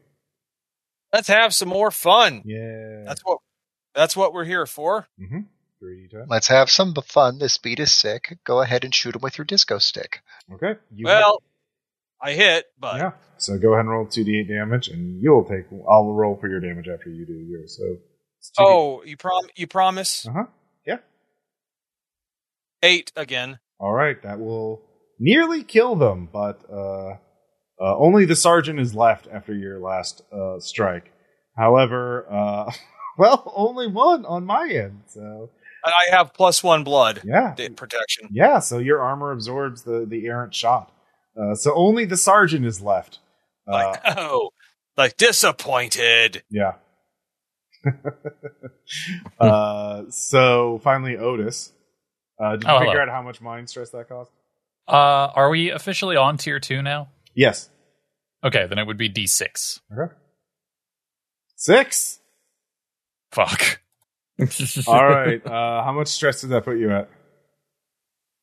[1.13, 2.41] Let's have some more fun.
[2.45, 3.03] Yeah.
[3.05, 3.39] That's what
[3.95, 5.07] that's what we're here for.
[5.19, 5.41] mm-hmm.
[5.79, 6.25] Three D10.
[6.27, 7.37] Let's have some fun.
[7.39, 8.37] This beat is sick.
[8.43, 10.21] Go ahead and shoot him with your disco stick.
[10.53, 10.73] Okay.
[10.93, 11.41] You Well,
[12.21, 13.11] I hit, but yeah.
[13.37, 15.65] So go ahead and roll two d8 damage, and you'll take.
[15.87, 17.77] I'll roll for your damage after you do yours.
[17.77, 17.83] So.
[18.63, 18.65] 2d8.
[18.65, 20.43] oh, you prom you promise Uh huh.
[22.83, 23.59] Eight again.
[23.79, 24.81] All right, that will
[25.19, 27.17] nearly kill them, but uh,
[27.79, 31.11] uh, only the sergeant is left after your last uh, strike.
[31.55, 32.71] However, uh,
[33.17, 35.03] well, only one on my end.
[35.07, 35.49] So
[35.83, 38.29] And I have plus one blood yeah, protection.
[38.31, 38.59] yeah.
[38.59, 40.91] So your armor absorbs the the errant shot.
[41.39, 43.19] Uh, so only the sergeant is left.
[43.67, 44.49] Uh, Like oh,
[44.97, 46.43] like disappointed.
[46.49, 46.73] yeah.
[49.39, 51.73] uh, so finally, Otis.
[52.39, 53.03] Uh, did you Oh, figure hello.
[53.03, 54.31] out how much mind stress that cost?
[54.87, 57.09] Uh, are we officially on tier two now?
[57.33, 57.69] Yes.
[58.43, 59.79] Okay, then it would be D6.
[59.91, 60.13] Okay.
[61.55, 62.19] Six.
[63.31, 63.81] Fuck.
[64.87, 65.43] All right.
[65.45, 67.09] Uh, how much stress did that put you at?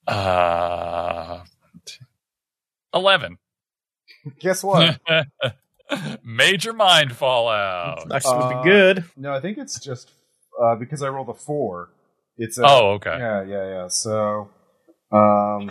[0.06, 1.44] Uh,
[2.92, 3.38] eleven.
[4.40, 5.00] Guess what?
[6.24, 8.12] Major mind fallout.
[8.12, 9.04] Actually, would Uh, be good.
[9.16, 10.10] no, I think it's just
[10.60, 11.90] uh, because I rolled a four.
[12.36, 13.16] It's a, Oh, okay.
[13.18, 13.88] yeah, yeah, yeah.
[13.88, 14.50] So,
[15.12, 15.70] um,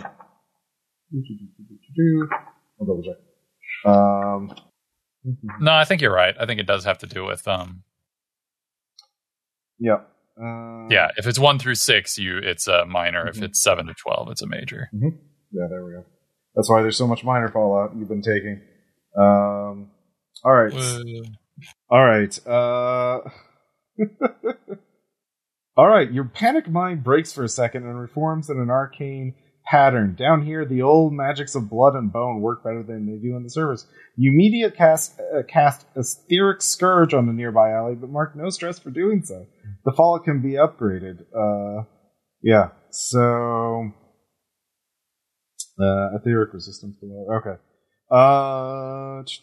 [2.80, 3.90] I'll double check.
[3.90, 4.54] Um,
[5.60, 6.34] No, I think you're right.
[6.38, 7.82] I think it does have to do with um.
[9.78, 10.00] yeah.
[10.40, 13.28] Uh, Yeah, if it's one through six, you it's a minor.
[13.28, 13.44] If Mhm.
[13.44, 14.88] it's seven to twelve, it's a major.
[14.92, 16.04] Yeah, there we go.
[16.54, 18.60] That's why there's so much minor fallout you've been taking.
[19.16, 19.90] Um,
[20.44, 20.72] all right.
[21.90, 22.46] All right.
[22.46, 23.20] Uh,
[25.76, 26.10] all right.
[26.12, 29.34] Your panic mind breaks for a second and reforms in an arcane
[29.66, 30.14] pattern.
[30.14, 33.42] Down here, the old magics of blood and bone work better than they do in
[33.42, 33.86] the surface.
[34.16, 38.78] You immediately cast uh, cast Etheric Scourge on the nearby alley, but mark no stress
[38.78, 39.46] for doing so.
[39.84, 41.22] The fallout can be upgraded.
[41.34, 41.84] Uh,
[42.42, 42.68] yeah.
[42.90, 43.90] So,
[45.80, 47.26] uh, Etheric resistance below.
[47.38, 47.60] Okay.
[48.10, 49.24] Uh.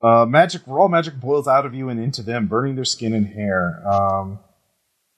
[0.00, 3.26] Uh, magic, raw magic boils out of you and into them, burning their skin and
[3.26, 3.82] hair.
[3.84, 4.38] Um,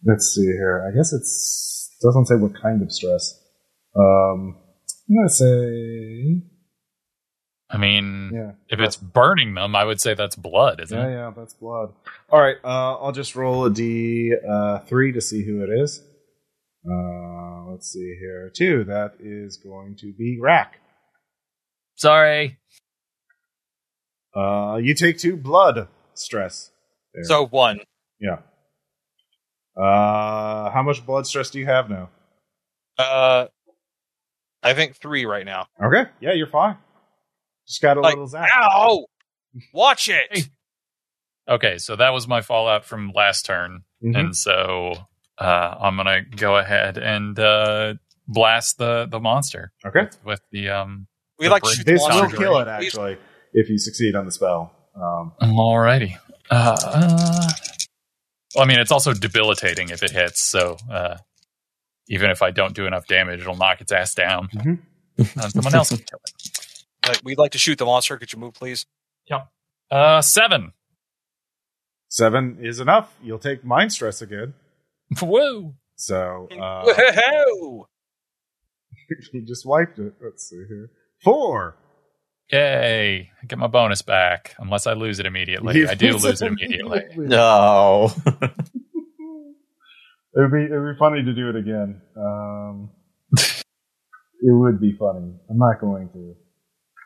[0.04, 0.88] let's see here.
[0.88, 3.38] I guess it's doesn't say what kind of stress.
[3.96, 4.56] Um,
[5.08, 6.42] I'm gonna say,
[7.70, 11.02] I mean, yeah, if it's burning them, I would say that's blood, isn't it?
[11.02, 11.12] yeah, it?
[11.12, 11.92] yeah, that's blood.
[12.30, 16.02] All right, uh, I'll just roll a d uh, three to see who it is.
[16.88, 18.50] Uh, let's see here.
[18.54, 18.84] Two.
[18.84, 20.80] That is going to be Rack.
[21.96, 22.58] Sorry.
[24.34, 26.70] Uh, you take two blood stress.
[27.12, 27.24] There.
[27.24, 27.80] So one.
[28.20, 28.38] yeah.
[29.80, 32.10] Uh, how much blood stress do you have now?
[32.98, 33.46] Uh,
[34.62, 35.66] I think three right now.
[35.82, 36.04] Okay.
[36.20, 36.76] Yeah, you're fine.
[37.66, 38.48] Just got a Like, little zap.
[38.54, 39.06] Ow!
[39.72, 40.26] Watch it.
[40.30, 40.42] Hey.
[41.48, 44.18] Okay, so that was my fallout from last turn, Mhm.
[44.18, 44.92] and so
[45.38, 47.94] uh, I'm gonna go ahead and uh,
[48.28, 50.02] blast the the monster Okay.
[50.02, 51.06] with, with the um.
[51.38, 52.02] We like to This shoot the This
[52.32, 53.18] will kill it, Please- actually,
[53.54, 54.72] if you succeed on the spell.
[54.94, 56.16] Um, Alrighty.
[56.50, 57.48] Uh, uh,
[58.54, 60.40] well, I mean, it's also debilitating if it hits.
[60.42, 61.16] So uh,
[62.08, 64.48] even if I don't do enough damage, it'll knock its ass down.
[64.54, 64.78] Mhm.
[65.18, 66.32] And someone else can kill it.
[67.08, 68.18] Like, we'd like to shoot the monster.
[68.18, 68.84] Could you move, please?
[69.90, 70.72] Uh, seven.
[72.08, 73.12] seven is enough.
[73.22, 74.52] You'll take mind stress again.
[75.20, 75.74] Whoa.
[75.96, 77.84] So uh, Woohoo!
[79.32, 80.12] you just wiped it.
[80.22, 80.90] Let's see here.
[81.24, 81.76] Four.
[82.52, 83.30] Yay!
[83.42, 85.78] I get my bonus back, unless I lose it immediately.
[85.78, 87.02] You I do lose it immediately.
[87.16, 88.12] No.
[90.32, 92.00] It would be it would be funny to do it again.
[92.16, 92.90] Um,
[93.36, 95.34] it would be funny.
[95.50, 96.36] I'm not going to,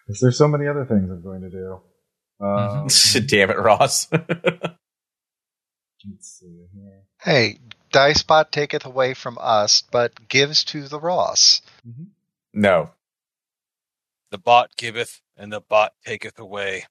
[0.07, 1.81] because there's so many other things I'm going to do.
[2.45, 2.89] Um,
[3.27, 4.09] Damn it, Ross.
[4.13, 4.79] Let's
[6.21, 7.05] see here.
[7.23, 7.61] Hey,
[7.93, 11.63] Dicebot taketh away from us, but gives to the Ross.
[12.53, 12.91] no.
[14.35, 16.87] The bot giveth, and the bot taketh away.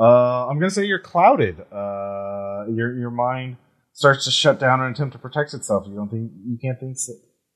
[0.00, 1.60] Uh, I'm gonna say you're clouded.
[1.60, 3.58] Uh, your your mind
[3.92, 5.84] starts to shut down and attempt to protect itself.
[5.86, 6.96] You don't think you can't think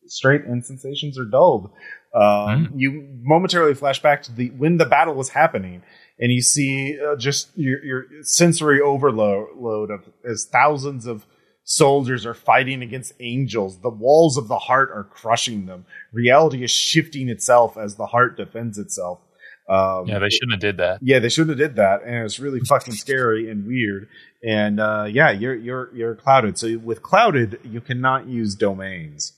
[0.08, 1.70] straight, and sensations are dulled.
[2.14, 5.82] Um, You momentarily flash back to the when the battle was happening,
[6.18, 11.24] and you see uh, just your your sensory overload load of as thousands of
[11.70, 13.78] soldiers are fighting against angels.
[13.80, 15.84] The walls of the heart are crushing them.
[16.12, 19.20] Reality is shifting itself as the heart defends itself.
[19.68, 21.00] Um, Yeah, they shouldn't have did that.
[21.02, 24.08] yeah, they shouldn't have did that, and it's really fucking scary and weird.
[24.42, 26.56] And uh, yeah, you're you're you're clouded.
[26.56, 29.34] So with clouded, you cannot use domains,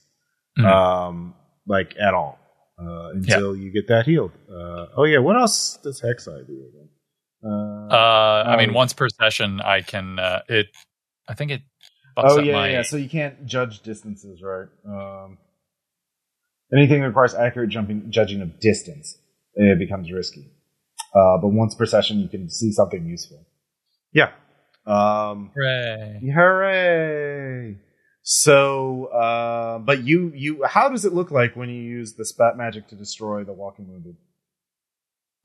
[0.57, 0.65] Mhm.
[0.65, 1.33] um,
[1.67, 2.39] like at all
[2.79, 4.31] uh, until you get that healed.
[4.49, 6.89] Uh, oh yeah, what else does Hexai do again?
[7.43, 10.17] Uh, Uh, I mean, once per session, I can.
[10.17, 10.67] Uh, it.
[11.27, 11.61] I think it.
[12.17, 12.81] Fucks oh up yeah, my, yeah.
[12.81, 14.67] So you can't judge distances, right?
[14.85, 15.37] Um,
[16.73, 19.17] anything that requires accurate jumping, judging of distance.
[19.55, 20.51] it becomes risky.
[21.13, 23.45] Uh, but once per session, you can see something useful.
[24.13, 24.31] Yeah.
[24.85, 26.31] Um, Hooray.
[26.33, 27.77] hooray!
[28.23, 32.57] So, uh, but you, you, how does it look like when you use the spat
[32.57, 34.15] magic to destroy the walking wounded?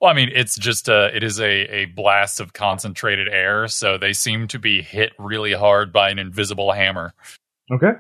[0.01, 1.45] Well, I mean, it's just a it is a
[1.75, 6.19] a blast of concentrated air, so they seem to be hit really hard by an
[6.19, 7.15] invisible hammer.
[7.73, 7.93] Okay.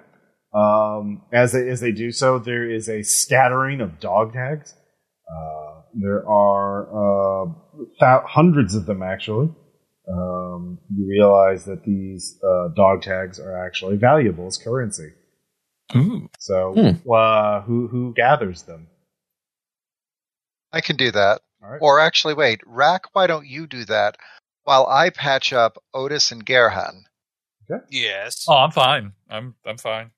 [0.54, 4.74] Um, as they as they do so, there is a scattering of dog tags.
[5.30, 6.86] Uh, there are
[7.46, 7.52] uh,
[7.98, 9.48] thou- hundreds of them actually.
[10.08, 15.08] Um, you realize that these uh, dog tags are actually valuable as currency.
[15.96, 16.28] Ooh.
[16.38, 17.10] So, Hmm.
[17.12, 18.88] uh, who who gathers them?
[20.72, 21.40] I can do that.
[21.66, 21.78] All right.
[21.82, 24.16] Or actually, wait, Rack, why don't you do that
[24.64, 27.02] while I patch up Otis and Garahan?
[27.90, 28.44] Yes.
[28.48, 29.12] Oh, I'm fine.
[29.28, 30.12] I'm I'm fine.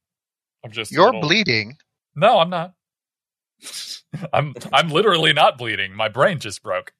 [0.63, 1.79] I'm just You're little- bleeding.
[2.15, 2.75] No, I'm not.
[4.33, 5.95] I'm I'm literally not bleeding.
[5.95, 6.93] My brain just broke.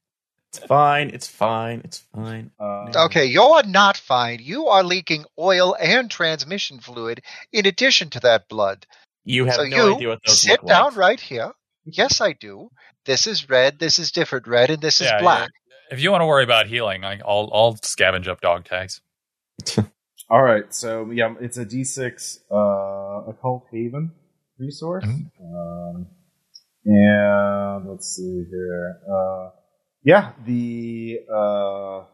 [0.51, 1.11] It's fine.
[1.11, 1.83] It's fine.
[1.85, 2.51] It's fine.
[2.59, 4.39] Uh, Okay, you're not fine.
[4.41, 7.21] You are leaking oil and transmission fluid
[7.53, 8.87] in addition to that blood.
[9.25, 10.39] You have so no you idea what those are.
[10.39, 10.97] sit look down like.
[10.97, 11.53] right here.
[11.85, 12.71] Yes, I do.
[13.09, 13.79] This is red.
[13.79, 15.49] This is different red, and this is Yeah, black.
[15.91, 19.01] If you want to worry about healing, I, I'll I'll scavenge up dog tags.
[20.31, 24.13] All right, so yeah, it's a D6 uh, occult haven
[24.59, 25.31] resource, Mm.
[25.41, 26.07] um,
[26.85, 28.99] and let's see here.
[29.11, 29.51] Uh,
[30.05, 32.05] yeah, the uh,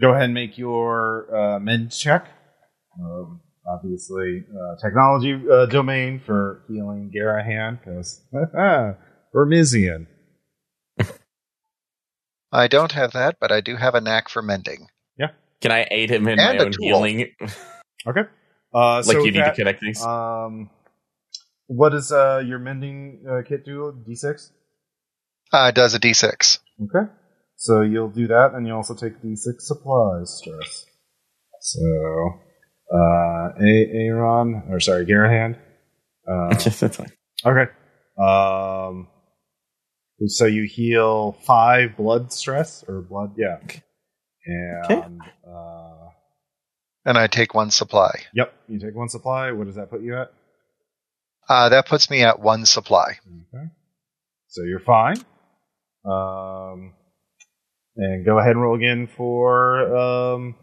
[0.00, 2.28] go ahead and make your uh, mend check.
[3.02, 8.22] Um, obviously, uh, technology uh, domain for healing Garahan because
[9.34, 10.06] Vermissian.
[12.52, 14.88] I don't have that, but I do have a knack for mending.
[15.18, 15.28] Yeah.
[15.60, 16.84] Can I aid him in And my own tool.
[16.84, 17.30] healing?
[18.06, 18.22] Okay,
[18.72, 20.02] uh, like so you need that, to connect these.
[20.02, 20.70] Um,
[21.66, 23.92] what does uh, your mending uh, kit do?
[24.08, 24.50] D6.
[25.52, 26.58] Uh, it does a d6.
[26.82, 27.12] Okay.
[27.56, 30.86] So you'll do that, and you also take D6 supplies stress.
[31.60, 31.80] So,
[32.90, 35.58] uh, Aaron, or sorry, Garahan.
[36.26, 37.12] Uh, That's fine.
[37.44, 37.70] okay.
[38.18, 39.08] Um,
[40.26, 43.58] so you heal five blood stress, or blood, yeah.
[44.46, 46.08] And, uh,
[47.04, 48.10] And I take one supply.
[48.34, 49.52] yep, you take one supply.
[49.52, 50.32] What does that put you at?
[51.48, 53.18] Uh, that puts me at one supply.
[53.54, 53.64] Okay.
[54.48, 55.16] So you're fine.
[56.04, 56.94] Um,
[57.96, 60.54] and go ahead and roll again for, um,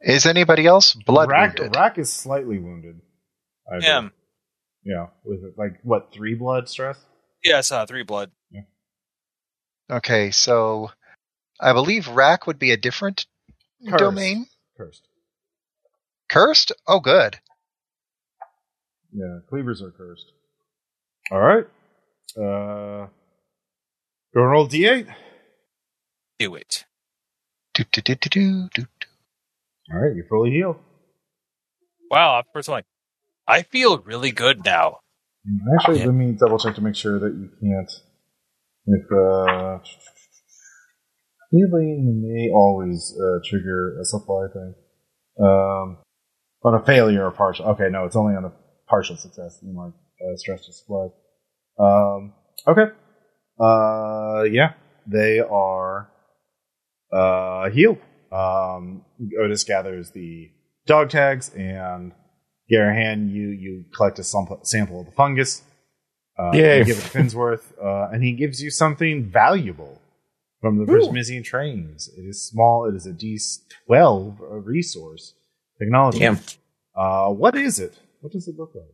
[0.00, 1.76] Is anybody else blood Rack, wounded?
[1.76, 3.00] Rack is slightly wounded.
[3.70, 4.02] I Him.
[4.04, 4.12] believe.
[4.86, 6.98] Yeah, with like what three blood stress?
[7.44, 8.30] Yes, uh, three blood.
[9.90, 10.90] Okay, so
[11.60, 13.26] I believe Rack would be a different
[13.86, 13.98] Cursed.
[13.98, 14.46] domain.
[14.78, 15.06] Cursed.
[16.28, 16.72] Cursed?
[16.88, 17.38] Oh, good.
[19.12, 20.32] Yeah, cleavers are cursed.
[21.30, 21.64] All right.
[22.36, 23.08] Uh,
[24.34, 25.14] go and roll d8.
[26.38, 26.86] Do it.
[27.74, 28.86] Do, do, do, do, do, do.
[29.92, 30.76] All right, you're fully healed.
[32.10, 32.84] Wow, first one.
[33.46, 35.00] I feel really good now.
[35.74, 36.06] Actually, Yeah.
[36.06, 37.90] let me double check to make sure that you can't.
[38.86, 39.78] If uh,
[41.50, 44.74] healing may always uh, trigger a supply thing.
[45.40, 45.98] Um,
[46.64, 47.66] on a failure or partial.
[47.66, 48.52] Okay, no, it's only on a
[48.88, 49.58] partial success.
[49.62, 49.92] You might
[50.24, 51.08] uh, stress to supply.
[51.78, 52.32] Um,
[52.66, 52.92] okay.
[53.60, 54.72] Uh, yeah,
[55.06, 56.10] they are
[57.12, 57.98] uh, healed.
[58.32, 59.04] Um,
[59.40, 60.50] Otis gathers the
[60.86, 62.12] dog tags, and
[62.70, 65.62] Garahan, you you collect a sample, sample of the fungus.
[66.38, 66.78] Uh, Yay.
[66.78, 70.00] you give it to Finsworth, uh, and he gives you something valuable
[70.60, 71.08] from the Ooh.
[71.08, 72.08] Vermissian trains.
[72.16, 72.86] It is small.
[72.86, 75.34] It is a D12 uh, resource
[75.78, 76.18] technology.
[76.18, 76.40] Damn.
[76.96, 77.94] Uh, what is it?
[78.20, 78.84] What does it look like?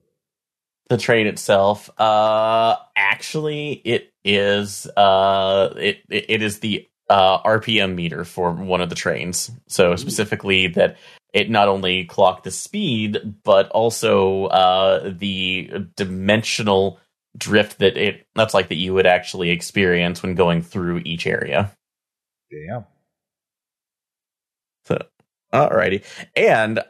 [0.91, 7.95] the train itself uh actually it is uh it it, it is the uh rpm
[7.95, 10.97] meter for one of the trains so specifically that
[11.33, 16.99] it not only clocked the speed but also uh the dimensional
[17.37, 21.71] drift that it that's like that you would actually experience when going through each area
[22.51, 22.85] Damn.
[24.85, 24.99] so
[25.55, 26.05] alrighty
[26.35, 26.81] and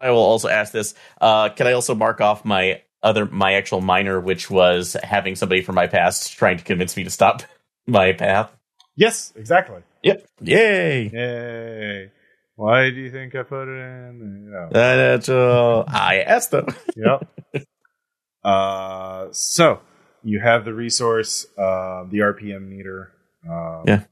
[0.00, 3.80] i will also ask this uh can i also mark off my other my actual
[3.80, 7.42] minor which was having somebody from my past trying to convince me to stop
[7.86, 8.50] my path
[8.96, 9.82] Yes, exactly.
[10.02, 12.10] yep yay Yay.
[12.58, 14.50] Why do you think I put it in?
[14.52, 14.68] Yeah.
[14.72, 15.84] That's, all.
[15.86, 16.66] i asked them
[16.96, 17.28] yep.
[18.42, 19.80] Uh, so
[20.24, 23.12] you have the resource, uh, the RPM meter.
[23.48, 24.02] Um, Yeah.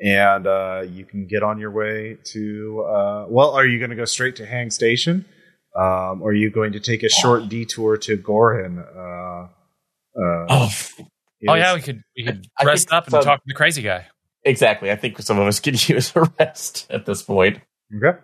[0.00, 2.82] And uh, you can get on your way to.
[2.82, 5.26] Uh, well, are you going to go straight to Hang Station?
[5.76, 8.78] Um, or are you going to take a short detour to Gorhan?
[8.78, 9.48] Uh,
[10.18, 10.70] uh, oh
[11.48, 13.20] Oh is- yeah, we could we could I rest think up and so.
[13.22, 14.06] talk to the crazy guy.
[14.44, 14.90] Exactly.
[14.90, 17.60] I think some of us could use a rest at this point.
[17.96, 18.18] Okay.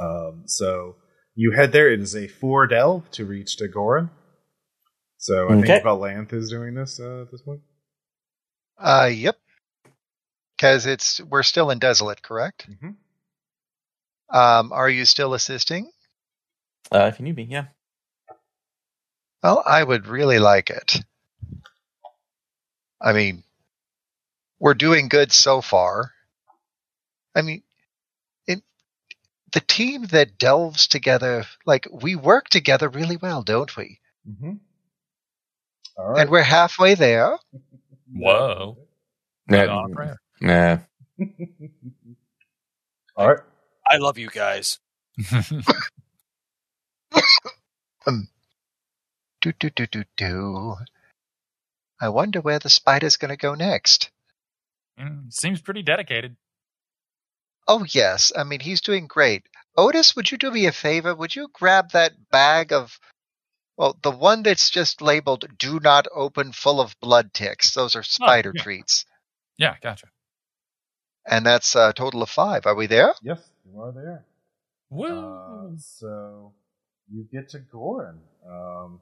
[0.00, 0.96] Um, so
[1.36, 1.92] you head there.
[1.92, 4.10] It is a four delve to reach to Gorin.
[5.18, 5.58] So I Okay.
[5.58, 7.60] think Valanth is doing this uh, at this point.
[8.78, 9.36] Uh, yep.
[10.56, 12.68] Because it's we're still in desolate, correct?
[12.70, 12.96] Mhm.
[14.32, 15.90] Um, are you still assisting?
[16.92, 17.66] Uh, if you need me, yeah.
[19.42, 21.00] Well, I would really like it.
[23.00, 23.44] I mean,
[24.60, 26.12] we're doing good so far.
[27.34, 27.67] I mean, it,
[29.52, 33.98] the team that delves together, like, we work together really well, don't we?
[34.28, 34.52] Mm-hmm.
[35.96, 36.20] All right.
[36.22, 37.38] And we're halfway there.
[38.12, 38.78] Whoa.
[39.48, 40.20] Nah, Put on a prayer.
[40.40, 40.78] nah.
[43.16, 43.38] All right.
[43.86, 44.78] I love you guys.
[49.40, 50.74] Do, do, do, do, do.
[52.00, 54.10] I wonder where the spider's going to go next.
[54.98, 56.36] Mm, Seems pretty dedicated.
[57.68, 58.32] Oh, yes.
[58.36, 59.44] I mean, he's doing great.
[59.76, 61.14] Otis, would you do me a favor?
[61.14, 62.98] Would you grab that bag of,
[63.76, 67.74] well, the one that's just labeled "Do not open," full of blood ticks.
[67.74, 68.62] Those are spider yeah.
[68.62, 69.04] treats,
[69.58, 70.08] Yeah, gotcha.
[71.26, 72.66] and that's a total of five.
[72.66, 73.14] Are we there?
[73.22, 74.24] Yes, you are there.
[74.90, 75.06] Woo.
[75.06, 76.54] Uh, so
[77.12, 78.18] you get to Gorin.
[78.50, 79.00] Um,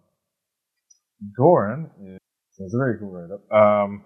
[1.38, 2.18] Gorin is
[2.59, 3.51] it's a very cool write up.
[3.52, 4.05] Um,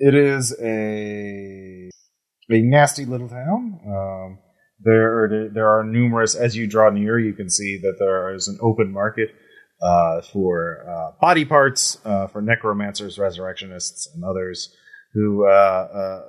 [0.00, 1.90] it is a
[2.50, 3.80] a nasty little town.
[3.86, 4.38] Um,
[4.80, 7.18] there are, there are numerous as you draw near.
[7.18, 9.30] You can see that there is an open market
[9.80, 14.74] uh, for uh, body parts uh, for necromancers, resurrectionists, and others
[15.14, 16.22] who uh, uh,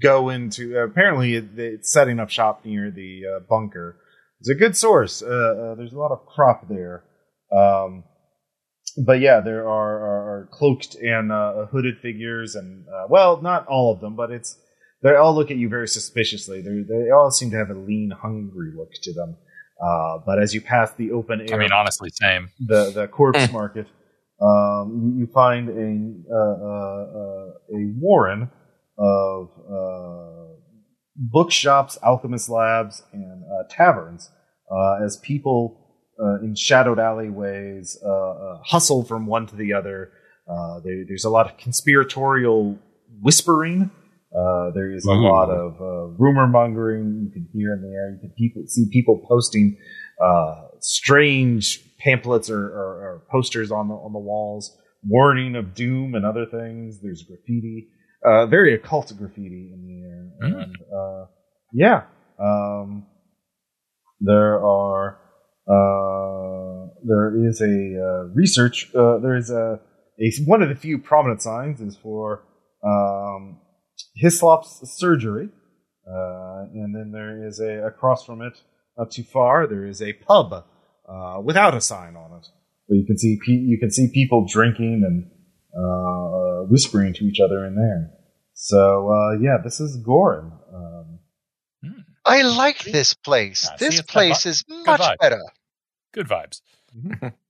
[0.00, 0.76] go into.
[0.78, 3.98] apparently, it's setting up shop near the uh, bunker.
[4.40, 5.20] It's a good source.
[5.20, 7.04] There's a lot of crop there.
[7.52, 8.04] Um,
[9.04, 11.30] but yeah, there are, are, are cloaked and
[11.70, 14.58] hooded figures, and well, not all of them, but it's
[15.04, 16.60] they all look at you very suspiciously.
[16.60, 19.36] They they all seem to have a lean, hungry look to them.
[19.80, 22.48] Uh, but as you pass the open air, I mean, honestly, same.
[22.58, 23.52] the the corpse Hmm.
[23.52, 23.86] market,
[24.40, 28.50] um, you, you find a uh, uh, uh, a warren
[28.98, 30.54] of uh,
[31.16, 34.30] bookshops, alchemist labs, and uh, taverns
[34.70, 35.80] uh, as people
[36.22, 40.12] uh, in shadowed alleyways uh, uh, hustle from one to the other.
[40.48, 42.78] Uh, there, there's a lot of conspiratorial
[43.20, 43.90] whispering.
[44.36, 47.22] Uh, there is a lot of uh, rumor mongering.
[47.24, 48.10] You can hear in the air.
[48.14, 49.76] You can people, see people posting
[50.20, 56.14] uh, strange pamphlets or, or, or posters on the on the walls, warning of doom
[56.14, 57.00] and other things.
[57.00, 57.88] There's graffiti,
[58.26, 60.62] uh, very occult graffiti in the air, Mm.
[60.64, 61.26] and uh,
[61.72, 62.02] yeah,
[62.40, 63.06] um,
[64.20, 65.18] there are
[65.68, 68.90] uh, there is a uh, research.
[68.94, 69.80] Uh, there is a,
[70.20, 72.42] a one of the few prominent signs is for
[72.84, 73.53] um,
[74.16, 75.48] Hislop's surgery,
[76.06, 78.60] uh, and then there is a across from it,
[78.96, 80.64] not too far, there is a pub
[81.08, 82.46] uh, without a sign on it.
[82.88, 85.30] But you can see pe- you can see people drinking and
[85.74, 88.10] uh, whispering to each other in there.
[88.54, 90.52] So uh, yeah, this is Gorin.
[90.72, 91.18] Um,
[92.24, 93.68] I like this place.
[93.70, 95.18] Yeah, this place vi- is much vibe.
[95.18, 95.42] better.
[96.12, 96.60] Good vibes.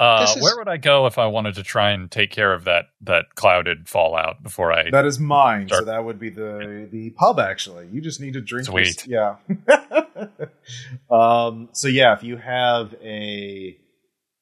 [0.00, 2.64] Uh, is- Where would I go if I wanted to try and take care of
[2.64, 4.90] that that clouded fallout before I?
[4.90, 5.68] that is mine.
[5.68, 7.40] So that would be the the pub.
[7.40, 8.68] Actually, you just need to drink.
[8.68, 9.06] your- Sweet.
[9.08, 9.36] yeah.
[11.10, 11.68] um.
[11.72, 13.76] So yeah, if you have a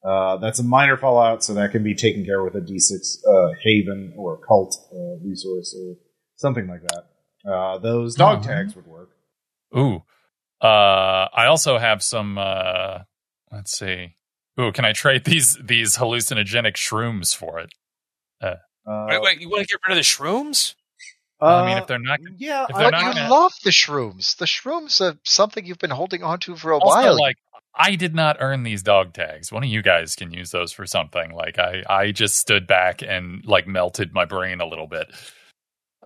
[0.03, 3.17] uh, that's a minor fallout, so that can be taken care of with a D6
[3.27, 5.95] uh, haven or cult uh, resource or
[6.35, 7.51] something like that.
[7.51, 8.45] Uh, those dog Mhm.
[8.45, 9.09] tags would work.
[9.77, 10.03] Ooh.
[10.61, 12.37] Uh, I also have some.
[12.37, 12.99] Uh,
[13.51, 14.15] let's see.
[14.59, 17.69] Ooh, can I trade these these hallucinogenic shrooms for it?
[18.41, 18.55] Uh,
[19.09, 20.73] wait, wait, you want to get rid of the shrooms?
[21.41, 23.51] I mean, uh, if they're not, yeah, if I- they're But not you gonna- love
[23.63, 24.37] the shrooms.
[24.37, 27.19] The shrooms are something you've been holding on to for a also while.
[27.19, 27.35] like
[27.75, 29.51] I did not earn these dog tags.
[29.51, 31.31] One of you guys can use those for something.
[31.31, 35.11] Like I, I just stood back and like melted my brain a little bit.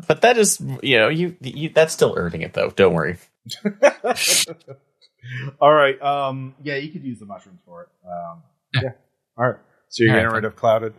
[0.07, 2.72] But that is, you know, you, you that's still earning it though.
[2.72, 3.18] Don't worry.
[5.61, 6.02] All right.
[6.02, 6.56] Um.
[6.64, 7.89] Yeah, you could use the mushrooms for it.
[8.06, 8.43] Um.
[8.73, 8.81] Yeah.
[8.84, 8.89] Yeah.
[9.38, 9.60] All right.
[9.89, 10.93] So you're All right, getting rid of clouded.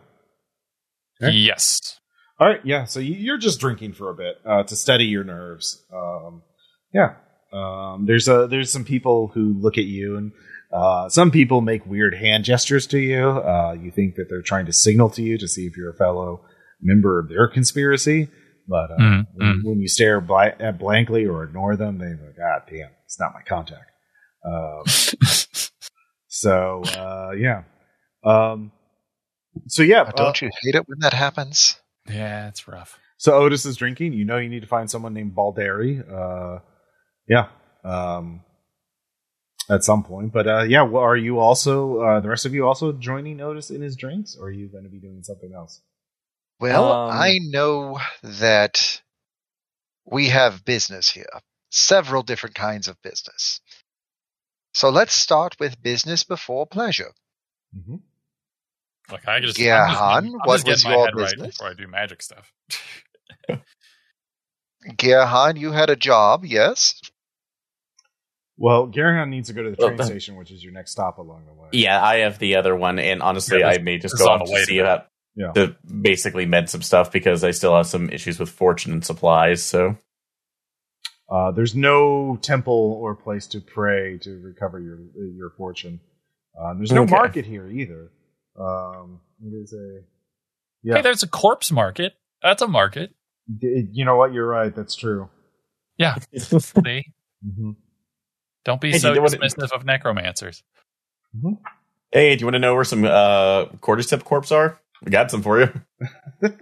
[1.21, 1.31] Okay.
[1.33, 1.99] Yes.
[2.39, 2.85] All right, yeah.
[2.85, 5.83] So you- you're just drinking for a bit uh, to steady your nerves.
[5.93, 6.41] Um,
[6.93, 7.15] yeah.
[7.51, 10.31] Um, there's a there's some people who look at you, and
[10.73, 13.23] uh, some people make weird hand gestures to you.
[13.29, 15.95] Uh, you think that they're trying to signal to you to see if you're a
[15.97, 16.41] fellow
[16.81, 18.27] member of their conspiracy.
[18.67, 22.31] But uh, Mm, when, when you stare bli- at blankly or ignore them, they go,
[22.35, 23.91] "God damn, it's not my contact."
[24.45, 24.83] Um,
[26.27, 27.63] so uh, yeah,
[28.23, 28.71] um,
[29.67, 31.77] So yeah, Uh, Don't you hate it when that happens?
[32.09, 32.99] Yeah, it's rough.
[33.17, 34.13] So Otis is drinking.
[34.13, 36.03] You know you need to find someone named Baldari.
[36.07, 36.59] Uh,
[37.27, 37.47] yeah.
[37.83, 38.41] Um,
[39.69, 40.81] at some point, but uh, yeah.
[40.81, 44.35] Well, are you also uh, the rest of you also joining Otis in his drinks,
[44.37, 45.81] or are you going to be doing something else?
[46.59, 49.01] Well, Um, I know that
[50.05, 51.29] we have business here,
[51.69, 53.61] several different kinds of business.
[54.73, 57.11] So let's start with business before pleasure.
[57.77, 57.95] Mm-hmm.
[59.11, 61.15] Like I just Yeah, I'm just, Han, I'm what just getting was my your head
[61.41, 62.51] right before I do magic stuff.
[64.87, 66.99] Garahan, you had a job, yes?
[68.57, 70.91] Well, Garahan needs to go to the Well, train that- station, which is your next
[70.91, 71.69] stop along the way.
[71.71, 74.47] Yeah, I have the other one, and honestly, Yeah, I may just go on off
[74.47, 75.51] the to way see to- about Yeah.
[75.53, 79.63] to basically mend some stuff because I still have some issues with fortune and supplies.
[79.63, 79.97] So
[81.33, 84.99] Uh, there's no temple or place to pray to recover your
[85.35, 85.99] your fortune.
[86.61, 87.11] Um, there's no Okay.
[87.15, 88.11] market here either.
[88.59, 90.01] Um, it is a
[90.83, 90.95] yeah.
[90.97, 92.13] Hey, there's a corpse market.
[92.43, 93.15] That's a market.
[93.57, 94.31] D- you know what?
[94.33, 94.73] You're right.
[94.75, 95.29] That's true.
[95.97, 96.17] Yeah.
[96.37, 97.05] See?
[97.43, 97.71] hmm
[98.65, 100.61] Don't be Hey, so you know what- dismissive of necromancers.
[102.11, 104.79] hey, do you want to know where some uh, cordyceps corpse are?
[105.03, 105.71] We got some for you.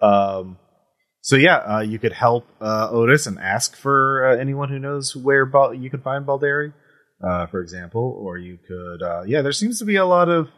[0.00, 0.58] um,
[1.22, 5.16] so yeah, uh, you could help uh, Otis and ask for uh, anyone who knows
[5.16, 6.74] where Bal- you could find Baldari,
[7.24, 9.02] uh, for example, or you could.
[9.02, 10.48] Uh, yeah, there seems to be a lot of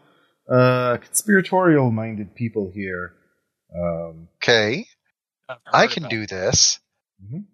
[0.51, 3.13] uh, conspiratorial-minded people here.
[3.73, 4.85] Um, Okay,
[5.47, 6.79] I've I can do this.
[7.23, 7.45] Mhm.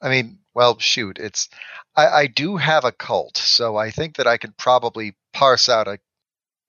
[0.00, 1.48] I mean, well, shoot, it's
[1.94, 5.88] I, I do have a cult, so I think that I could probably parse out
[5.88, 5.98] a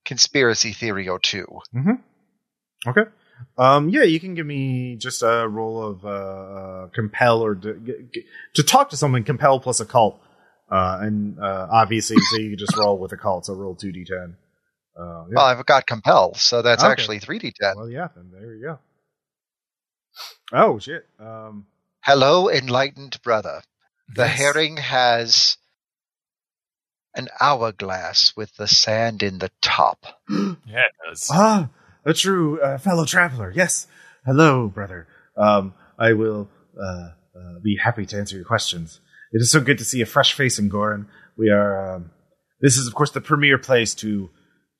[0.06, 1.48] conspiracy theory or two.
[2.88, 3.10] Okay.
[3.58, 7.74] Um, yeah, you can give me just a roll of uh, uh, compel or to,
[7.76, 8.26] g- g-
[8.56, 9.24] to talk to someone.
[9.24, 10.20] Compel plus a cult,
[10.72, 13.46] uh, and uh, obviously, so you can just roll with a cult.
[13.46, 14.36] So roll two d10.
[14.96, 15.24] Uh, yeah.
[15.36, 16.92] Well, I've got compel, so that's Okay.
[16.92, 17.74] actually three d ten.
[17.76, 18.10] well, yeah.
[18.16, 18.80] Then there you go.
[20.52, 21.06] Oh shit.
[21.20, 21.66] Um,
[22.02, 23.62] Hello, enlightened brother.
[24.14, 24.38] The yes.
[24.38, 25.58] herring has
[27.16, 30.06] an hourglass with the sand in the top.
[30.30, 31.30] Yeah, it does.
[31.32, 31.70] Ah,
[32.06, 33.52] a true uh, fellow traveler.
[33.56, 33.88] Yes.
[34.26, 35.08] Hello, brother.
[35.38, 36.50] Um, I will
[36.82, 39.00] uh, uh, be happy to answer your questions.
[39.32, 41.08] It is so good to see a fresh face in Gorin.
[41.38, 41.96] We are.
[41.96, 42.12] Um,
[42.62, 44.30] this is, of course, the premier place to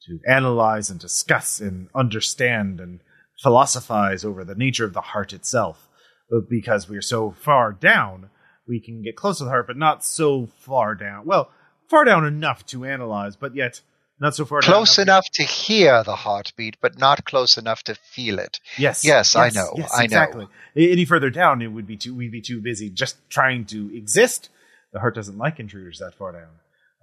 [0.06, 3.00] to analyze and discuss and understand and
[3.42, 5.90] philosophize over the nature of the heart itself.
[6.30, 8.30] But because we are so far down,
[8.68, 11.26] we can get close to the heart, but not so far down.
[11.26, 11.52] Well,
[11.90, 13.82] far down enough to analyze, but yet
[14.20, 17.96] not so far Close to- enough to hear the heartbeat, but not close enough to
[17.96, 18.60] feel it.
[18.78, 19.04] Yes.
[19.04, 20.04] Yes, I know, Yes, I know.
[20.06, 20.48] exactly.
[20.76, 22.14] A- Any further down, it would be too.
[22.16, 24.50] We'd be too busy just trying to exist.
[24.92, 26.50] The heart doesn't like intruders that far down.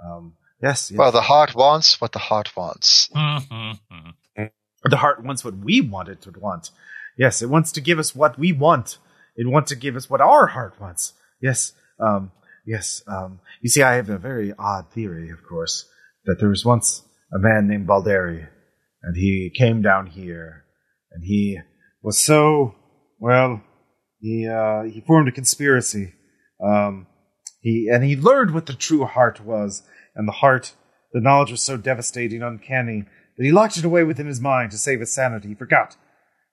[0.05, 0.91] Um, yes.
[0.91, 0.99] yes.
[0.99, 3.09] Well, the heart wants what the heart wants.
[3.15, 4.51] Mhm, mhm.
[4.85, 6.71] the heart wants what we want it to want.
[7.19, 8.97] Yes, it wants to give us what we want.
[9.37, 11.13] It wants to give us what our heart wants.
[11.41, 11.73] Yes.
[11.99, 12.33] Um,
[12.65, 13.03] yes.
[13.07, 15.85] Um, you see, I have a very odd theory, of course,
[16.25, 17.03] that there was once
[17.33, 18.47] a man named Baldari,
[19.03, 20.65] and he came down here,
[21.13, 21.59] and he
[22.03, 22.75] was so
[23.19, 23.63] well.
[24.21, 26.15] He uh, he formed a conspiracy.
[26.63, 27.07] Um,
[27.61, 29.83] he and he learned what the true heart was,
[30.15, 30.75] and the heart,
[31.13, 33.05] the knowledge was so devastating, uncanny
[33.37, 35.49] that he locked it away within his mind to save his sanity.
[35.49, 35.97] He forgot,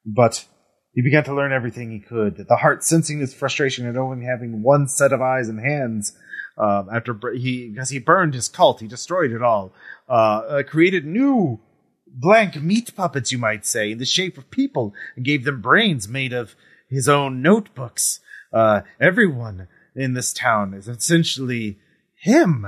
[0.05, 0.45] but
[0.93, 2.37] he began to learn everything he could.
[2.37, 6.17] That the heart, sensing his frustration at only having one set of eyes and hands,
[6.57, 9.71] um, after he because he burned his cult, he destroyed it all.
[10.09, 11.59] Uh, uh, created new
[12.07, 16.07] blank meat puppets, you might say, in the shape of people, and gave them brains
[16.07, 16.55] made of
[16.89, 18.19] his own notebooks.
[18.51, 21.77] Uh, everyone in this town is essentially
[22.15, 22.65] him.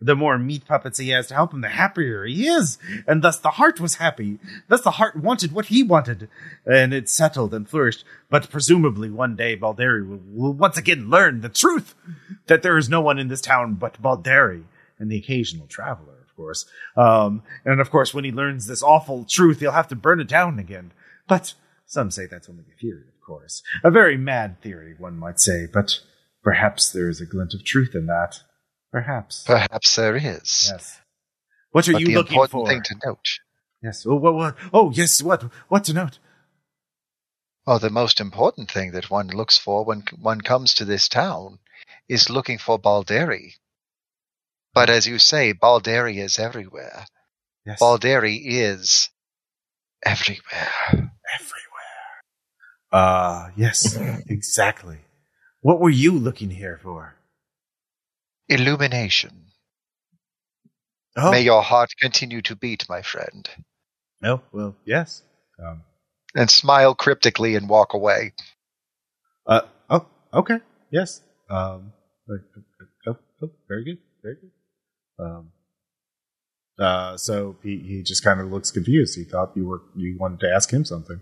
[0.00, 2.78] The more meat puppets he has to help him, the happier he is.
[3.06, 4.38] And thus the heart was happy.
[4.68, 6.28] Thus the heart wanted what he wanted.
[6.64, 8.04] And it settled and flourished.
[8.30, 11.94] But presumably one day Baldari will, will once again learn the truth
[12.46, 14.64] that there is no one in this town but Baldari
[14.98, 16.66] and the occasional traveler, of course.
[16.96, 20.28] Um, and of course, when he learns this awful truth, he'll have to burn it
[20.28, 20.92] down again.
[21.28, 21.54] But
[21.86, 23.62] some say that's only a theory, of course.
[23.82, 26.00] A very mad theory, one might say, but
[26.42, 28.40] perhaps there is a glint of truth in that.
[28.92, 29.44] Perhaps.
[29.44, 30.70] Perhaps there is.
[30.72, 31.00] Yes.
[31.72, 32.68] What are but you the looking important for?
[32.68, 33.28] thing to note,
[33.82, 34.04] yes.
[34.06, 34.56] Oh, what, what?
[34.72, 35.22] Oh, yes.
[35.22, 35.44] What?
[35.68, 36.18] What to note?
[37.66, 41.58] well, the most important thing that one looks for when one comes to this town
[42.08, 43.52] is looking for Baldari.
[44.74, 47.06] But as you say, Baldari is everywhere.
[47.64, 47.80] Yes.
[47.80, 49.08] Baldari is
[50.04, 50.72] everywhere.
[50.88, 51.10] everywhere.
[52.90, 53.96] Uh, yes,
[54.26, 54.98] exactly.
[55.60, 57.14] What were you looking here for?
[58.50, 59.46] Illumination.
[61.16, 63.48] Oh, May your heart continue to beat, my friend.
[64.20, 65.22] No, well, yes.
[65.64, 65.82] Um,
[66.34, 68.32] and smile cryptically and walk away.
[69.46, 70.58] uh, oh, okay,
[70.90, 71.22] yes.
[71.48, 71.92] Um,
[73.06, 74.50] oh, oh, very good, very good.
[75.24, 75.52] Um,
[76.78, 79.16] uh, so he, he just kind of looks confused.
[79.16, 81.20] He thought you were you wanted to ask him something.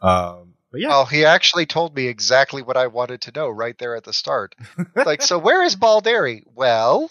[0.00, 3.76] Um, but yeah, Oh, he actually told me exactly what I wanted to know right
[3.78, 4.54] there at the start.
[4.94, 6.42] like, so where is Baldari?
[6.54, 7.10] Well,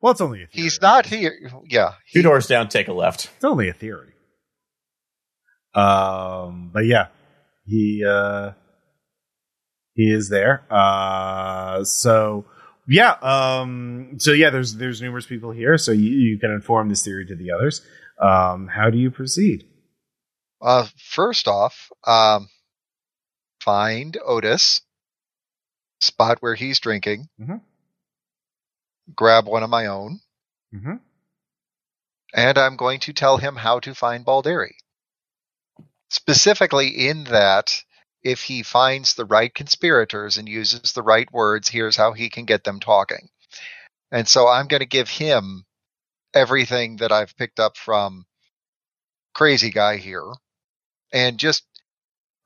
[0.00, 0.62] well, it's only a theory.
[0.64, 1.50] he's not here.
[1.68, 1.92] Yeah.
[2.12, 3.30] Two doors down, take a left.
[3.36, 4.12] It's only a theory.
[5.74, 7.08] Um, but yeah,
[7.66, 8.52] he uh,
[9.94, 10.64] he is there.
[10.70, 12.44] Uh, so
[12.88, 17.04] yeah, um, so yeah, there's there's numerous people here, so you, you can inform this
[17.04, 17.82] theory to the others.
[18.20, 19.66] Um, how do you proceed?
[20.60, 22.48] Uh, first off, um,
[23.60, 24.82] find Otis,
[26.00, 27.60] spot where he's drinking, Mhm.
[29.14, 30.20] grab one of my own,
[30.74, 30.96] Mm-hmm.
[32.34, 34.74] and I'm going to tell him how to find Baldari.
[36.10, 37.84] Specifically, in that,
[38.22, 42.44] if he finds the right conspirators and uses the right words, here's how he can
[42.44, 43.28] get them talking.
[44.10, 45.64] And so I'm going to give him
[46.34, 48.26] everything that I've picked up from
[49.34, 50.24] Crazy Guy here
[51.12, 51.64] and just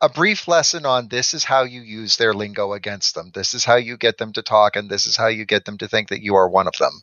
[0.01, 3.31] a brief lesson on this is how you use their lingo against them.
[3.35, 5.78] This is how you get them to talk, and this is how you get them
[5.78, 7.03] to think that you are one of them.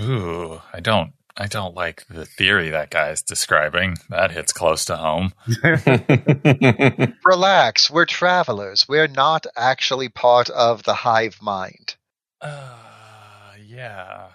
[0.00, 1.12] Ooh, I don't.
[1.38, 3.98] I don't like the theory that guy's describing.
[4.08, 5.34] That hits close to home.
[7.24, 8.88] Relax, we're travelers.
[8.88, 11.96] We're not actually part of the hive mind.
[12.40, 14.28] Uh, yeah,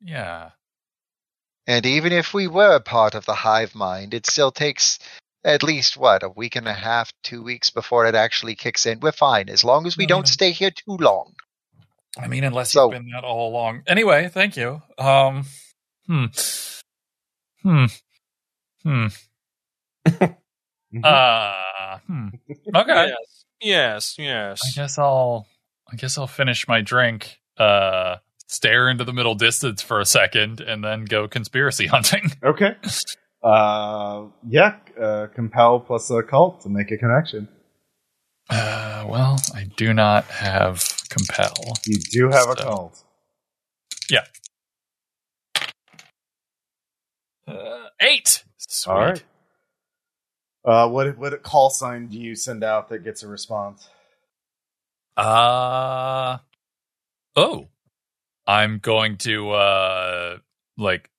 [0.00, 0.50] yeah.
[1.66, 4.98] And even if we were part of the hive mind, it still takes
[5.44, 9.00] at least, what, a week and a half, two weeks before it actually kicks in.
[9.00, 10.30] We're fine, as long as we No, don't no.
[10.30, 11.34] stay here too long.
[12.18, 13.82] I mean, unless So- you've been that all along.
[13.86, 14.82] Anyway, thank you.
[14.98, 15.46] Um,
[16.06, 16.26] hmm,
[17.62, 17.84] hmm,
[18.82, 19.06] hmm.
[20.94, 21.04] Mm-hmm.
[21.04, 22.28] Uh, hmm.
[22.76, 23.06] Okay.
[23.06, 23.44] Yes.
[23.62, 24.16] Yes.
[24.18, 24.60] Yes.
[24.66, 25.46] I guess I'll.
[25.90, 27.38] I guess I'll finish my drink.
[27.56, 28.16] Uh,
[28.46, 32.32] stare into the middle distance for a second, and then go conspiracy hunting.
[32.44, 32.76] Okay.
[33.42, 37.48] Uh, yeah, uh, compel plus a cult to make a connection.
[38.48, 41.52] Uh, well, I do not have compel.
[41.86, 43.04] You do have a So- cult.
[47.46, 48.44] Uh, eight.
[48.58, 48.92] Sweet.
[48.92, 49.24] All right.
[50.64, 53.88] Uh, what what call sign do you send out that gets a response?
[55.16, 56.38] Uh
[57.36, 57.68] oh.
[58.46, 60.38] I'm going to uh
[60.78, 61.10] like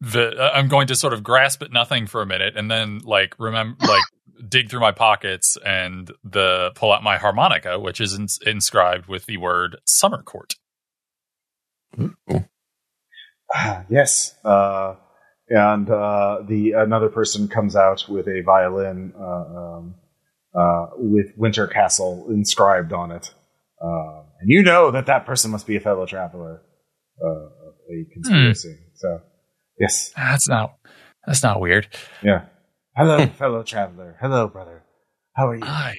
[0.00, 3.00] the uh, I'm going to sort of grasp at nothing for a minute and then
[3.04, 4.02] like remember like
[4.48, 9.26] dig through my pockets and the pull out my harmonica which is ins- inscribed with
[9.26, 10.54] the word summer court.
[13.54, 14.34] Ah, yes.
[14.44, 14.94] Uh,
[15.48, 19.94] and uh, the another person comes out with a violin uh, um,
[20.54, 23.32] uh, with Winter Castle inscribed on it,
[23.82, 26.60] uh, and you know that that person must be a fellow traveler,
[27.24, 27.46] uh,
[27.90, 28.76] a conspiracy.
[28.94, 29.22] So,
[29.80, 30.74] yes, That's not
[31.26, 31.88] that's not weird.
[32.22, 32.46] yeah.
[32.96, 34.16] Hello, fellow traveler.
[34.20, 34.82] Hello, brother.
[35.34, 35.62] How are you?
[35.64, 35.94] I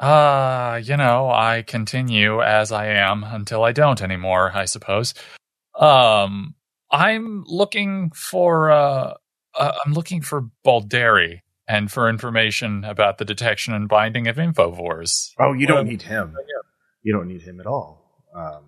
[0.00, 5.14] uh you know, I continue as I am until I don't anymore, I suppose.
[5.78, 6.54] Um
[6.90, 9.14] I'm looking for uh,
[9.58, 15.30] uh I'm looking for Baldari and for information about the detection and binding of infovores.
[15.38, 16.36] oh, you don't need him.
[17.02, 18.22] You don't need him at all.
[18.34, 18.64] Um,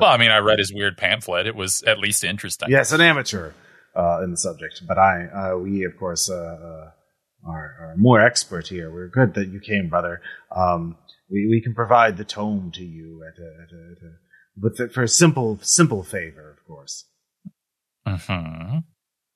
[0.00, 1.46] Well, I mean, I read his weird pamphlet.
[1.46, 2.70] It was at least interesting.
[2.70, 3.52] yes, an amateur uh,
[4.22, 6.90] in the subject, but I, uh, we of course uh, uh,
[7.46, 8.90] are, are more expert here.
[8.90, 10.20] We're good that you came, brother.
[10.54, 10.96] Um,
[11.30, 14.88] we we can provide the tome to you at a, at a, at a the,
[14.92, 17.06] for a simple simple favor, of course.
[18.06, 18.78] hmm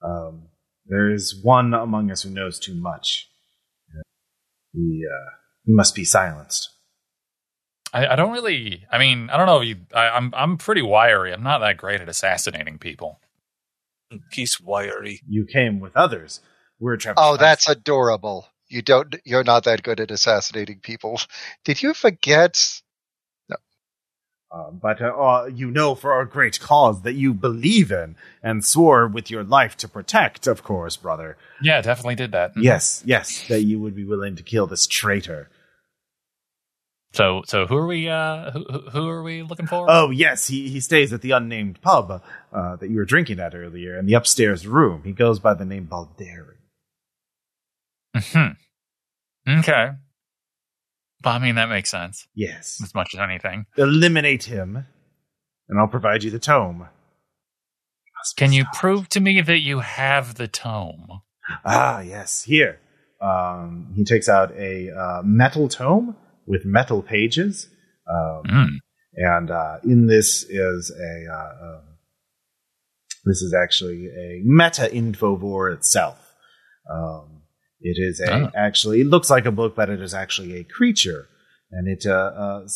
[0.03, 0.49] Um,
[0.87, 3.29] there is one among us who knows too much.
[4.73, 5.31] He uh,
[5.65, 6.71] he must be silenced.
[7.93, 8.85] I, I don't really.
[8.93, 9.63] I mean, I don't know.
[9.63, 11.33] You, I, I'm I'm pretty wiry.
[11.33, 13.21] I'm not that great at assassinating people.
[14.33, 15.21] He's wiry.
[15.29, 16.41] You came with others.
[16.79, 17.27] We're traveling.
[17.27, 18.47] Oh, that's adorable.
[18.69, 19.15] You don't.
[19.25, 21.21] You're not that good at assassinating people.
[21.65, 22.81] Did you forget?
[24.51, 28.65] Uh, but uh, uh, you know for our great cause that you believe in and
[28.65, 31.37] swore with your life to protect, of course, brother.
[31.61, 32.53] Yeah, definitely did that.
[32.57, 35.51] Yes, yes, that you would be willing to kill this traitor.
[37.17, 38.09] So, so who are we?
[38.09, 39.87] Uh, who, who- are we looking for?
[39.89, 42.23] Oh, yes, he, he stays at the unnamed pub
[42.53, 45.03] uh, that you were drinking at earlier in the upstairs room.
[45.05, 46.57] He goes by the name Baldari.
[48.19, 48.49] Hmm.
[49.49, 49.91] Okay.
[51.23, 52.81] But I mean, that makes sense Yes.
[52.83, 53.67] as much as anything.
[53.77, 54.87] Eliminate him,
[55.69, 56.87] and I'll provide you the tome.
[58.37, 58.77] Can you stopped.
[58.79, 61.23] prove to me that you have the tome?
[61.65, 62.81] Ah, yes, here.
[63.21, 66.17] Um, he takes out a uh, metal tome
[66.47, 67.69] with metal pages.
[68.09, 68.79] Um, Mm.
[69.15, 71.83] and uh, in this is a uh, um,
[73.25, 76.35] this is actually a meta infovore itself.
[76.91, 77.43] Um,
[77.81, 78.51] it is a Oh.
[78.55, 81.27] actually it looks like a book, but it is actually a creature,
[81.73, 82.67] and it uh, uh,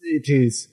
[0.00, 0.68] it is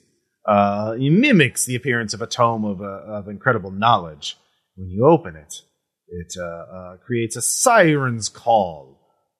[0.48, 4.36] uh, it mimics the appearance of a tome of uh, of incredible knowledge.
[4.76, 5.54] When you open it,
[6.08, 8.98] it uh, uh, creates a siren's call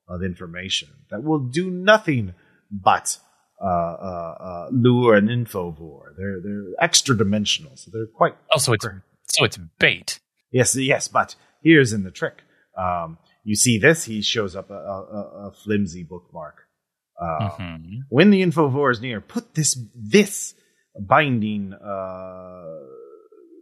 [0.09, 2.35] of information that will do nothing
[2.71, 3.19] but
[3.63, 6.15] uh, uh, uh, lure an infovore.
[6.19, 8.87] They're they're extra dimensional, so they're quite Oh, so it's
[9.29, 10.19] so it's bait.
[10.53, 11.09] yes yes.
[11.09, 12.43] But here's in the trick.
[12.79, 14.05] Um, you see this?
[14.05, 16.57] He shows up a, a, a- flimsy bookmark.
[17.21, 18.01] Uh, Mhm.
[18.11, 20.55] When the infovore is near, put this this
[21.01, 21.73] binding.
[21.73, 22.65] Uh,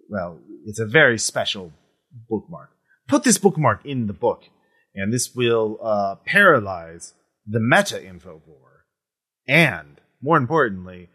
[0.09, 1.73] well, it's a very special
[2.29, 2.71] bookmark.
[3.09, 4.43] Put this bookmark in the book,
[4.95, 7.15] and this will uh, paralyze
[7.47, 8.64] the meta infovore,
[9.47, 11.09] and more importantly,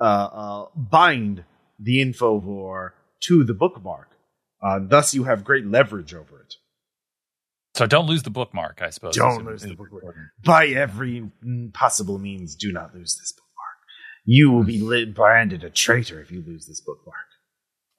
[0.00, 1.44] uh, uh, bind
[1.78, 2.90] the infovore
[3.24, 4.08] to the bookmark.
[4.62, 6.54] Uh, thus, you have great leverage over it.
[7.74, 9.14] So don't lose the bookmark, I suppose.
[9.14, 9.92] Don't lose the bookmark.
[9.92, 10.26] important.
[10.42, 11.30] By every
[11.74, 13.46] possible means, do not lose this bookmark.
[14.24, 17.16] You will be lit, branded a traitor if you lose this bookmark.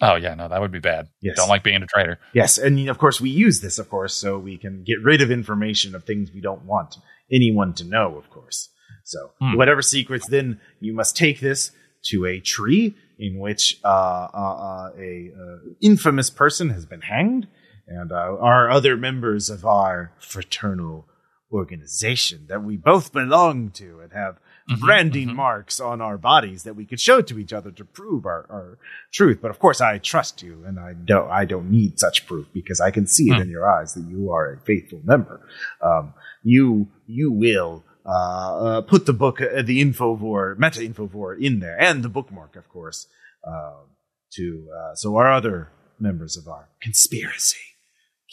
[0.02, 1.08] Oh yeah, no, that would be bad.
[1.22, 1.36] Yes.
[1.38, 2.20] Don't like being a traitor.
[2.34, 5.32] Yes, and of course we use this, of course, so we can get rid of
[5.32, 6.98] information of things we don't want
[7.32, 8.70] anyone to know, of course.
[9.08, 9.56] So Hmm.
[9.56, 11.72] whatever secrets, then you must take this
[12.10, 17.48] to a tree in which uh, uh, uh, a uh, infamous person has been hanged,
[17.88, 21.08] and uh, are other members of our fraternal
[21.52, 24.38] organization that we both belong to and have
[24.70, 25.36] Mhm, branding mhm.
[25.36, 28.78] marks on our bodies that we could show to each other to prove our, our
[29.14, 29.40] truth.
[29.42, 31.32] But of course, I trust you, and I don't.
[31.32, 33.44] I don't need such proof because I can see it Hmm.
[33.44, 35.40] in your eyes that you are a faithful member.
[35.82, 36.14] Um,
[36.44, 41.80] you you will uh, uh, put the book, uh, the infovore, meta infovore, in there,
[41.80, 43.08] and the bookmark, of course,
[43.46, 43.90] um,
[44.34, 45.70] to uh, so our other
[46.00, 47.58] members of our conspiracy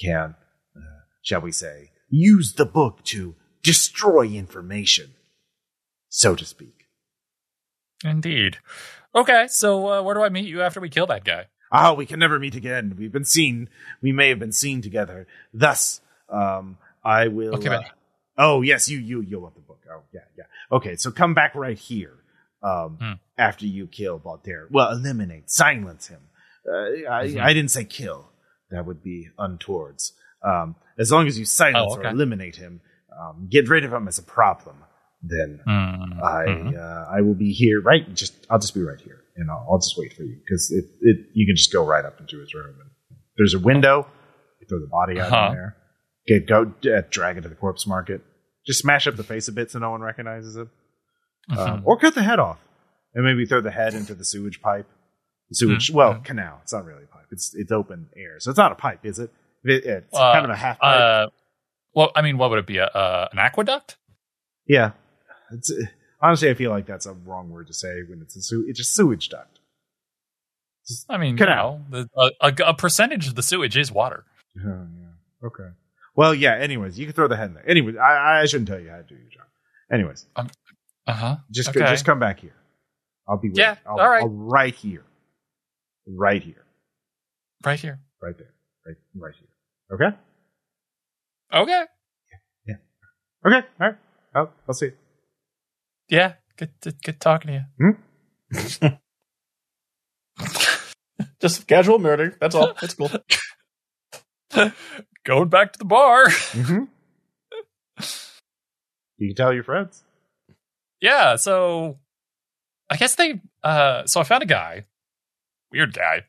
[0.00, 0.36] can,
[0.76, 5.14] uh, shall we say, use the book to destroy information,
[6.08, 6.86] so to speak.
[8.04, 8.58] Indeed.
[9.14, 11.46] Okay, so uh, where do I meet you after we kill that guy?
[11.72, 12.94] Ah, we can never meet again.
[12.96, 13.68] We've been seen.
[14.00, 15.26] We may have been seen together.
[15.52, 17.56] Thus, um, I will.
[17.56, 17.82] Okay, uh,
[18.38, 19.63] oh yes, you you you'll want the.
[19.90, 20.44] Oh yeah yeah.
[20.72, 22.14] Okay, so come back right here.
[22.62, 23.12] Um, Hmm.
[23.36, 24.68] after you kill Balder.
[24.70, 26.20] Well, eliminate, silence him.
[26.66, 27.40] Uh, I Mhm.
[27.42, 28.30] I didn't say kill.
[28.70, 30.12] That would be untowards.
[30.42, 32.08] Um, as long as you silence Oh, okay.
[32.08, 32.80] or eliminate him,
[33.18, 34.76] um, get rid of him as a problem.
[35.22, 36.76] Then Mm, I mhm.
[36.76, 37.80] uh, I will be here.
[37.80, 40.70] Right, just I'll just be right here, and I'll, I'll just wait for you because
[40.70, 42.76] it, it you can just go right up into his room.
[42.80, 42.90] And
[43.36, 44.06] there's a window.
[44.60, 45.46] You throw the body out Uh-huh.
[45.48, 45.76] in there.
[46.26, 48.22] Get go uh, drag it to the corpse market.
[48.66, 50.68] Just smash up the face a bit so no one recognizes it,
[51.50, 51.82] um, Mhm.
[51.84, 52.58] or cut the head off,
[53.14, 54.86] and maybe throw the head into the sewage pipe.
[55.50, 55.94] The sewage, Mhm.
[55.94, 56.60] well, canal.
[56.62, 57.26] It's not really a pipe.
[57.30, 59.30] It's it's open air, so it's not a pipe, is it?
[59.64, 61.00] It- it's Uh, kind of a half pipe.
[61.00, 61.26] Uh,
[61.94, 62.78] well, I mean, what would it be?
[62.78, 63.96] A, uh, an aqueduct?
[64.66, 64.92] yeah.
[65.50, 65.84] It's, uh,
[66.22, 68.80] honestly, I feel like that's a wrong word to say when it's a sew- it's
[68.80, 69.60] a sewage duct.
[71.08, 71.84] I mean, Canal.
[71.90, 74.24] you know, the, a, a, a percentage of the sewage is water.
[74.58, 75.46] Oh, yeah.
[75.46, 75.70] Okay.
[76.16, 76.54] Well, yeah.
[76.56, 77.68] Anyways, you can throw the head in there.
[77.68, 79.46] Anyways, I, I shouldn't tell you how to do your job.
[79.92, 80.44] Anyways, Uh
[81.08, 81.36] huh.
[81.50, 81.80] just Okay.
[81.80, 82.54] just come back here.
[83.28, 83.50] I'll be.
[83.54, 83.76] Yeah.
[83.86, 84.22] I'll, all right.
[84.22, 85.04] I'll right here,
[86.06, 86.64] right here,
[87.64, 87.98] Right here.
[88.22, 88.52] right there,
[88.86, 89.48] right right here.
[89.92, 90.16] Okay.
[91.52, 91.84] Okay.
[92.66, 92.74] Yeah.
[93.46, 93.66] Okay.
[93.80, 93.96] All right.
[94.34, 94.86] I'll, I'll see.
[94.86, 94.92] you.
[96.08, 96.34] Yeah.
[96.56, 98.88] Good, good, good talking to you.
[101.40, 102.36] Just casual murder.
[102.40, 102.74] That's all.
[102.80, 103.10] That's cool.
[105.24, 106.26] Going back to the bar.
[106.54, 106.84] Mm-hmm.
[109.18, 110.02] You can tell your friends.
[111.00, 111.36] yeah.
[111.36, 111.98] So
[112.90, 114.86] I guess they, uh, so I found a guy,
[115.72, 116.24] weird guy.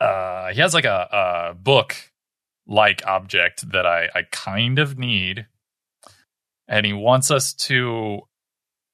[0.00, 1.96] Uh, he has like a, a book
[2.66, 5.46] like object that I, I kind of need.
[6.68, 8.20] And he wants us to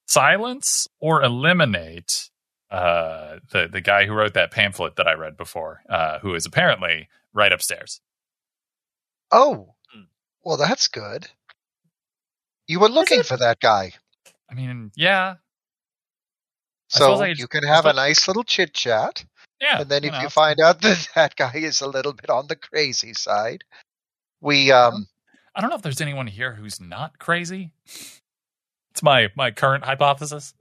[0.07, 2.31] silence or eliminate
[2.71, 6.47] uh, the, the guy who wrote that pamphlet that I read before, uh, who is
[6.47, 8.01] apparently right upstairs.
[9.31, 10.03] Oh, Hmm.
[10.43, 11.29] well, that's good.
[12.67, 13.93] You were looking for that guy,
[14.51, 15.37] I mean, yeah,
[16.89, 19.25] so I- you can have a nice little chit chat.
[19.61, 19.81] yeah.
[19.81, 20.21] and then if know.
[20.21, 23.65] you find out that that guy is a little bit on the crazy side,
[24.41, 25.07] we um
[25.55, 27.71] I don't know if there's anyone here who's not crazy.
[28.93, 30.55] It's my my current hypothesis.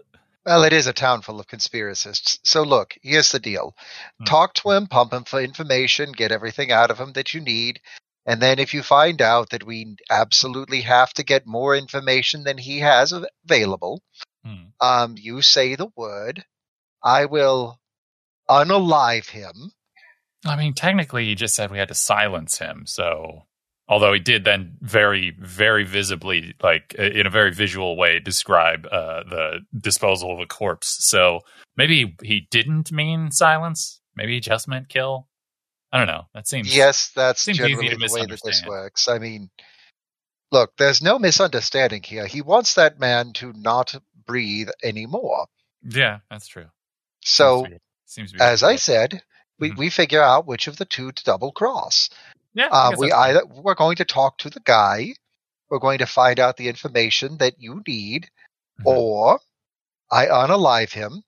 [0.45, 2.39] well, it is a town full of conspiracists.
[2.43, 3.75] So look, here's the deal:
[4.19, 4.23] Hmm.
[4.25, 7.79] talk to him, pump him for information, get everything out of him that you need.
[8.25, 12.57] And then if you find out that we absolutely have to get more information than
[12.57, 14.01] he has available,
[14.45, 14.65] Hmm.
[14.81, 16.43] um, you say the word.
[17.01, 17.79] I will
[18.49, 19.71] unalive him.
[20.45, 22.83] I mean, technically, he just said we had to silence him.
[22.85, 23.43] So,
[23.87, 29.23] although he did then very, very visibly, like in a very visual way, describe uh,
[29.23, 30.97] the disposal of a corpse.
[31.07, 31.39] So
[31.77, 34.01] maybe he didn't mean silence.
[34.15, 35.27] Maybe he just meant kill.
[35.93, 36.25] I don't know.
[36.33, 39.07] That seems Yes, that's seems generally the way that this works.
[39.07, 39.51] I mean,
[40.51, 42.25] look, there's no misunderstanding here.
[42.25, 43.93] He wants that man to not
[44.25, 45.45] breathe anymore.
[45.83, 46.65] Yeah, that's true.
[47.21, 48.69] So, seems seems to be as true.
[48.69, 49.21] I said,
[49.59, 49.77] we, Mhm.
[49.77, 52.09] we figure out which of the two to double cross.
[52.55, 55.13] yeah, Uh, we either we're going to talk to the guy,
[55.69, 58.29] we're going to find out the information that you need,
[58.79, 58.85] Mhm.
[58.87, 59.39] or
[60.11, 61.23] I unalive him.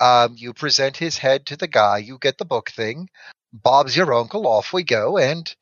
[0.00, 3.08] Um, you present his head to the guy, you get the book thing.
[3.62, 4.46] Bob's your uncle.
[4.46, 5.54] Off we go, and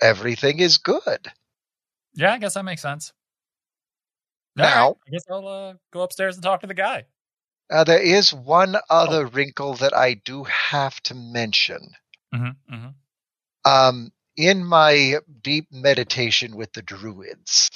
[0.00, 1.30] everything is good.
[2.14, 3.12] Yeah, I guess that makes sense.
[4.56, 7.06] Now- right, I guess I'll uh, go upstairs and talk to the guy.
[7.70, 11.92] Uh, there is one other wrinkle that I do have to mention.
[12.34, 12.88] Mm-hmm, mm-hmm.
[13.64, 17.70] Um, in my deep meditation with the druids,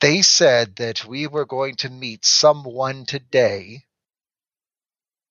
[0.00, 3.84] they said that we were going to meet someone today.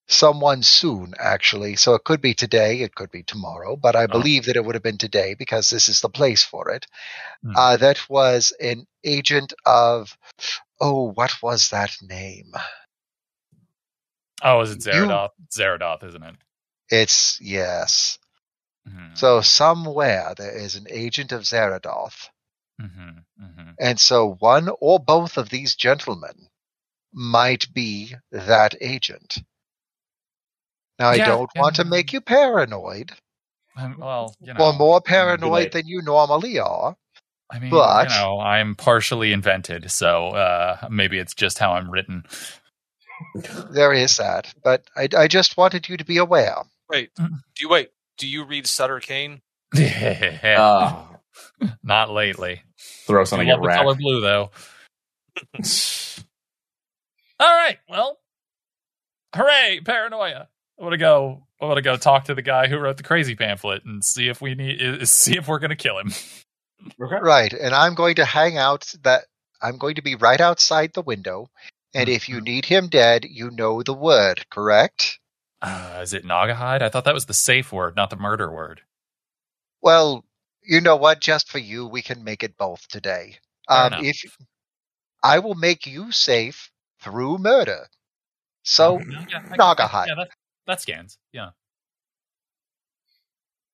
[0.10, 1.76] Someone soon, actually.
[1.76, 4.08] So it could be today, it could be tomorrow, but I Oh.
[4.08, 6.88] believe that it would have been today because this is the place for it.
[7.44, 7.54] Hmm.
[7.56, 10.18] Uh, that was an agent of,
[10.82, 12.52] oh, what was that name?
[14.42, 15.32] Oh, is it You- Zeradoth?
[15.52, 16.36] Zeradoth, isn't it?
[16.90, 18.18] It's, yes.
[18.88, 19.14] Mm-hmm.
[19.16, 22.30] So somewhere there is an agent of Zeradoth.
[22.82, 23.10] mm-hmm,
[23.44, 23.70] mm-hmm.
[23.80, 26.48] And so one or both of these gentlemen
[27.14, 29.38] might be that agent.
[31.00, 33.14] Now, Yeah, I don't want to make you paranoid,
[33.78, 36.96] Um, well, you know, or more paranoid than you normally are.
[37.52, 41.90] I mean, but- you know, I'm partially invented, so uh, maybe it's just how I'm
[41.90, 42.24] written.
[43.72, 44.54] There is that.
[44.64, 46.58] But I, I just wanted you to be aware.
[46.90, 47.28] Wait, do
[47.60, 47.90] you wait?
[48.18, 49.42] Do you read Sutter Cane?
[49.76, 51.04] Uh,
[51.84, 52.64] Not lately.
[53.08, 53.78] throw something love at the rack.
[53.80, 54.52] color blue, though.
[57.40, 58.20] All right, well,
[59.36, 60.50] hooray, paranoia!
[60.80, 61.44] I want to go.
[61.62, 64.30] I want to go talk to the guy who wrote the crazy pamphlet and see
[64.30, 66.14] if we need see if we're going to kill him.
[66.98, 67.52] Right.
[67.52, 69.26] And I'm going to hang out that
[69.62, 71.50] I'm going to be right outside the window.
[71.94, 75.20] And if you need him dead, you know the word, correct?
[75.62, 76.82] Uh, is it Naugahyde?
[76.82, 78.82] I thought that was the safe word, not the murder word.
[79.82, 80.24] Well,
[80.64, 81.20] you know what?
[81.20, 83.40] Just for you, we can make it both today.
[83.68, 84.24] Um, if
[85.22, 87.88] I will make you safe through murder,
[88.64, 90.08] so Yeah, Naugahyde.
[90.08, 90.26] Yeah,
[90.70, 91.18] that scans.
[91.34, 91.50] Yeah.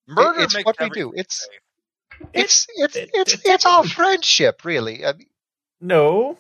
[0.08, 1.14] Murder it's makes what we do.
[1.16, 2.28] It's safe.
[2.34, 5.06] it's it's it's it- it's our friendship, really.
[5.06, 5.28] I mean,
[5.82, 6.38] No,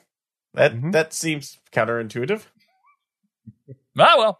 [0.53, 0.91] that Mhm.
[0.93, 2.45] that seems counterintuitive.
[3.97, 4.39] Ah, well,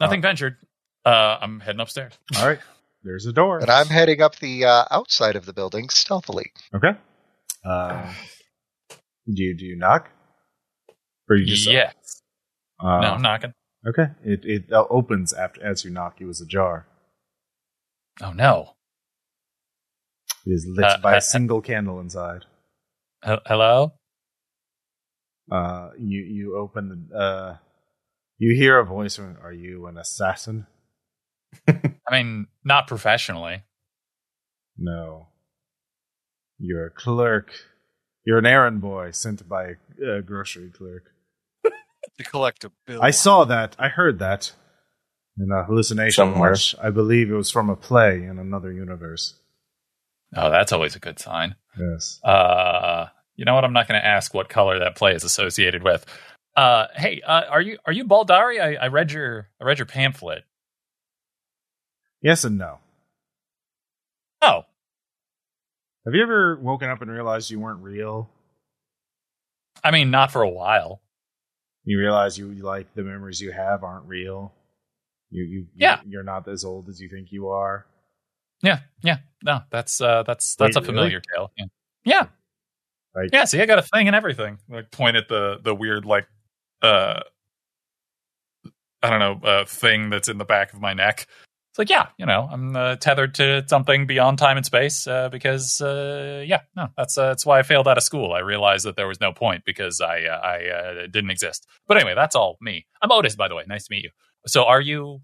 [0.00, 0.56] nothing ventured.
[1.04, 2.14] Uh, I'm heading upstairs.
[2.36, 2.60] All right.
[3.02, 3.58] There's a door.
[3.60, 6.52] and I'm heading up the uh, outside of the building stealthily.
[6.74, 6.92] Okay.
[7.64, 8.12] Uh,
[8.90, 10.10] do you do you knock?
[11.28, 11.94] Or you just yes.
[12.80, 13.52] Uh, no, I'm knocking.
[13.86, 14.12] Okay.
[14.24, 16.20] It it uh, opens after as you knock.
[16.20, 16.86] It was ajar.
[18.20, 18.74] Oh no.
[20.46, 22.44] It is lit Uh, by uh, a single candle inside.
[23.22, 23.92] Hello.
[25.50, 27.16] Uh, you you open the.
[27.16, 27.56] Uh,
[28.38, 29.16] you hear a voice.
[29.16, 30.66] From, Are you an assassin?
[31.68, 33.62] I mean, not professionally.
[34.76, 35.28] No.
[36.58, 37.52] You're a clerk.
[38.24, 41.12] You're an errand boy sent by a, a grocery clerk.
[42.18, 43.00] To collect a bill.
[43.02, 43.74] I saw that.
[43.78, 44.52] I heard that
[45.38, 46.50] in a hallucination Somewhere.
[46.50, 46.74] watch.
[46.82, 49.34] I believe it was from a play in another universe.
[50.36, 51.54] Oh, that's always a good sign.
[51.78, 52.20] Yes.
[52.22, 53.64] Uh, you know what?
[53.64, 56.04] I'm not going to ask what color that play is associated with.
[56.56, 58.60] Uh, hey, uh, are you are you Baldari?
[58.60, 60.42] I, I read your I read your pamphlet.
[62.20, 62.78] Yes and no.
[64.42, 64.64] Oh,
[66.04, 68.28] Have you ever woken up and realized you weren't real?
[69.84, 71.00] I mean, not for a while.
[71.88, 74.52] You realize you like the memories you have aren't real.
[75.30, 76.00] You you Yeah.
[76.06, 77.86] You're not as old as you think you are.
[78.62, 79.18] Yeah, yeah.
[79.42, 81.50] No, that's uh, that's that's Wait, a familiar tale.
[81.56, 81.64] Yeah,
[82.04, 82.26] yeah.
[83.14, 83.46] Like- yeah.
[83.46, 84.58] See, I got a thing and everything.
[84.68, 86.28] Like point at the the weird like
[86.82, 87.20] uh,
[89.02, 91.26] I don't know uh, thing that's in the back of my neck.
[91.78, 95.28] It's like, yeah, you know, I'm uh, tethered to something beyond time and space uh,
[95.28, 98.32] because, uh, yeah, no, that's uh, that's why I failed out of school.
[98.32, 101.68] I realized that there was no point because I uh, I uh, didn't exist.
[101.86, 102.86] But anyway, that's all me.
[103.00, 103.62] I'm Otis, by the way.
[103.68, 104.10] Nice to meet you.
[104.46, 105.22] So, are you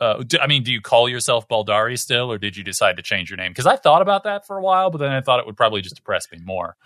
[0.00, 3.02] Uh, do, I mean, do you call yourself Baldari still, or did you decide to
[3.02, 3.52] change your name?
[3.52, 5.80] Because I thought about that for a while, but then I thought it would probably
[5.80, 6.76] just depress me more.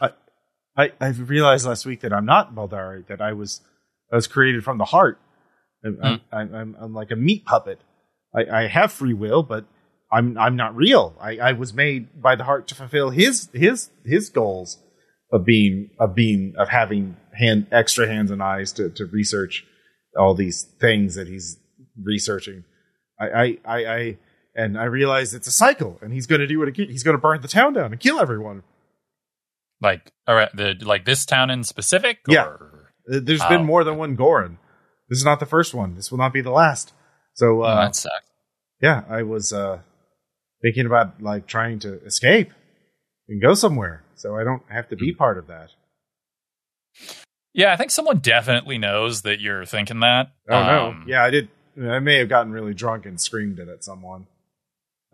[0.77, 3.62] I, I realized last week that I'm not Baldari, that I was
[4.12, 5.18] I was created from the heart.
[5.82, 7.81] I'm, I'm, I'm, I'm like a meat puppet.
[8.36, 9.64] I, I have free will, but
[10.12, 11.16] I'm I'm not real.
[11.20, 14.78] I, I was made by the heart to fulfill his his his goals
[15.32, 19.64] of being of being of having hand extra hands and eyes to, to research
[20.18, 21.58] all these things that he's
[22.02, 22.64] researching.
[23.20, 24.18] I I I, I
[24.54, 26.88] and I realize it's a cycle, and he's going to do it again.
[26.88, 28.62] He's going to burn the town down and kill everyone.
[29.82, 32.18] Like, all right, the like this town in specific.
[32.28, 32.44] Yeah.
[32.44, 33.48] Or, Uh, There's Oh.
[33.48, 34.56] been more than one Goran.
[35.08, 35.94] This is not the first one.
[35.94, 36.92] This will not be the last.
[37.34, 38.26] So Oh, uh, that sucks.
[38.81, 39.81] Yeah, I was uh,
[40.62, 42.53] thinking about like trying to escape
[43.28, 45.19] and go somewhere, so I don't have to be Hmm.
[45.19, 45.70] part of that.
[47.53, 50.28] Yeah, I think someone definitely knows that you're thinking that.
[50.48, 51.05] Oh Um, no!
[51.07, 51.48] Yeah, I did.
[51.81, 54.27] I may have gotten really drunk and screamed it at someone.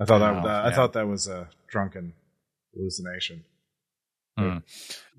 [0.00, 2.14] I thought that Oh, uh, I thought that was a drunken
[2.74, 3.44] hallucination.
[4.38, 4.58] Hmm.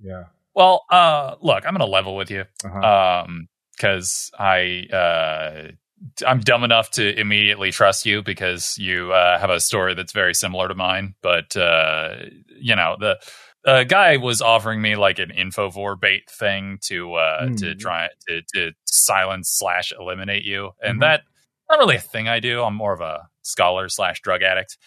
[0.02, 0.24] Yeah.
[0.56, 2.46] Well, uh, look, I'm gonna level with you.
[2.64, 3.24] Uh-huh.
[3.26, 5.72] um because i uh
[6.28, 10.34] i'm dumb enough to immediately trust you because you uh, have a story that's very
[10.34, 12.16] similar to mine but uh
[12.60, 13.18] you know the
[13.66, 17.80] uh, guy was offering me like an infovore bait thing to uh to Mhm.
[17.80, 20.72] try to to silence slash eliminate you.
[20.82, 21.02] And Mhm.
[21.02, 21.22] that
[21.70, 22.62] not really a thing i do.
[22.62, 24.78] I'm more of a scholar slash drug addict.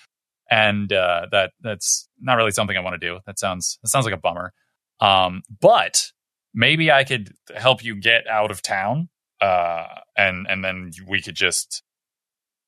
[0.51, 3.21] And uh that that's not really something i want to do.
[3.27, 4.53] That sounds that sounds like a bummer.
[5.01, 6.13] Um but
[6.53, 9.09] maybe I could help you get out of town,
[9.41, 9.87] uh,
[10.17, 11.83] and and then we could just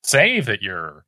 [0.03, 1.05] say that you're,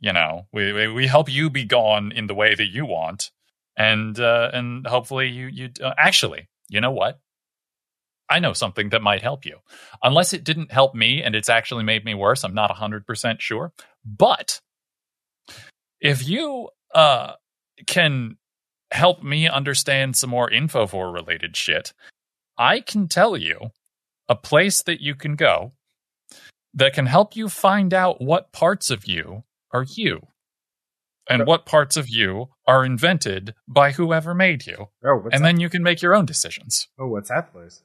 [0.00, 3.30] you know, we we, help you be gone in the way that you want,
[3.76, 7.18] and uh, and hopefully you you uh, actually, you know what?
[8.28, 9.58] I know something that might help you,
[10.02, 12.44] unless it didn't help me and it's actually made me worse.
[12.44, 13.72] I'm not hundred percent sure,
[14.04, 14.60] but
[16.00, 17.34] if you uh
[17.86, 18.36] can
[18.90, 21.92] help me understand some more Infovore related shit,
[22.58, 23.70] I can tell you
[24.28, 25.72] a place that you can go
[26.74, 30.26] that can help you find out what parts of you are you
[31.28, 34.88] and what parts of you are invented by whoever made you.
[35.04, 35.48] Oh, what's and that?
[35.48, 36.88] then you can make your own decisions.
[36.98, 37.82] oh, what's that place?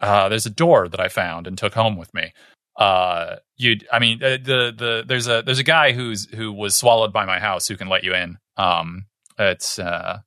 [0.00, 2.32] Uh, there's a door that I found and took home with me.
[2.76, 6.74] Uh, you, I mean, uh, the the there's a there's a guy who's who was
[6.74, 8.38] swallowed by my house who can let you in.
[8.56, 9.06] Um,
[9.38, 10.20] it's uh,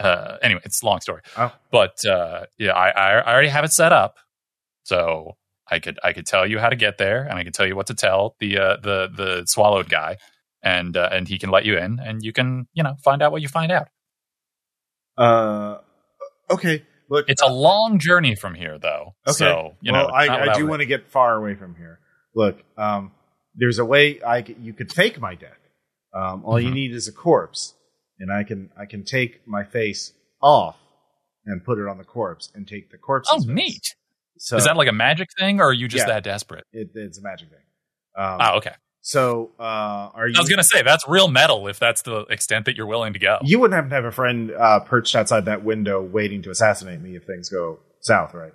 [0.00, 1.22] uh, anyway, it's a long story.
[1.36, 1.52] Oh.
[1.70, 4.16] But uh, yeah, I, I I already have it set up,
[4.84, 5.36] so
[5.70, 7.76] I could I could tell you how to get there, and I could tell you
[7.76, 10.16] what to tell the uh, the the swallowed guy,
[10.62, 13.30] and uh, and he can let you in, and you can you know find out
[13.32, 13.88] what you find out.
[15.16, 15.78] Uh,
[16.50, 16.84] okay.
[17.08, 19.14] Look, It's a long journey from here, though.
[19.26, 19.36] Okay.
[19.36, 21.98] So you well, know, I, I do want to get far away from here.
[22.36, 23.10] Look, um,
[23.56, 25.58] there's a way I c- you could fake my death.
[26.14, 26.74] Um, all you Mhm.
[26.74, 27.74] need is a corpse,
[28.20, 30.76] and I can I can take my face off
[31.46, 33.28] and put it on the corpse and take the corpse.
[33.32, 33.82] Oh, neat.
[34.38, 36.14] So Is that like a magic thing, or are you just Yeah.
[36.14, 36.64] that desperate?
[36.72, 37.58] it, it's a magic thing.
[38.16, 38.72] Um, Oh, okay.
[39.02, 39.62] So uh,
[40.14, 40.34] are you?
[40.36, 43.18] I was gonna say that's real metal if that's the extent that you're willing to
[43.18, 43.38] go.
[43.42, 47.00] You wouldn't happen to have a friend uh, perched outside that window waiting to assassinate
[47.00, 48.52] me if things go south, right?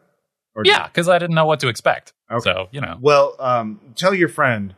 [0.55, 2.13] Or yeah, because I didn't know what to expect.
[2.31, 2.41] Okay.
[2.43, 4.75] So you know, Well, um, tell your friend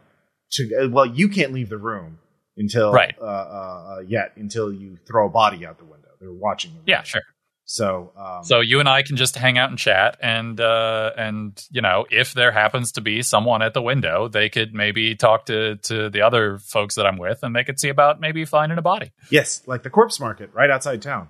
[0.53, 0.83] to.
[0.85, 2.19] Uh, well, you can't leave the room
[2.57, 3.15] until Right.
[3.21, 6.09] uh, uh, uh, yet until you throw a body out the window.
[6.19, 6.81] They're watching you.
[6.85, 7.21] yeah, sure.
[7.69, 11.61] So, um, So you and I can just hang out and chat, and uh, and
[11.69, 15.45] you know, if there happens to be someone at the window, they could maybe talk
[15.47, 18.77] to to the other folks that I'm with, and they could see about maybe finding
[18.77, 19.11] a body.
[19.29, 21.27] yes, like the corpse market right outside town.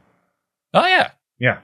[0.75, 1.59] Oh yeah, Yeah.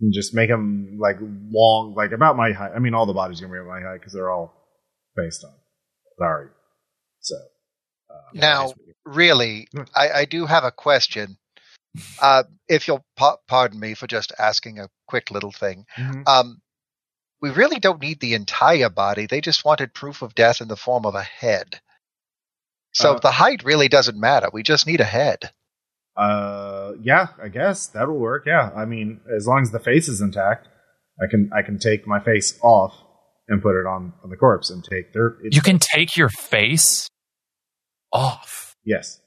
[0.00, 2.72] And just make them like long, like about my height.
[2.76, 4.52] I mean, all the bodies gonna be about my height because they're all
[5.16, 5.54] based on.
[6.18, 6.48] Sorry.
[7.20, 7.36] So.
[8.12, 8.72] Uh, Now,
[9.04, 9.82] really, Hmm.
[9.94, 11.36] I, I do have a question.
[12.20, 15.84] Uh, if you'll pa- pardon me for just asking a quick little thing.
[15.98, 16.26] mhm.
[16.26, 16.60] Um,
[17.42, 19.26] we really don't need the entire body.
[19.26, 21.80] They just wanted proof of death in the form of a head.
[22.94, 24.48] So Uh, the height really doesn't matter.
[24.52, 25.52] We just need a head.
[26.16, 28.44] Uh, yeah, I guess that'll work.
[28.46, 30.68] Yeah, I mean, as long as the face is intact,
[31.22, 32.92] I can I can take my face off
[33.48, 35.38] and put it on on the corpse and take their.
[35.42, 37.08] It, you can take your face
[38.12, 38.76] off.
[38.84, 39.20] yes,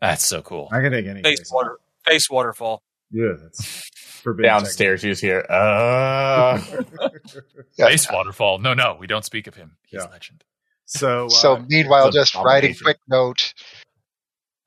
[0.00, 0.68] That's so cool.
[0.72, 2.82] I can take any Face face water, face waterfall.
[3.10, 3.88] Yeah, that's
[4.22, 4.48] forbidden.
[4.50, 6.58] Downstairs, you just hear, uh,
[7.76, 8.58] Face waterfall.
[8.58, 9.76] No, no, we don't speak of him.
[9.86, 10.08] He's Yeah.
[10.10, 10.44] legend.
[10.86, 13.52] So, uh, So meanwhile, just writing quick note.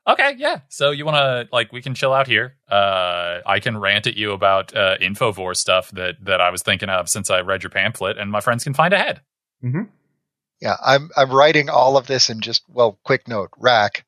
[0.07, 0.59] Okay, yeah.
[0.69, 2.55] So you want to like we can chill out here.
[2.69, 6.89] Uh, I can rant at you about uh, Infovore stuff that that I was thinking
[6.89, 9.21] of since I read your pamphlet, and my friends can find ahead.
[9.63, 9.87] mhm.
[10.65, 13.51] Yeah, I'm I'm writing all of this in just well, quick note.
[13.59, 14.05] Rack,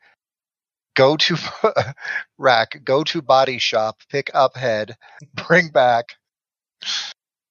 [0.95, 1.37] go to
[2.39, 4.97] Rack, go to body shop, pick up head,
[5.47, 6.07] bring back.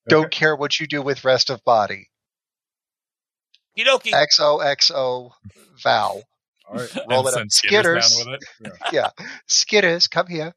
[0.09, 0.31] Don't Okay.
[0.31, 2.11] care what you do with rest of body.
[3.79, 4.13] Kidoki.
[4.13, 5.33] XOXO
[5.83, 6.23] vow.
[6.69, 6.91] All right.
[7.05, 7.49] Roll And it up.
[7.51, 8.11] Skitters Skitters.
[8.19, 8.73] down with it.
[8.93, 9.11] Yeah.
[9.49, 10.55] Skitters, come here.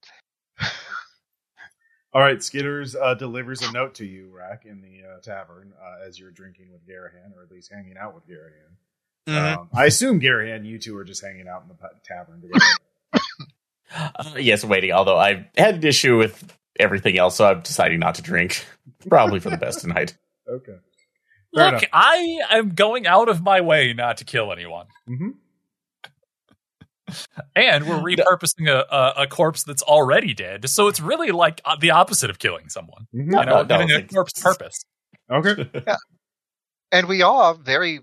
[2.13, 2.37] All right.
[2.37, 6.31] Skitters uh, delivers a note to you, Rack, in the uh, tavern uh, as you're
[6.31, 8.73] drinking with Garahan, or at least hanging out with Garahan.
[9.27, 9.57] Mhm.
[9.57, 12.65] Um, I assume Garahan, you two are just hanging out in the tavern together.
[13.91, 14.91] Uh, yes, waiting.
[14.91, 18.63] Although I had an issue with everything else, so I'm deciding not to drink.
[19.07, 20.15] Probably for the best tonight.
[20.47, 20.75] okay.
[21.55, 21.83] Fair Look, enough.
[21.91, 24.85] I am going out of my way not to kill anyone.
[25.07, 25.29] hmm
[27.55, 30.69] And we're repurposing a, a, a corpse that's already dead.
[30.69, 33.07] So it's really like uh, the opposite of killing someone.
[33.13, 34.83] No, You know, no, giving a it's- corpse purpose.
[35.31, 35.69] Okay.
[35.87, 35.95] yeah.
[36.91, 37.99] And we are very,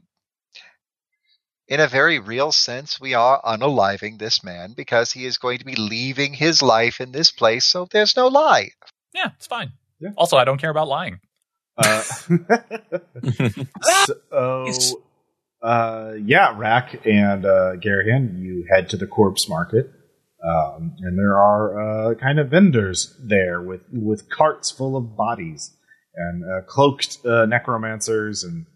[1.68, 5.64] in a very real sense, we are unaliving this man because he is going to
[5.64, 8.70] be leaving his life in this place, so there's no lie.
[9.12, 9.72] Yeah, it's fine.
[9.98, 10.10] Yeah.
[10.16, 11.18] Also, I don't care about lying.
[11.76, 12.02] Uh,
[14.06, 15.02] so,
[15.62, 19.90] uh, yeah, Rack and uh, Garahan, you head to the corpse market,
[20.44, 25.74] um, and there are uh, kind of vendors there with with carts full of bodies
[26.14, 28.66] and uh, cloaked uh, necromancers and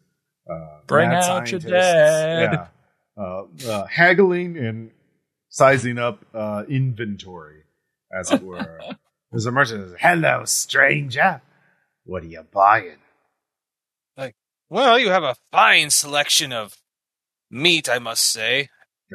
[0.50, 1.64] uh, Bring out your scientists.
[1.70, 2.52] dead.
[2.52, 4.90] Yeah, uh, uh, haggling and
[5.48, 7.62] sizing up uh, inventory,
[8.12, 8.80] as it were.
[9.30, 9.90] There's a merchant.
[9.90, 11.40] says, Hello, stranger.
[12.04, 12.96] What are you buying?
[14.70, 16.76] Well, you have a fine selection of
[17.50, 18.68] meat, I must say.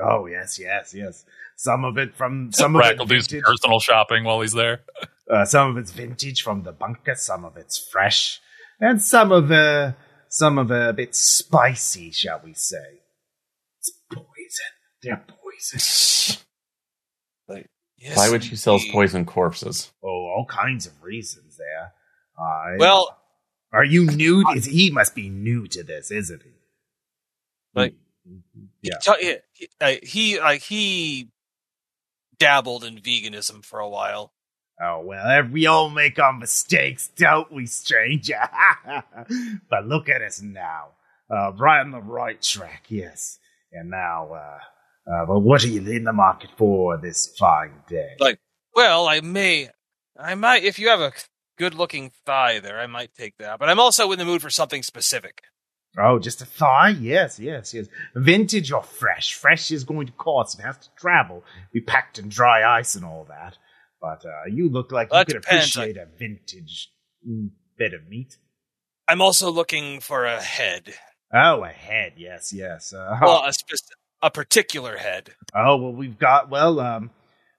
[0.03, 1.23] Oh yes, yes, yes.
[1.55, 4.51] Some of it from some Rack of will it do some personal shopping while he's
[4.51, 4.81] there.
[5.31, 7.15] uh, some of it's vintage from the bunker.
[7.15, 8.41] Some of it's fresh,
[8.81, 9.93] and some of uh,
[10.27, 12.99] some of it a bit spicy, shall we say?
[13.79, 14.25] It's poison.
[15.01, 15.79] They're poison.
[17.47, 17.69] Like,
[17.99, 19.91] yes, Why would she sell poison corpses?
[20.03, 21.91] Oh, all kinds of reasons there.
[22.43, 23.15] I, Well,
[23.73, 24.43] are you new?
[24.55, 26.51] Is, he must be new to this, isn't he?
[27.73, 27.95] Like-
[28.81, 28.95] yeah.
[29.19, 31.29] He, he, he, uh, he like he
[32.39, 34.33] dabbled in veganism for a while.
[34.81, 38.39] Oh, well, eh, we all make our mistakes, don't we, stranger?
[39.69, 40.89] but look at us now.
[41.29, 43.39] Uh, right on the right track, yes.
[43.71, 48.15] And now, uh, uh, but what are you in the market for this fine day?
[48.19, 48.39] Like-
[48.75, 49.69] Well, I may,
[50.19, 51.13] I might, if you have a
[51.57, 53.59] good-looking thigh there, I might take that.
[53.59, 55.43] But I'm also in the mood for something specific.
[55.97, 56.89] oh, just a thigh?
[56.89, 57.87] Yes, yes, yes.
[58.15, 59.33] Vintage or fresh?
[59.33, 60.59] Fresh is going to cost.
[60.59, 63.57] It has to travel, be packed in dry ice and all that.
[64.01, 65.75] But uh, you look like Well, you could depends.
[65.75, 66.89] appreciate a vintage
[67.27, 68.37] mm, bit of meat.
[69.07, 70.93] I'm also looking for a head.
[71.33, 72.13] Oh, a head.
[72.17, 72.93] Yes, yes.
[72.93, 73.51] Uh, Well, a,
[74.21, 75.33] a particular head.
[75.55, 77.09] Oh well, we've got well, um,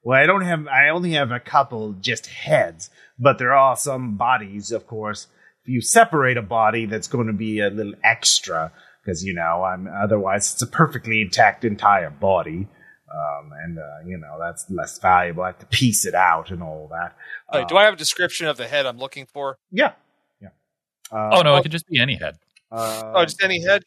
[0.06, 4.16] well, I don't have, I only have a couple just heads, but there are some
[4.16, 5.26] bodies, of course.
[5.62, 8.70] If you separate a body, that's going to be a little extra
[9.02, 12.68] because you know, I'm otherwise it's a perfectly intact entire body,
[13.12, 15.42] um, and uh, you know that's less valuable.
[15.42, 17.16] I have to piece it out and all that.
[17.52, 19.58] Like, Uh, do I have a description of the head I'm looking for?
[19.72, 19.92] Yeah,
[20.40, 20.48] yeah.
[21.10, 22.36] Uh, Oh, no, it could just be any head.
[22.70, 23.84] Uh, Oh, just any head?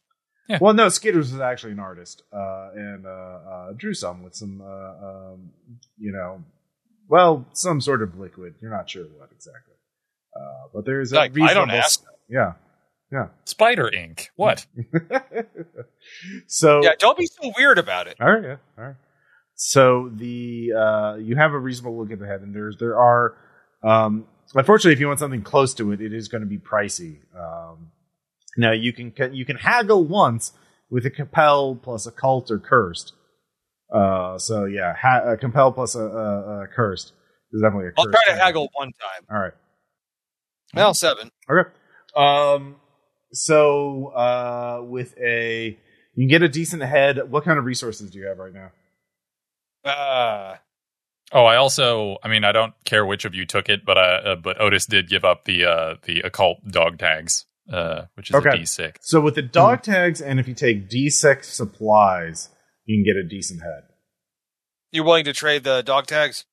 [0.59, 4.61] Well, no, Skitters is actually an artist, uh, and uh, uh, drew some with some,
[4.61, 4.65] uh,
[5.33, 5.51] um,
[5.97, 6.43] you know,
[7.07, 8.55] well, some sort of liquid.
[8.61, 9.75] You're not sure what exactly,
[10.35, 12.03] uh, but there's a Like, I don't reasonable- ask.
[12.29, 12.53] Yeah,
[13.11, 13.27] yeah.
[13.45, 14.29] Spider ink.
[14.35, 14.65] What?
[16.47, 18.17] so Yeah, don't be so weird about it.
[18.21, 18.95] all right, yeah, all right.
[19.55, 23.35] So the uh, you have a reasonable look at the head, and there's there are,
[23.83, 27.17] um, unfortunately, if you want something close to it, it is going to be pricey.
[27.37, 27.91] Um,
[28.59, 30.53] now you can you can haggle once
[30.89, 33.13] with a compel plus a cult or cursed.
[33.93, 37.13] Uh, so yeah, ha- a compel plus a, a, a cursed
[37.51, 37.91] is definitely a.
[37.97, 39.25] I'll try to haggle one time.
[39.31, 39.53] All right.
[40.73, 41.31] Well, seven.
[41.49, 41.69] Okay.
[42.15, 42.75] Um.
[43.31, 45.77] So, uh, with a,
[46.15, 47.29] you can get a decent head.
[47.29, 48.71] What kind of resources do you have right now?
[49.89, 50.55] Uh,
[51.31, 54.01] Oh, I also, I mean, I don't care which of you took it, but uh,
[54.01, 58.35] uh but Otis did give up the uh the occult dog tags, uh, which is
[58.35, 58.49] Okay.
[58.49, 58.99] a D six.
[59.09, 62.49] So with the dog tags, and if you take D6 supplies,
[62.85, 63.83] you can get a decent head.
[64.91, 66.45] You're willing to trade the dog tags?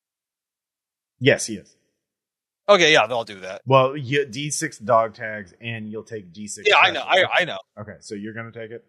[1.18, 1.74] Yes, he is.
[2.68, 3.62] Okay, yeah, I'll do that.
[3.64, 6.62] Well, you, D6 dog tags, and you'll take D6.
[6.66, 7.00] Yeah, I know.
[7.02, 7.24] I.
[7.32, 7.58] I know.
[7.80, 8.84] Okay, so you're gonna take it.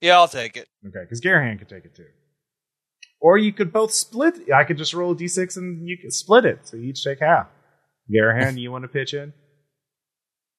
[0.00, 0.68] Yeah, I'll take it.
[0.86, 2.06] Okay, because Garahan could take it too.
[3.20, 4.50] Or you could both split.
[4.52, 6.60] I could just roll a D6 and you could split it.
[6.66, 7.48] So you each take half.
[8.12, 9.32] Garahan, do you want to pitch in?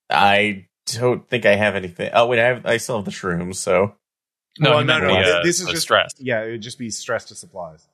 [0.10, 2.10] I don't think I have anything.
[2.14, 2.66] Oh wait, I have.
[2.66, 3.56] I still have the shrooms.
[3.56, 3.96] So
[4.60, 5.08] No, well, he no, no.
[5.08, 6.14] the, uh, this is just stress.
[6.18, 7.88] Yeah, it would just be stress to supplies.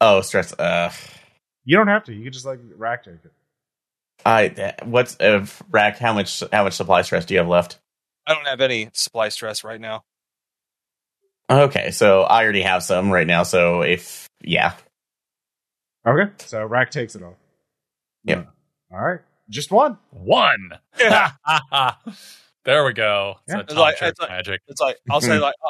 [0.00, 0.52] Oh, stress.
[0.52, 0.92] Uh,
[1.64, 2.12] You don't have to.
[2.12, 3.32] You could just like rack take it.
[4.26, 5.98] I what's uh, rack?
[5.98, 6.42] How much?
[6.52, 7.78] How much supply stress do you have left?
[8.26, 10.04] I don't have any supply stress right now.
[11.50, 13.42] Okay, so I already have some right now.
[13.42, 14.72] So if yeah,
[16.06, 17.36] Okay, so rack takes it all.
[18.24, 18.44] Yeah.
[18.92, 19.98] All right, just one.
[20.10, 20.70] One.
[22.64, 23.36] there we go.
[23.46, 23.58] It's Yeah.
[23.58, 24.60] a It's like- church it's like- magic.
[24.68, 25.68] It's like I'll say like, uh,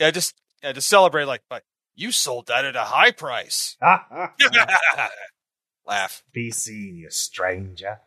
[0.00, 1.64] yeah, just yeah, just celebrate like, like
[1.94, 3.76] you sold that at a high price.
[5.86, 6.22] Laugh.
[6.32, 8.00] Be seen, you stranger.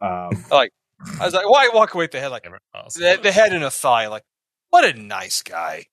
[0.00, 3.64] Um, I was like, why walk away with the head like the, the head and
[3.64, 4.06] a thigh?
[4.06, 4.22] Like,
[4.68, 5.86] what a nice guy.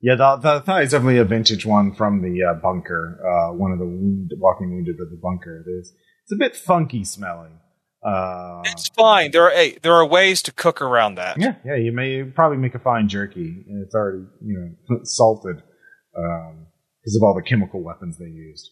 [0.00, 3.18] yeah, the, the thigh is definitely a vintage one from the uh, bunker.
[3.24, 5.64] Uh, one of the wound, walking wounded of the bunker.
[5.66, 5.92] It is.
[6.28, 7.58] It's a bit funky smelling.
[8.04, 9.30] Uh, It's fine.
[9.30, 11.40] There are hey, there are ways to cook around that.
[11.40, 11.76] yeah, yeah.
[11.76, 15.56] You may probably make a fine jerky, and it's already you know salted
[16.12, 18.70] because of all the chemical weapons they used.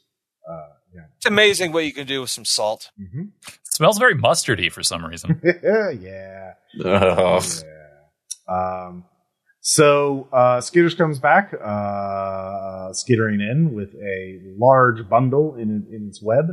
[0.49, 1.01] Uh, yeah.
[1.17, 2.91] It's amazing what you can do with some salt.
[2.99, 3.25] hmm
[3.65, 5.41] smells very mustardy for some reason.
[5.45, 6.53] yeah.
[6.85, 7.43] Ugh.
[8.49, 8.87] Yeah.
[8.87, 9.05] Um,
[9.61, 16.23] so uh, Skitters comes back, uh, skittering in with a large bundle in in its
[16.23, 16.47] web,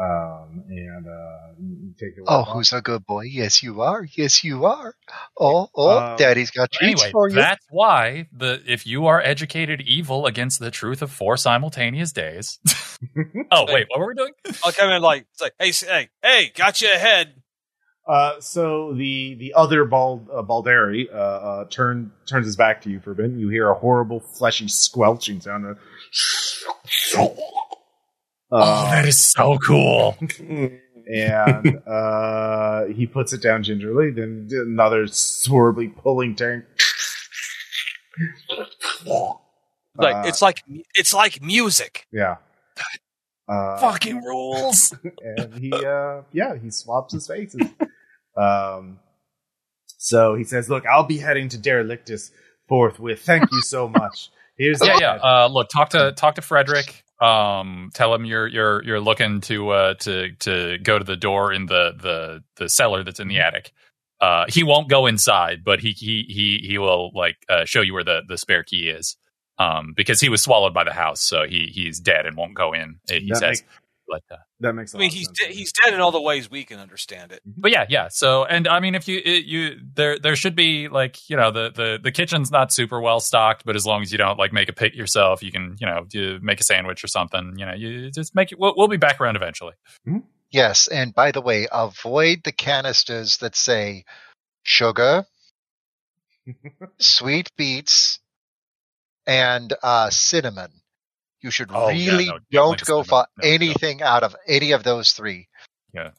[0.00, 2.24] um, and uh, you take it.
[2.26, 3.22] Oh, who's a good boy?
[3.22, 4.06] Yes, you are.
[4.16, 4.94] Yes, you are.
[5.38, 7.34] Oh, oh, Um, Daddy's got treats anyway, for you.
[7.34, 12.58] that's why the if you are educated evil against the truth of four simultaneous days.
[13.50, 14.32] oh wait, what were we doing?
[14.64, 17.34] I'll come in like it's like, hey, s- hey, hey, got you ahead.
[18.06, 22.90] Uh, so the the other bald uh, Baldari uh, uh, turn turns his back to
[22.90, 23.32] you for a bit.
[23.32, 25.76] You hear a horrible fleshy squelching sound.
[28.50, 30.16] Uh, oh, that is so cool.
[31.06, 34.10] and uh, he puts it down gingerly.
[34.10, 35.06] Then another
[35.46, 36.66] horribly pulling turn.
[39.96, 40.62] Like Uh, it's like
[40.94, 42.06] it's like music.
[42.12, 42.36] yeah.
[43.48, 44.94] Uh, Fucking rules.
[45.22, 47.62] and he uh yeah he swaps his faces
[48.36, 48.98] um
[49.96, 52.30] so he says look i'll be heading to derelictus
[52.68, 55.12] forthwith thank you so much here's yeah, the yeah.
[55.14, 57.04] Uh, look, talk to talk to Frederick.
[57.20, 61.52] Um, tell him you're you're you're looking to uh to to go to the door
[61.52, 63.72] in the the the cellar that's in the attic.
[64.20, 67.92] Uh, he won't go inside, but he he he he will like uh, show you
[67.94, 69.16] where the the spare key is.
[69.60, 72.72] Um, because he was swallowed by the house, so he he's dead and won't go
[72.72, 73.00] in.
[73.08, 73.68] He That says, make-
[74.08, 76.00] but uh, that makes a I mean, of he's sense de- to he's dead in
[76.00, 77.40] all the ways we can understand it.
[77.44, 78.08] but yeah, yeah.
[78.10, 81.50] So, and I mean, if you it, you there there should be like you know
[81.50, 84.52] the the the kitchen's not super well stocked, but as long as you don't like
[84.52, 87.54] make a pit yourself, you can you know you make a sandwich or something.
[87.56, 88.58] You know, you just make it.
[88.58, 89.74] We'll, we'll be back around eventually.
[90.50, 94.04] Yes, and by the way, avoid the canisters that say
[94.62, 95.24] sugar,
[96.98, 98.18] sweet beets,
[99.26, 100.77] and uh, cinnamon.
[101.40, 103.54] You should Oh, yeah, really no, don't go for No, no.
[103.54, 105.48] anything out of any of those three.
[105.94, 106.10] Yeah.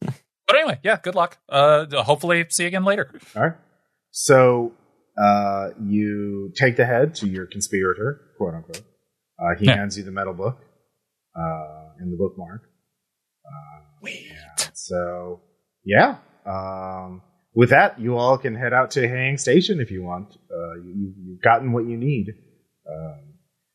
[0.00, 0.98] But anyway, yeah.
[1.02, 1.38] Good luck.
[1.48, 3.10] Uh, hopefully, see you again later.
[3.36, 3.52] all right
[4.14, 4.72] so
[5.16, 8.82] uh you take the head to your conspirator quote unquote
[9.38, 9.76] uh he Yeah.
[9.76, 10.58] hands you the metal book
[11.34, 12.62] uh and the bookmark
[14.02, 14.26] Wait.
[14.74, 15.40] So
[15.84, 17.22] yeah, um,
[17.54, 20.32] with that, you all can head out to Hang Station if you want.
[20.50, 22.28] Uh, you, you've gotten what you need.
[22.90, 23.31] Um,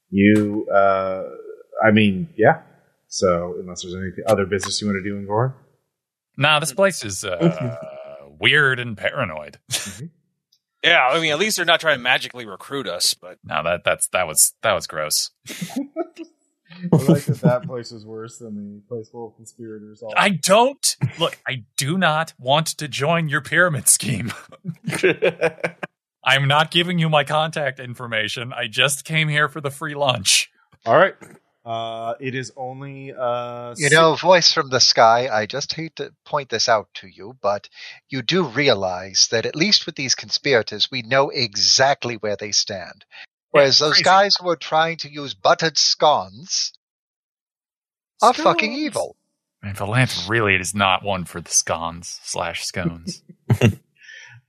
[0.09, 1.23] you, uh,
[1.83, 2.61] I mean, yeah.
[3.07, 5.55] So unless there's any other business you want to do in Gore,
[6.37, 7.77] Nah, this place is uh,
[8.39, 9.57] weird and paranoid.
[10.83, 13.15] Yeah, I mean, at least they're not trying to magically recruit us.
[13.15, 15.31] But no, that that's that was that was gross.
[15.49, 15.53] I
[16.91, 20.03] like that that place is worse than the place full of conspirators.
[20.03, 21.39] All I don't look.
[21.47, 24.31] I do not want to join your pyramid scheme.
[26.27, 28.51] I'm not giving you my contact information.
[28.51, 30.51] I just came here for the free lunch.
[30.85, 31.15] all right.
[31.65, 35.95] Uh, it is only uh, You si- know, voice from the sky, I just hate
[35.97, 37.67] to point this out to you, but
[38.09, 43.03] you do realize that at least with these conspirators, we know exactly where they stand.
[43.51, 44.03] Whereas those crazy.
[44.03, 46.71] guys who are trying to use buttered scones
[48.21, 49.15] are fucking evil.
[49.63, 53.23] And Valanth really is not one for the scones slash scones.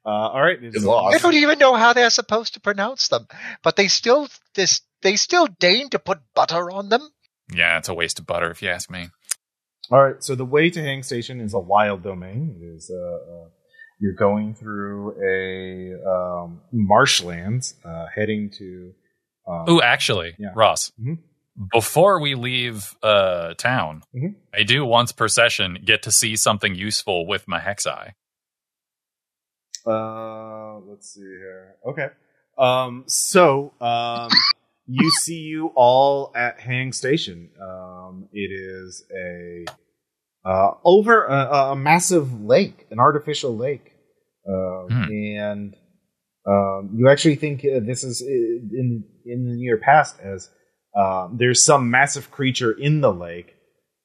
[0.09, 0.63] Uh, all right.
[0.63, 0.91] it is Good.
[0.91, 3.27] I don't even know how they're supposed to pronounce them,
[3.63, 7.03] but they still this they still deign to put butter on them.
[7.55, 9.11] yeah, it's a waste of butter if you ask me.
[9.91, 12.57] All right, so the way to Hang Station is a wild domain.
[12.61, 12.97] It is uh,
[13.35, 13.49] uh,
[14.01, 14.99] you're going through
[15.35, 18.93] a um, marshlands, uh, heading to.
[19.47, 20.49] Um, Oh, actually, Yeah.
[20.55, 21.19] Ross, Mhm.
[21.73, 24.35] before we leave uh, town, Mhm.
[24.55, 28.15] I do once per session get to see something useful with my hex eye.
[29.89, 31.77] Uh, let's see here.
[31.89, 32.09] Okay.
[32.59, 34.31] Um, so um,
[34.87, 37.51] you see you all at Hang Station.
[37.63, 39.65] Um, it is a
[40.49, 43.93] uh, over a, a massive lake, an artificial lake,
[44.49, 45.05] um, Hmm.
[45.11, 45.77] and
[46.47, 50.51] um, you actually think uh, this is uh, in in the near past as
[50.97, 53.55] um, there's some massive creature in the lake,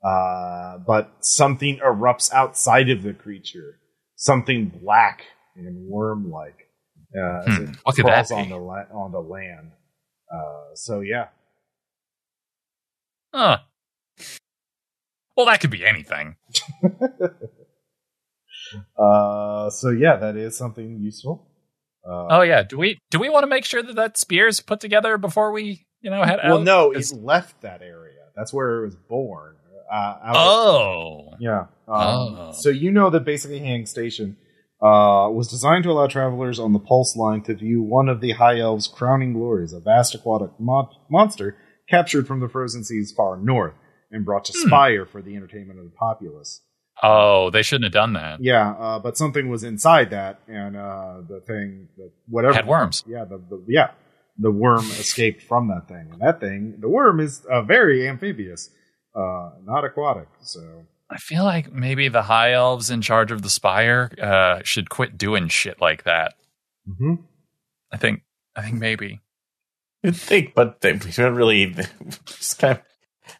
[0.06, 3.80] uh, but something erupts outside of the creature,
[4.16, 5.24] something black
[5.56, 6.70] and worm-like.
[7.16, 9.72] Uh, as Hmm, it crawls on the la- on the land.
[10.34, 11.28] Uh, so yeah,
[13.34, 13.58] Huh.
[15.36, 16.36] Well, that could be anything.
[18.98, 21.48] uh, so yeah, that is something useful.
[22.08, 22.64] Uh, Oh yeah.
[22.64, 25.52] Do we do we want to make sure that that spear is put together before
[25.52, 26.56] we you know head well, out?
[26.58, 28.20] Well, no, it left that area.
[28.36, 29.56] That's where it was born.
[29.92, 31.34] Uh, out of- Oh.
[31.40, 31.60] Yeah.
[31.88, 32.52] Um, Oh.
[32.54, 34.38] So you know that basically Hang Station
[34.84, 38.34] uh, was designed to allow travelers on the Pulse line to view one of the
[38.34, 41.56] High Elves' crowning glories, a vast aquatic mon- monster
[41.90, 43.74] captured from the frozen seas far north
[44.12, 44.68] and brought to Hmm.
[44.68, 46.62] Spire for the entertainment of the populace.
[47.02, 48.42] Oh, they shouldn't have done that.
[48.44, 53.04] Yeah, uh, but something was inside that, and uh, the thing, the, whatever, Had worms.
[53.08, 53.92] Yeah, the, the yeah,
[54.38, 58.70] the worm escaped from that thing, and that thing, the worm is uh, very amphibious,
[59.16, 60.28] uh, not aquatic.
[60.42, 64.90] So I feel like maybe the high elves in charge of the spire uh, should
[64.90, 66.34] quit doing shit like that.
[66.90, 67.15] mm-hmm.
[67.91, 68.23] I think.
[68.56, 69.22] I think maybe.
[70.02, 71.76] You'd think, but they we don't really.
[72.26, 72.84] Just kind of,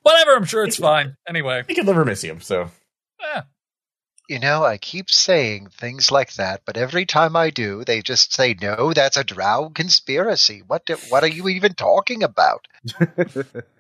[0.04, 0.36] Whatever.
[0.36, 1.18] I'm sure it's fine.
[1.28, 1.64] Anyway.
[1.68, 2.40] they could never miss him.
[2.42, 2.70] So
[3.22, 3.42] Eh.
[4.30, 8.34] You know, I keep saying things like that, but every time I do, they just
[8.34, 10.86] say, "No, that's a drow conspiracy." What?
[10.86, 12.68] Do, what are you even talking about?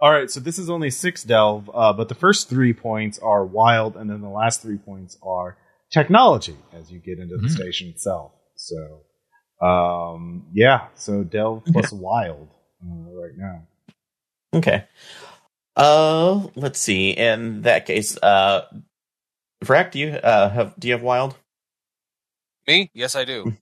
[0.00, 3.44] All right, so this is only six delve, uh, but the first three points are
[3.44, 5.58] wild, and then the last three points are
[5.90, 7.50] technology as you get into the Mhm.
[7.50, 8.32] station itself.
[8.56, 9.02] So,
[9.60, 12.48] um, yeah, so delve plus wild
[12.82, 13.66] uh, right now.
[14.54, 14.84] okay.
[15.76, 17.10] Uh, let's see.
[17.10, 18.66] In that case, uh,
[19.64, 21.36] Vrac, do you uh have do you have wild?
[22.66, 22.90] Me?
[22.94, 23.52] Yes, I do.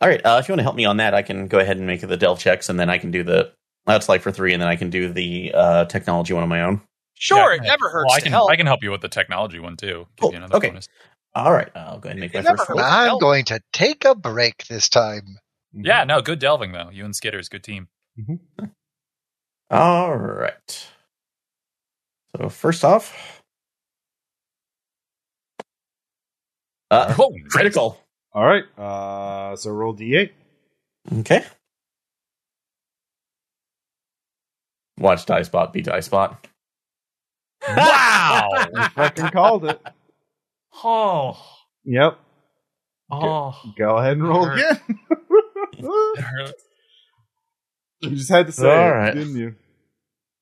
[0.00, 0.20] All right.
[0.24, 2.00] Uh, if you want to help me on that, I can go ahead and make
[2.02, 3.52] the delve checks, and then I can do the
[3.86, 6.62] that's like for three, and then I can do the uh technology one on my
[6.62, 6.82] own.
[7.14, 8.50] Sure, Yeah, it never hurts Well, I to can help.
[8.50, 10.06] I can help you with the technology one too.
[10.16, 10.30] Give Cool.
[10.30, 10.68] you another Okay.
[10.68, 10.88] bonus.
[11.34, 11.70] All right.
[11.76, 12.78] I'll go ahead and make it my first roll.
[12.80, 13.20] I'm help.
[13.20, 15.38] going to take a break this time.
[15.82, 16.04] Yeah.
[16.04, 16.22] No.
[16.22, 16.90] Good delving though.
[16.90, 17.88] You and Skitters, good team.
[19.70, 20.88] All right.
[22.36, 23.42] So first off,
[26.90, 28.00] uh, Oh, critical.
[28.32, 30.30] All right, uh, so roll d8.
[31.20, 31.44] Okay.
[34.98, 36.36] Watch Dicebot be Dicebot.
[37.68, 38.48] Wow.
[38.76, 39.80] I fucking called it.
[40.82, 41.38] oh.
[41.84, 42.18] Yep.
[43.10, 43.54] Oh.
[43.78, 44.80] Go ahead and roll again.
[48.00, 49.14] You just had to say All it, right.
[49.14, 49.54] didn't you?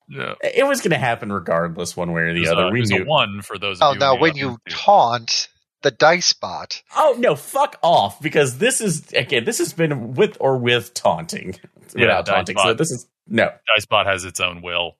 [0.08, 0.34] Yeah.
[0.42, 2.66] It was going to happen regardless, one way or the other.
[2.66, 3.04] a, we there's a knew.
[3.04, 3.78] one for those.
[3.80, 5.48] Oh, of you now when you taunt
[5.82, 7.36] the dice bot, Oh no!
[7.36, 8.20] Fuck off!
[8.20, 9.44] Because this is again.
[9.44, 11.56] This has been with or with taunting,
[11.94, 12.56] Yeah, without taunting.
[12.58, 13.50] So this is no.
[13.76, 14.96] Dicebot has its own will.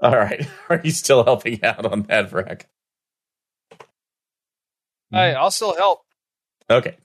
[0.00, 0.46] All right.
[0.68, 2.62] Are you still helping out on that, Vrac?
[5.10, 6.00] Hey, I'll still help.
[6.70, 6.96] Okay.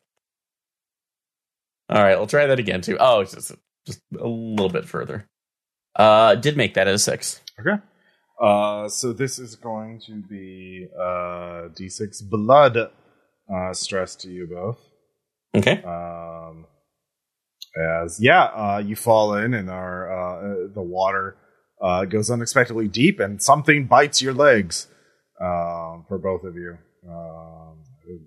[1.90, 2.18] All right.
[2.18, 2.98] We'll try that again too.
[3.00, 3.52] Oh, just
[3.86, 5.28] just a little bit further.
[5.96, 7.42] Uh, did make that as six.
[7.60, 7.82] Okay.
[8.42, 12.90] Uh, so this is going to be uh, d6 blood
[13.54, 14.78] uh, stress to you both.
[15.56, 15.82] Okay.
[15.84, 16.66] Um,
[18.04, 21.38] as yeah, uh, you fall in and are uh, uh, the water
[21.82, 24.88] uh, goes unexpectedly deep, and something bites your legs.
[25.42, 26.78] Um, for both of you,
[27.10, 27.78] um,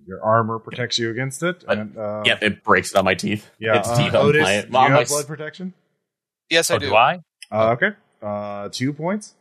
[0.07, 1.62] your armor protects you against it.
[1.69, 2.43] And, uh, Yep.
[2.43, 3.51] It breaks it on my teeth.
[3.59, 5.74] Yeah, It's uh, teeth on Otis, my, do you on my have blood protection?
[6.49, 6.86] Yes, I Oh, do.
[6.89, 7.19] do I?
[7.51, 7.90] Uh, okay,
[8.23, 9.35] uh, two points.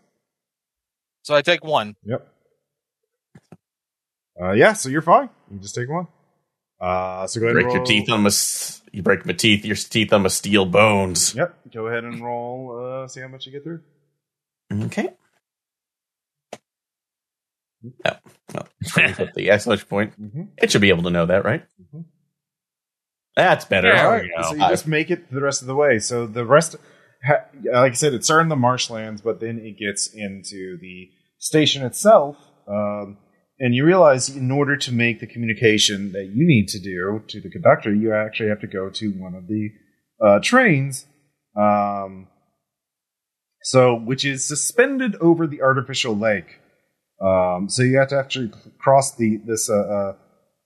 [1.24, 1.96] So I take one.
[2.04, 2.28] Yep.
[4.42, 5.30] Uh, yeah, so you're fine.
[5.52, 6.08] You just take one.
[6.80, 8.32] Uh, so go ahead break and your teeth on my.
[8.92, 9.66] You break my teeth.
[9.66, 11.36] Your teeth on my steel bones.
[11.36, 11.56] Yep.
[11.74, 13.04] Go ahead and roll.
[13.04, 13.82] Uh, see how much you get through.
[14.74, 15.10] Okay.
[18.06, 18.12] Oh,
[18.54, 20.22] well, let me put the exclamation point.
[20.22, 20.42] Mm-hmm.
[20.58, 21.64] It should be able to know that, right?
[21.82, 22.06] Mhm.
[23.36, 23.92] That's better.
[23.94, 26.00] There All we So you just make it the rest of the way.
[26.00, 26.76] So the rest,
[27.26, 31.10] ha- like I said, it started in the marshlands, but then it gets into the
[31.40, 32.38] station itself.
[32.68, 33.18] Um,
[33.62, 37.40] and you realize in order to make the communication that you need to do to
[37.40, 39.70] the conductor, you actually have to go to one of the
[40.22, 41.06] uh, trains.
[41.56, 42.28] Um,
[43.64, 46.60] so, which is suspended over the artificial lake.
[47.24, 50.16] Um, so you have to actually cross the this uh,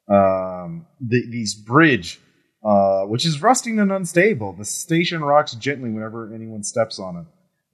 [0.09, 2.19] uh, um, the, these bridge
[2.65, 4.53] uh, which is rusting and unstable.
[4.53, 7.25] The station rocks gently whenever anyone steps on it.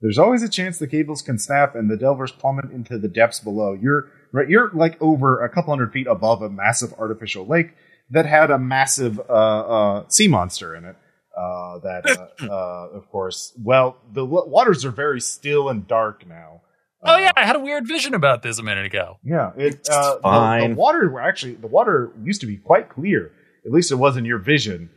[0.02, 3.40] There's always a chance the cables can snap and the delvers plummet into the depths
[3.40, 3.72] below.
[3.72, 4.48] You're right.
[4.48, 7.74] You're like over a couple hundred feet above a massive artificial lake
[8.10, 10.96] that had a massive uh, uh, sea monster in it.
[11.34, 16.26] Uh, that, uh, uh, of course, well, the w- waters are very still and dark
[16.28, 16.60] now.
[17.04, 19.18] Oh Uh, yeah, I had a weird vision about this a minute ago.
[19.24, 19.52] yeah.
[19.56, 23.30] It, It's uh, the- The, water were actually the water used to be quite clear.
[23.64, 24.90] At least it was in your vision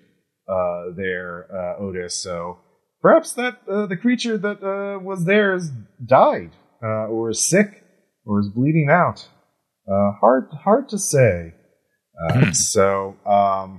[0.50, 2.16] uh, there, uh, Otis.
[2.16, 2.60] So
[3.06, 5.66] perhaps that uh, the creature that uh, was there has
[6.04, 6.52] died,
[6.82, 7.70] uh, or is sick,
[8.26, 9.20] or is bleeding out.
[9.88, 11.54] Uh, hard, hard to say.
[12.22, 12.52] Uh, Hmm.
[12.54, 13.70] So, um,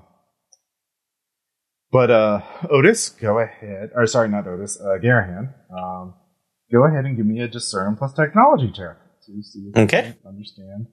[1.91, 2.41] but uh,
[2.71, 3.91] Otis, go ahead.
[3.97, 4.79] Or sorry, not Otis.
[4.81, 5.45] Uh, Garahan.
[5.77, 6.15] Um,
[6.71, 8.97] go ahead and give me a discern plus technology check
[9.27, 10.03] to see if Okay.
[10.09, 10.87] you can understand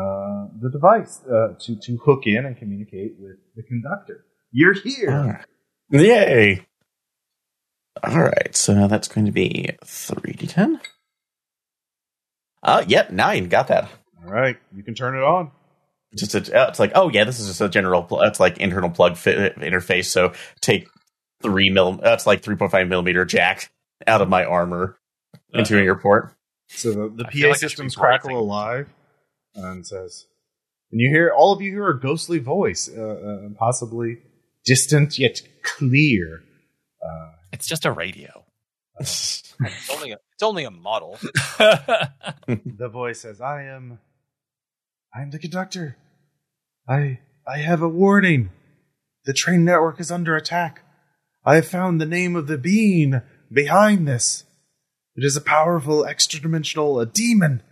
[0.00, 4.18] uh, the device uh, to to hook in and communicate with the conductor.
[4.52, 5.10] You're here.
[5.10, 5.46] Alright.
[5.90, 6.67] Yay!
[8.02, 10.80] All right, so that's going to be three d10.
[12.62, 13.48] Uh, yep, nine.
[13.48, 13.88] Got that.
[14.24, 15.50] All right, you can turn it on.
[16.16, 18.02] Just a, uh, it's like, oh yeah, this is just a general.
[18.02, 20.06] Pl- it's like internal plug fit interface.
[20.06, 20.88] So take
[21.42, 21.92] three mil.
[21.94, 23.70] That's like three point five millimeter jack
[24.06, 24.98] out of my armor
[25.52, 26.34] into an airport.
[26.68, 28.20] So the, the PA like systems be working.
[28.20, 28.88] crackle alive
[29.54, 30.26] and says,
[30.90, 34.18] and you hear all of you hear a ghostly voice, uh, uh, possibly
[34.64, 36.42] distant yet clear.
[37.02, 38.44] Uh, It's just a radio.
[38.98, 39.54] Uh, it's
[39.90, 41.18] only a, it's only a model.
[41.58, 43.98] the voice says, "I am,
[45.14, 45.96] I am the conductor.
[46.88, 48.50] I, I have a warning.
[49.24, 50.82] The train network is under attack.
[51.44, 53.20] I have found the name of the being
[53.52, 54.44] behind this.
[55.14, 57.62] It is a powerful extra-dimensional, a demon.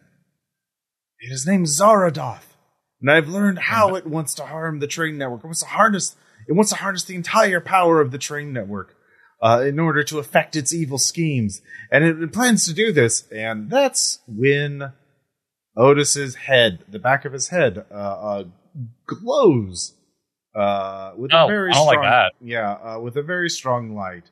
[1.20, 2.56] It is named Zaradoth,
[3.00, 3.98] and I've learned how mm.
[3.98, 5.40] it wants to harm the train network.
[5.40, 6.16] It wants to harness,
[6.48, 8.95] it wants to harness the entire power of the train network."
[9.42, 11.60] Uh, in order to affect its evil schemes.
[11.90, 13.28] And it, it plans to do this.
[13.30, 14.92] And that's when
[15.76, 18.44] Otis's head, the back of his head, uh, uh,
[19.06, 19.94] glows
[20.54, 22.32] uh, with a Oh, very strong, like that.
[22.40, 24.24] Yeah, uh, with a very strong light.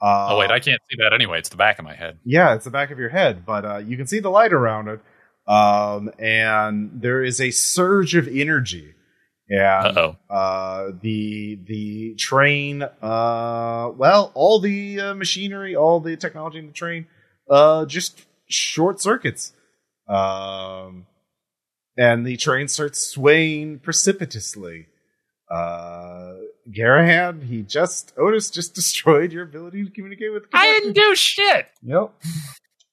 [0.00, 1.38] Uh, oh wait, I can't see that anyway.
[1.38, 2.18] It's the back of my head.
[2.24, 4.88] yeah, it's the back of your head, but uh, you can see the light around
[4.88, 5.00] it.
[5.50, 8.94] Um, and there is a surge of energy.
[9.50, 10.16] And Uh-oh.
[10.28, 16.72] uh, the the train, uh, well, all the uh, machinery, all the technology in the
[16.72, 17.06] train,
[17.48, 19.52] uh, just short circuits.
[20.06, 21.06] Um,
[21.96, 24.86] and the train starts swaying precipitously.
[25.50, 26.34] Uh,
[26.70, 30.50] Garahan, he just Otis just destroyed your ability to communicate with.
[30.50, 31.68] the I didn't do shit.
[31.82, 32.12] Yep.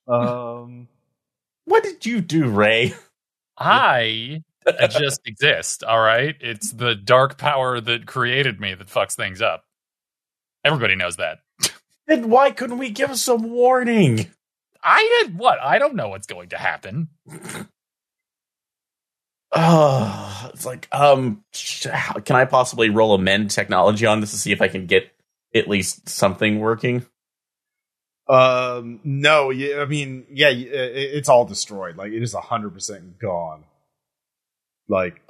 [0.08, 0.88] Um.
[1.68, 2.94] What did you do, Ray?
[3.58, 4.44] I
[4.90, 5.84] just exist.
[5.84, 6.34] All right.
[6.40, 9.64] It's the dark power that created me that fucks things up.
[10.64, 11.38] Everybody knows that.
[12.06, 14.26] Then why couldn't we give some warning?
[14.82, 15.60] I did what?
[15.60, 17.08] I don't know what's going to happen.
[19.52, 21.44] Oh, it's like, um,
[22.24, 25.12] can I possibly roll a mend technology on this to see if I can get
[25.54, 27.06] at least something working?
[28.28, 28.98] Um.
[29.04, 29.50] No.
[29.50, 29.82] Yeah.
[29.82, 30.48] I mean, yeah.
[30.50, 31.96] It's all destroyed.
[31.96, 33.62] Like it is hundred percent gone.
[34.88, 35.22] Like,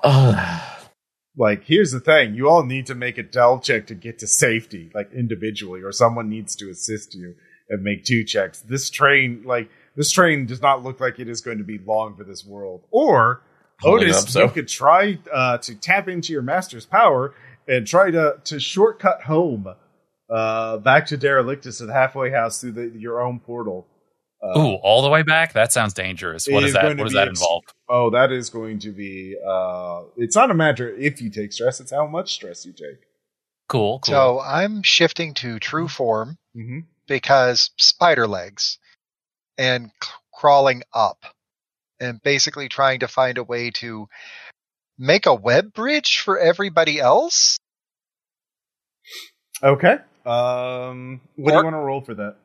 [1.36, 4.26] like here's the thing: you all need to make a delve check to get to
[4.26, 7.34] safety, like individually, or someone needs to assist you
[7.68, 8.60] and make two checks.
[8.60, 12.16] This train, like this train, does not look like it is going to be long
[12.16, 12.84] for this world.
[12.90, 13.42] Or
[13.80, 14.42] Holding Otis, up, so.
[14.44, 17.34] you could try uh, to tap into your master's power
[17.68, 19.66] and try to to shortcut home
[20.30, 23.86] uh, back to Derelictus at the halfway house through the, your own portal.
[24.42, 25.52] Uh, Ooh, all the way back?
[25.52, 26.46] That sounds dangerous.
[26.48, 26.84] What is that?
[26.84, 27.64] What does that ex- involve?
[27.88, 29.36] Oh, that is going to be.
[29.46, 33.00] Uh, it's not a matter if you take stress; it's how much stress you take.
[33.68, 34.12] Cool, cool.
[34.12, 36.80] So I'm shifting to true form Mm-hmm.
[37.06, 38.78] because spider legs
[39.58, 41.24] and c- crawling up
[42.00, 44.08] and basically trying to find a way to
[44.98, 47.58] make a web bridge for everybody else.
[49.62, 49.98] Okay.
[50.24, 52.36] Um, what do you want to roll for that?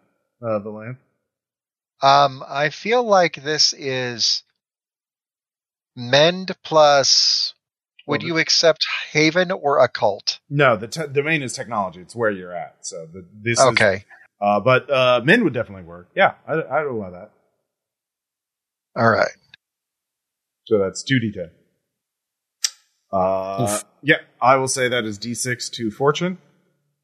[0.46, 0.98] Uh, the land.
[2.02, 4.44] Um, I feel like this is
[5.96, 7.54] mend plus.
[8.08, 10.40] Would Well, you accept Haven or Occult?
[10.50, 12.02] No, the te- domain is technology.
[12.02, 12.78] It's where you're at.
[12.82, 14.06] So the, this is Okay.
[14.42, 16.10] Uh, but uh, men would definitely work.
[16.16, 17.32] Yeah, I, I'd allow that.
[18.96, 19.30] All right.
[20.66, 21.52] So that's two d10.
[23.14, 26.38] Uh, yeah, I will say that is d6 to fortune.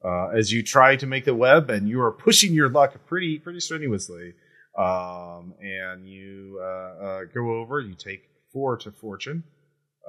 [0.03, 3.40] Uh, as you try to make the web, and you are pushing your luck pretty
[3.40, 4.33] pretty strenuously,
[4.77, 6.66] um, and you uh,
[7.03, 7.80] uh, go over.
[7.80, 8.22] You take
[8.58, 9.44] four to fortune,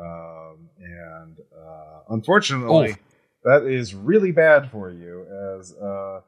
[0.01, 2.99] um, and uh, unfortunately, Oof.
[3.44, 5.27] that is really bad for you.
[5.59, 6.23] As uh,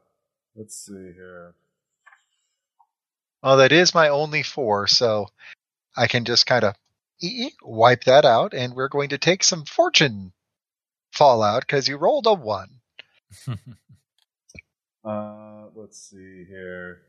[0.55, 1.55] let's see here.
[3.41, 5.29] Oh, that is my only four, so
[5.97, 6.75] I can just kind of
[7.63, 10.31] wipe that out, and we're going to take some fortune
[11.11, 12.69] fallout because you rolled a one.
[15.03, 17.01] Uh, let's see here.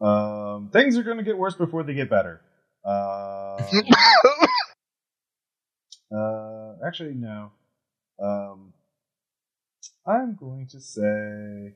[0.00, 2.40] Um, things are going to get worse before they get better.
[2.84, 3.62] Uh,
[6.14, 7.52] uh, actually, no.
[8.22, 8.72] Um,
[10.06, 11.74] I'm going to say.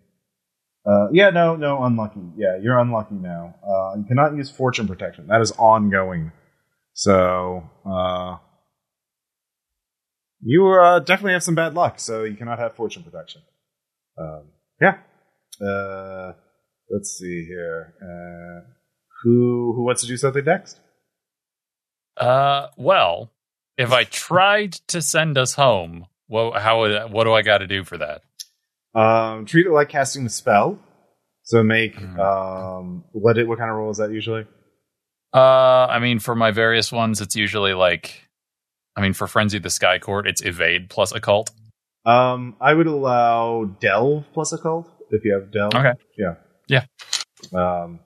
[0.87, 2.21] Uh, yeah, no, no, unlucky.
[2.37, 3.55] Yeah, you're unlucky now.
[3.67, 5.27] Uh, you cannot use fortune protection.
[5.29, 6.33] That is ongoing.
[6.93, 8.37] So, uh,
[10.43, 11.99] you uh, definitely have some bad luck.
[11.99, 13.41] So you cannot have fortune protection.
[14.19, 14.45] Um,
[14.81, 14.99] yeah.
[15.61, 16.33] Uh,
[16.91, 17.95] let's see here.
[18.03, 18.71] Uh,
[19.23, 20.81] who who wants to do something next?
[22.17, 23.31] Uh, well,
[23.77, 27.67] if I tried to send us home, what how would- what do I got to
[27.67, 28.23] do for that?
[28.95, 30.79] Um, treat it like casting a spell.
[31.43, 32.19] So make Mhm.
[32.19, 34.47] um, what it, what kind of roll is that usually?
[35.35, 38.29] Uh, I mean, for my various ones, it's usually like,
[38.97, 41.51] I mean, for Frenzy the Sky Court, it's evade plus occult.
[42.07, 45.75] Um, I would allow delve plus occult if you have delve.
[45.75, 45.93] Okay.
[46.17, 46.35] Yeah.
[46.69, 46.85] Yeah.
[47.53, 47.99] Um,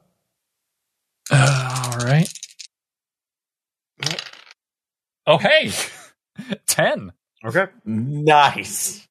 [1.30, 2.28] Uh, all right.
[5.28, 5.70] Oh, hey,
[6.66, 7.12] ten.
[7.44, 7.66] okay.
[7.84, 9.06] Nice.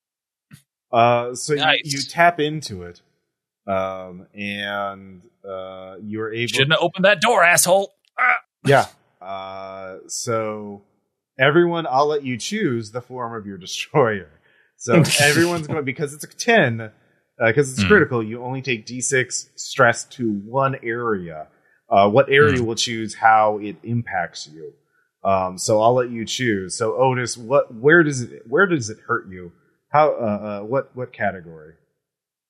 [0.92, 1.82] Uh, so Nice.
[1.84, 3.02] you, you tap into it,
[3.68, 6.48] um, and uh, you're able.
[6.48, 7.94] Shouldn't have opened that door, asshole.
[8.20, 8.38] Ah.
[8.66, 8.86] Yeah.
[9.22, 10.82] Uh, so
[11.40, 14.30] everyone, I'll let you choose the form of your destroyer.
[14.78, 16.92] So everyone's going because it's a ten,
[17.38, 17.88] because it's Hmm.
[17.88, 18.24] critical.
[18.24, 21.48] You only take d6 stress to one area.
[21.90, 24.74] Uh, what area will choose how it impacts you.
[25.28, 26.78] Um, so I'll let you choose.
[26.78, 29.52] So Otis, what, where does it, where does it hurt you?
[29.90, 31.74] How, uh, uh what, what category?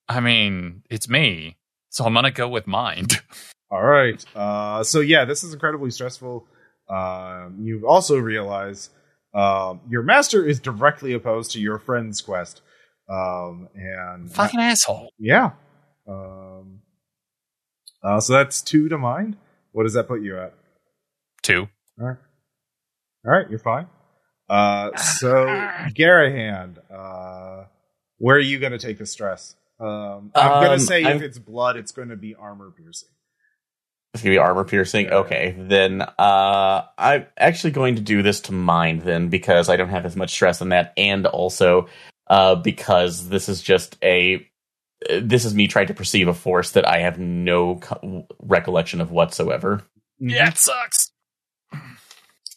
[0.08, 1.58] I mean, it's me,
[1.90, 3.22] so I'm gonna go with mind.
[3.72, 4.24] All right.
[4.36, 6.46] Uh, so yeah, this is incredibly stressful.
[6.88, 8.90] Um, you also realize
[9.34, 12.62] um, your master is directly opposed to your friend's quest,
[13.10, 15.12] um, and Fucking asshole.
[15.20, 15.52] yeah.
[16.08, 16.80] Um,
[18.04, 19.36] uh, so that's two to mind.
[19.74, 20.54] What does that put you at?
[21.42, 21.68] Two.
[22.00, 22.18] All right.
[23.28, 23.88] All right, you're fine.
[24.50, 25.46] Uh, so
[25.98, 27.66] Garahan, uh,
[28.18, 29.56] where are you going to take the stress?
[29.80, 32.72] Um, I'm going Um, to say I'm- if it's blood, it's going to be armor
[32.72, 33.10] piercing.
[34.14, 35.08] It's gonna be armor piercing.
[35.08, 35.16] Yeah.
[35.18, 39.90] Okay, then uh, I'm actually going to do this to mind then because I don't
[39.90, 41.88] have as much stress on that, and also
[42.28, 44.38] uh, because this is just a
[45.08, 49.02] uh, this is me trying to perceive a force that I have no co- recollection
[49.02, 49.84] of whatsoever.
[50.20, 51.12] Yeah, it sucks.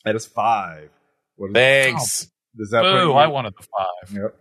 [0.05, 0.91] That is five.
[1.37, 2.31] What is, Thanks.
[2.57, 3.13] does that Boo!
[3.13, 4.15] I wanted the five.
[4.23, 4.37] Yep.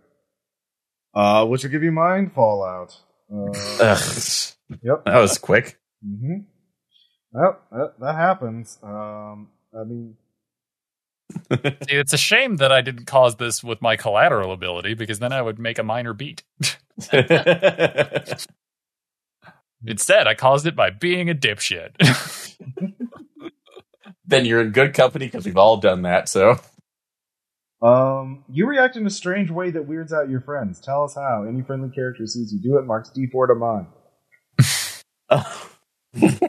[1.14, 2.96] Uh, which will give you mind fallout.
[3.32, 3.96] Uh,
[4.82, 5.04] yep.
[5.04, 5.78] that was quick.
[6.04, 6.40] hmm
[7.32, 8.78] Well, that, that happens.
[8.82, 10.16] Um, I mean,
[11.52, 15.32] See, it's a shame that I didn't cause this with my collateral ability because then
[15.32, 16.42] I would make a minor beat.
[19.86, 21.94] Instead, I caused it by being a dipshit.
[24.30, 26.28] then you're in good company because we've all done that.
[26.28, 26.58] So
[27.82, 30.80] um, you react in a strange way that weirds out your friends.
[30.80, 31.44] Tell us how.
[31.44, 33.86] Any friendly character sees you do it marks D4 to mine.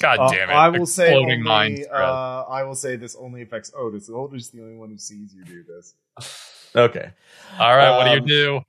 [0.00, 0.52] God Uh, damn it!
[0.52, 4.10] I will say only, mind uh, I will say this only affects Otis.
[4.10, 5.94] Otis is the only one who sees you do this.
[6.76, 7.10] okay.
[7.58, 8.60] All right, what do you um, do?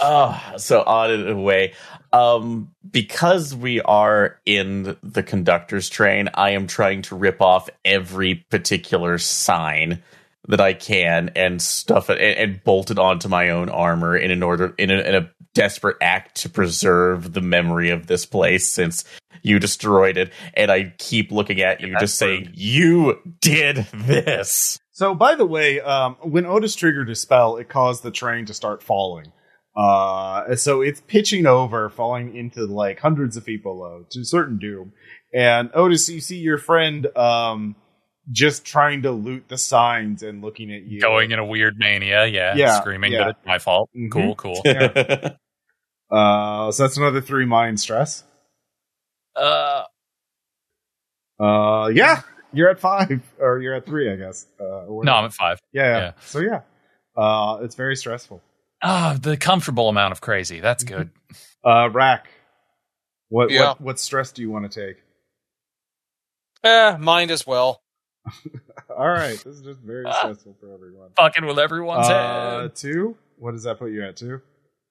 [0.00, 1.74] Oh, so odd in a way.
[2.12, 8.34] Um, because we are in the conductor's train, I am trying to rip off every
[8.34, 10.02] particular sign
[10.48, 14.30] that I can and stuff it and, and bolt it onto my own armor in
[14.30, 18.68] an order in a, in a desperate act to preserve the memory of this place
[18.68, 19.04] since
[19.42, 20.32] you destroyed it.
[20.54, 25.80] And I keep looking at you, just saying, "You did this." So, by the way,
[25.80, 29.32] um, when Otis triggered his spell, it caused the train to start falling.
[29.76, 34.92] Uh, so it's pitching over, falling into like hundreds of feet below to certain doom.
[35.32, 37.76] And Otis, you see your friend um,
[38.32, 41.00] just trying to loot the signs and looking at you.
[41.00, 43.18] Going in a weird mania, yeah, Yeah, screaming yeah.
[43.18, 43.90] that it's my fault.
[43.96, 44.10] Mhm.
[44.10, 44.62] Cool, cool.
[46.12, 48.24] Uh, so that's another three mind stress.
[49.36, 49.84] Uh,
[51.38, 54.46] Uh, yeah, you're at five, or you're at three, I guess.
[54.60, 55.12] Uh, no.
[55.12, 55.60] I'm at five.
[55.72, 55.98] yeah, yeah.
[55.98, 56.12] yeah.
[56.22, 56.60] So yeah,
[57.16, 58.42] uh, it's very stressful.
[58.82, 60.60] Ah, the comfortable amount of crazy.
[60.60, 61.10] That's good.
[61.64, 62.28] Uh, Rack,
[63.28, 63.68] what Yeah.
[63.70, 65.02] what what stress do you want to take?
[66.64, 67.82] Eh, mind as well.
[68.90, 70.12] All right, this is just very Ah.
[70.18, 71.10] stressful for everyone.
[71.16, 72.76] Fucking with everyone's Uh, head.
[72.76, 73.16] two.
[73.36, 74.16] What does that put you at?
[74.16, 74.42] Two.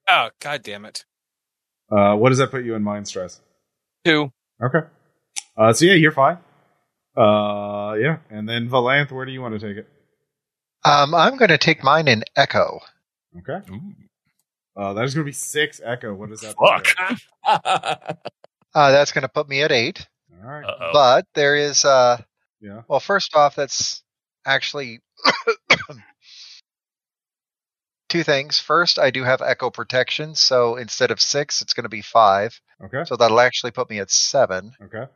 [0.08, 1.04] Oh, god damn it.
[1.90, 3.40] Uh, what does that put you in mind stress?
[4.04, 4.32] Two.
[4.62, 4.86] Okay.
[5.56, 6.38] Uh, so yeah, you're fine.
[7.16, 9.88] Uh, yeah, and then Valanth, where do you want to take it?
[10.84, 12.80] Um, I'm going to take mine in Echo.
[13.38, 13.60] Okay.
[13.72, 13.94] Ooh.
[14.76, 16.14] Uh, that is going to be six echo.
[16.14, 16.54] What is that?
[16.56, 18.18] Fuck.
[18.72, 20.06] Uh, that's going to put me at eight.
[20.44, 20.64] All right.
[20.64, 20.90] Uh-oh.
[20.92, 22.18] But there is, uh,
[22.60, 22.82] yeah.
[22.86, 24.04] well, first off, that's
[24.46, 25.00] actually
[28.08, 28.60] two things.
[28.60, 32.60] First, I do have Echo protection, so instead of six, it's going to be five.
[32.82, 33.04] Okay.
[33.06, 34.72] So that'll actually put me at seven.
[34.80, 35.06] Okay.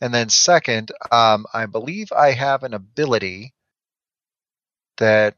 [0.00, 3.52] And then second, um, I believe I have an ability
[4.98, 5.34] that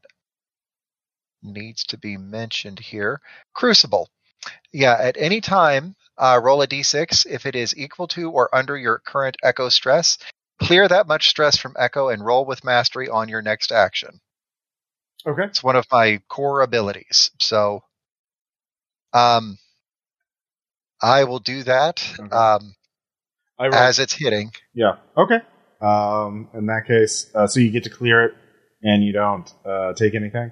[1.43, 3.21] needs to be mentioned here.
[3.53, 4.09] Crucible.
[4.71, 7.25] Yeah, at any time, uh, roll a d6.
[7.25, 10.17] If it is equal to or under your current echo stress,
[10.59, 14.19] clear that much stress from echo and roll with mastery on your next action.
[15.25, 15.43] Okay.
[15.43, 17.31] It's one of my core abilities.
[17.39, 17.83] So,
[19.13, 19.57] um,
[21.01, 22.29] I will do that Okay.
[22.35, 22.75] um,
[23.59, 24.51] as it's hitting.
[24.73, 24.97] Yeah.
[25.17, 25.39] Okay.
[25.81, 28.33] Um, in that case, uh, so you get to clear it,
[28.83, 30.51] and you don't uh, take anything.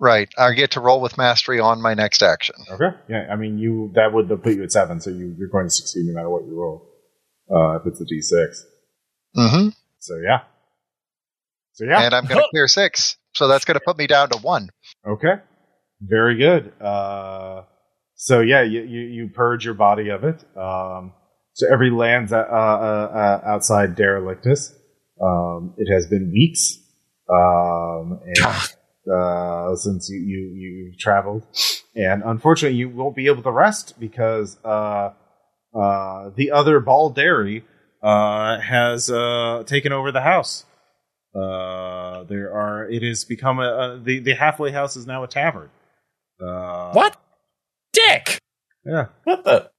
[0.00, 0.28] Right.
[0.38, 2.54] I get to roll with mastery on my next action.
[2.70, 2.96] Okay.
[3.08, 3.26] Yeah.
[3.30, 6.04] I mean, you that would put you at seven, so you, you're going to succeed
[6.06, 6.88] no matter what you roll.
[7.50, 8.54] Uh, if it's a D6.
[9.36, 9.68] Mm-hmm.
[9.98, 10.40] So yeah.
[11.72, 12.02] So yeah.
[12.02, 13.16] And I'm going to clear six.
[13.34, 14.68] So that's going to put me down to one.
[15.06, 15.34] Okay.
[16.00, 16.72] Very good.
[16.80, 17.62] Uh,
[18.14, 20.44] so yeah, you, you, you purge your body of it.
[20.56, 21.12] Um,
[21.54, 24.72] so every lands uh, uh, uh, outside Derelictus.
[25.20, 26.78] Um, it has been weeks
[27.28, 28.74] um, and,
[29.08, 31.46] uh, since you, you you traveled,
[31.94, 35.10] and unfortunately, you won't be able to rest because uh,
[35.74, 37.62] uh, the other Baldari
[38.02, 40.64] uh, has uh, taken over the house.
[41.34, 42.88] Uh, there are.
[42.88, 43.62] It has become a,
[43.96, 45.70] a the the halfway house is now a tavern.
[46.40, 47.16] Uh, What?
[47.92, 48.38] Dick!
[48.84, 49.06] Yeah.
[49.24, 49.70] what the?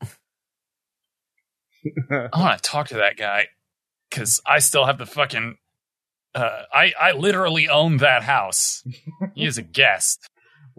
[2.33, 3.47] I want to talk to that guy
[4.09, 5.57] because I still have the fucking.
[6.35, 8.83] Uh, I I literally own that house.
[9.35, 10.29] he is a guest,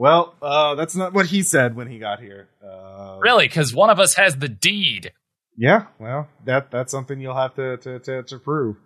[0.01, 2.49] well, uh, that's not what he said when he got here.
[2.67, 5.13] Uh, really, because one of us has the deed.
[5.59, 5.89] Yeah.
[5.99, 8.77] Well, that that's something you'll have to to to, to prove.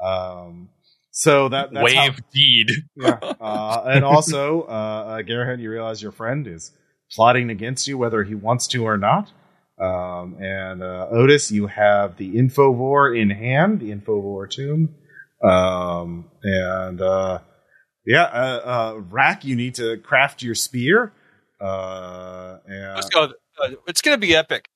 [0.00, 0.68] Um.
[1.10, 2.68] So that that's how- Wave deed.
[2.94, 3.18] yeah.
[3.40, 6.70] Uh, and also, uh, uh, Garahan, you realize your friend is
[7.10, 9.32] plotting against you, whether he wants to or not.
[9.76, 14.94] Um, and uh, Otis, you have the Infovore in hand, the Infovore tomb.
[15.42, 17.38] Um, and uh,
[18.06, 18.60] yeah, uh,
[18.96, 21.12] uh, Rack, you need to craft your spear.
[21.60, 23.32] Uh, and Let's go.
[23.62, 24.68] Uh, it's going to be epic.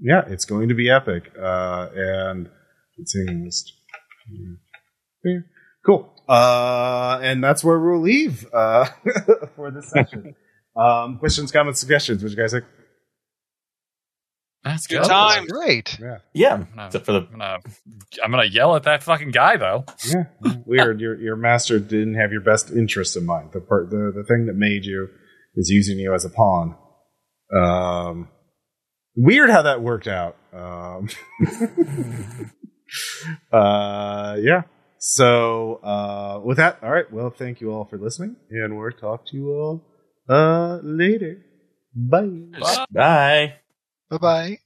[0.00, 1.32] yeah, it's going to be epic.
[1.40, 2.48] Uh, and
[2.98, 3.16] it's.
[5.24, 5.38] Yeah.
[5.84, 6.12] Cool.
[6.28, 8.84] Uh, and that's where we'll leave uh,
[9.56, 10.34] for this session.
[10.76, 12.22] um, questions, comments, suggestions.
[12.22, 12.64] What you guys think?
[14.64, 15.08] That's Good good.
[15.08, 15.46] time.
[15.46, 15.98] Great.
[15.98, 17.58] Yeah, Yeah, I'm gonna, except for the I'm gonna,
[18.22, 19.84] I'm gonna yell at that fucking guy though.
[20.06, 20.24] yeah.
[20.66, 21.00] Weird.
[21.00, 23.50] Your your master didn't have your best interests in mind.
[23.52, 25.08] The part, the the thing that made you
[25.54, 26.76] is using you as a pawn.
[27.56, 28.28] Um,
[29.16, 30.36] weird how that worked out.
[30.52, 31.08] Um,
[33.52, 34.62] uh, yeah.
[34.98, 37.10] So uh, with that, all right.
[37.10, 39.86] Well, thank you all for listening, and we'll talk to you all
[40.28, 41.38] uh, later.
[41.94, 42.28] Bye.
[42.60, 42.84] Bye.
[42.92, 43.54] bye.
[44.10, 44.58] Bye bye.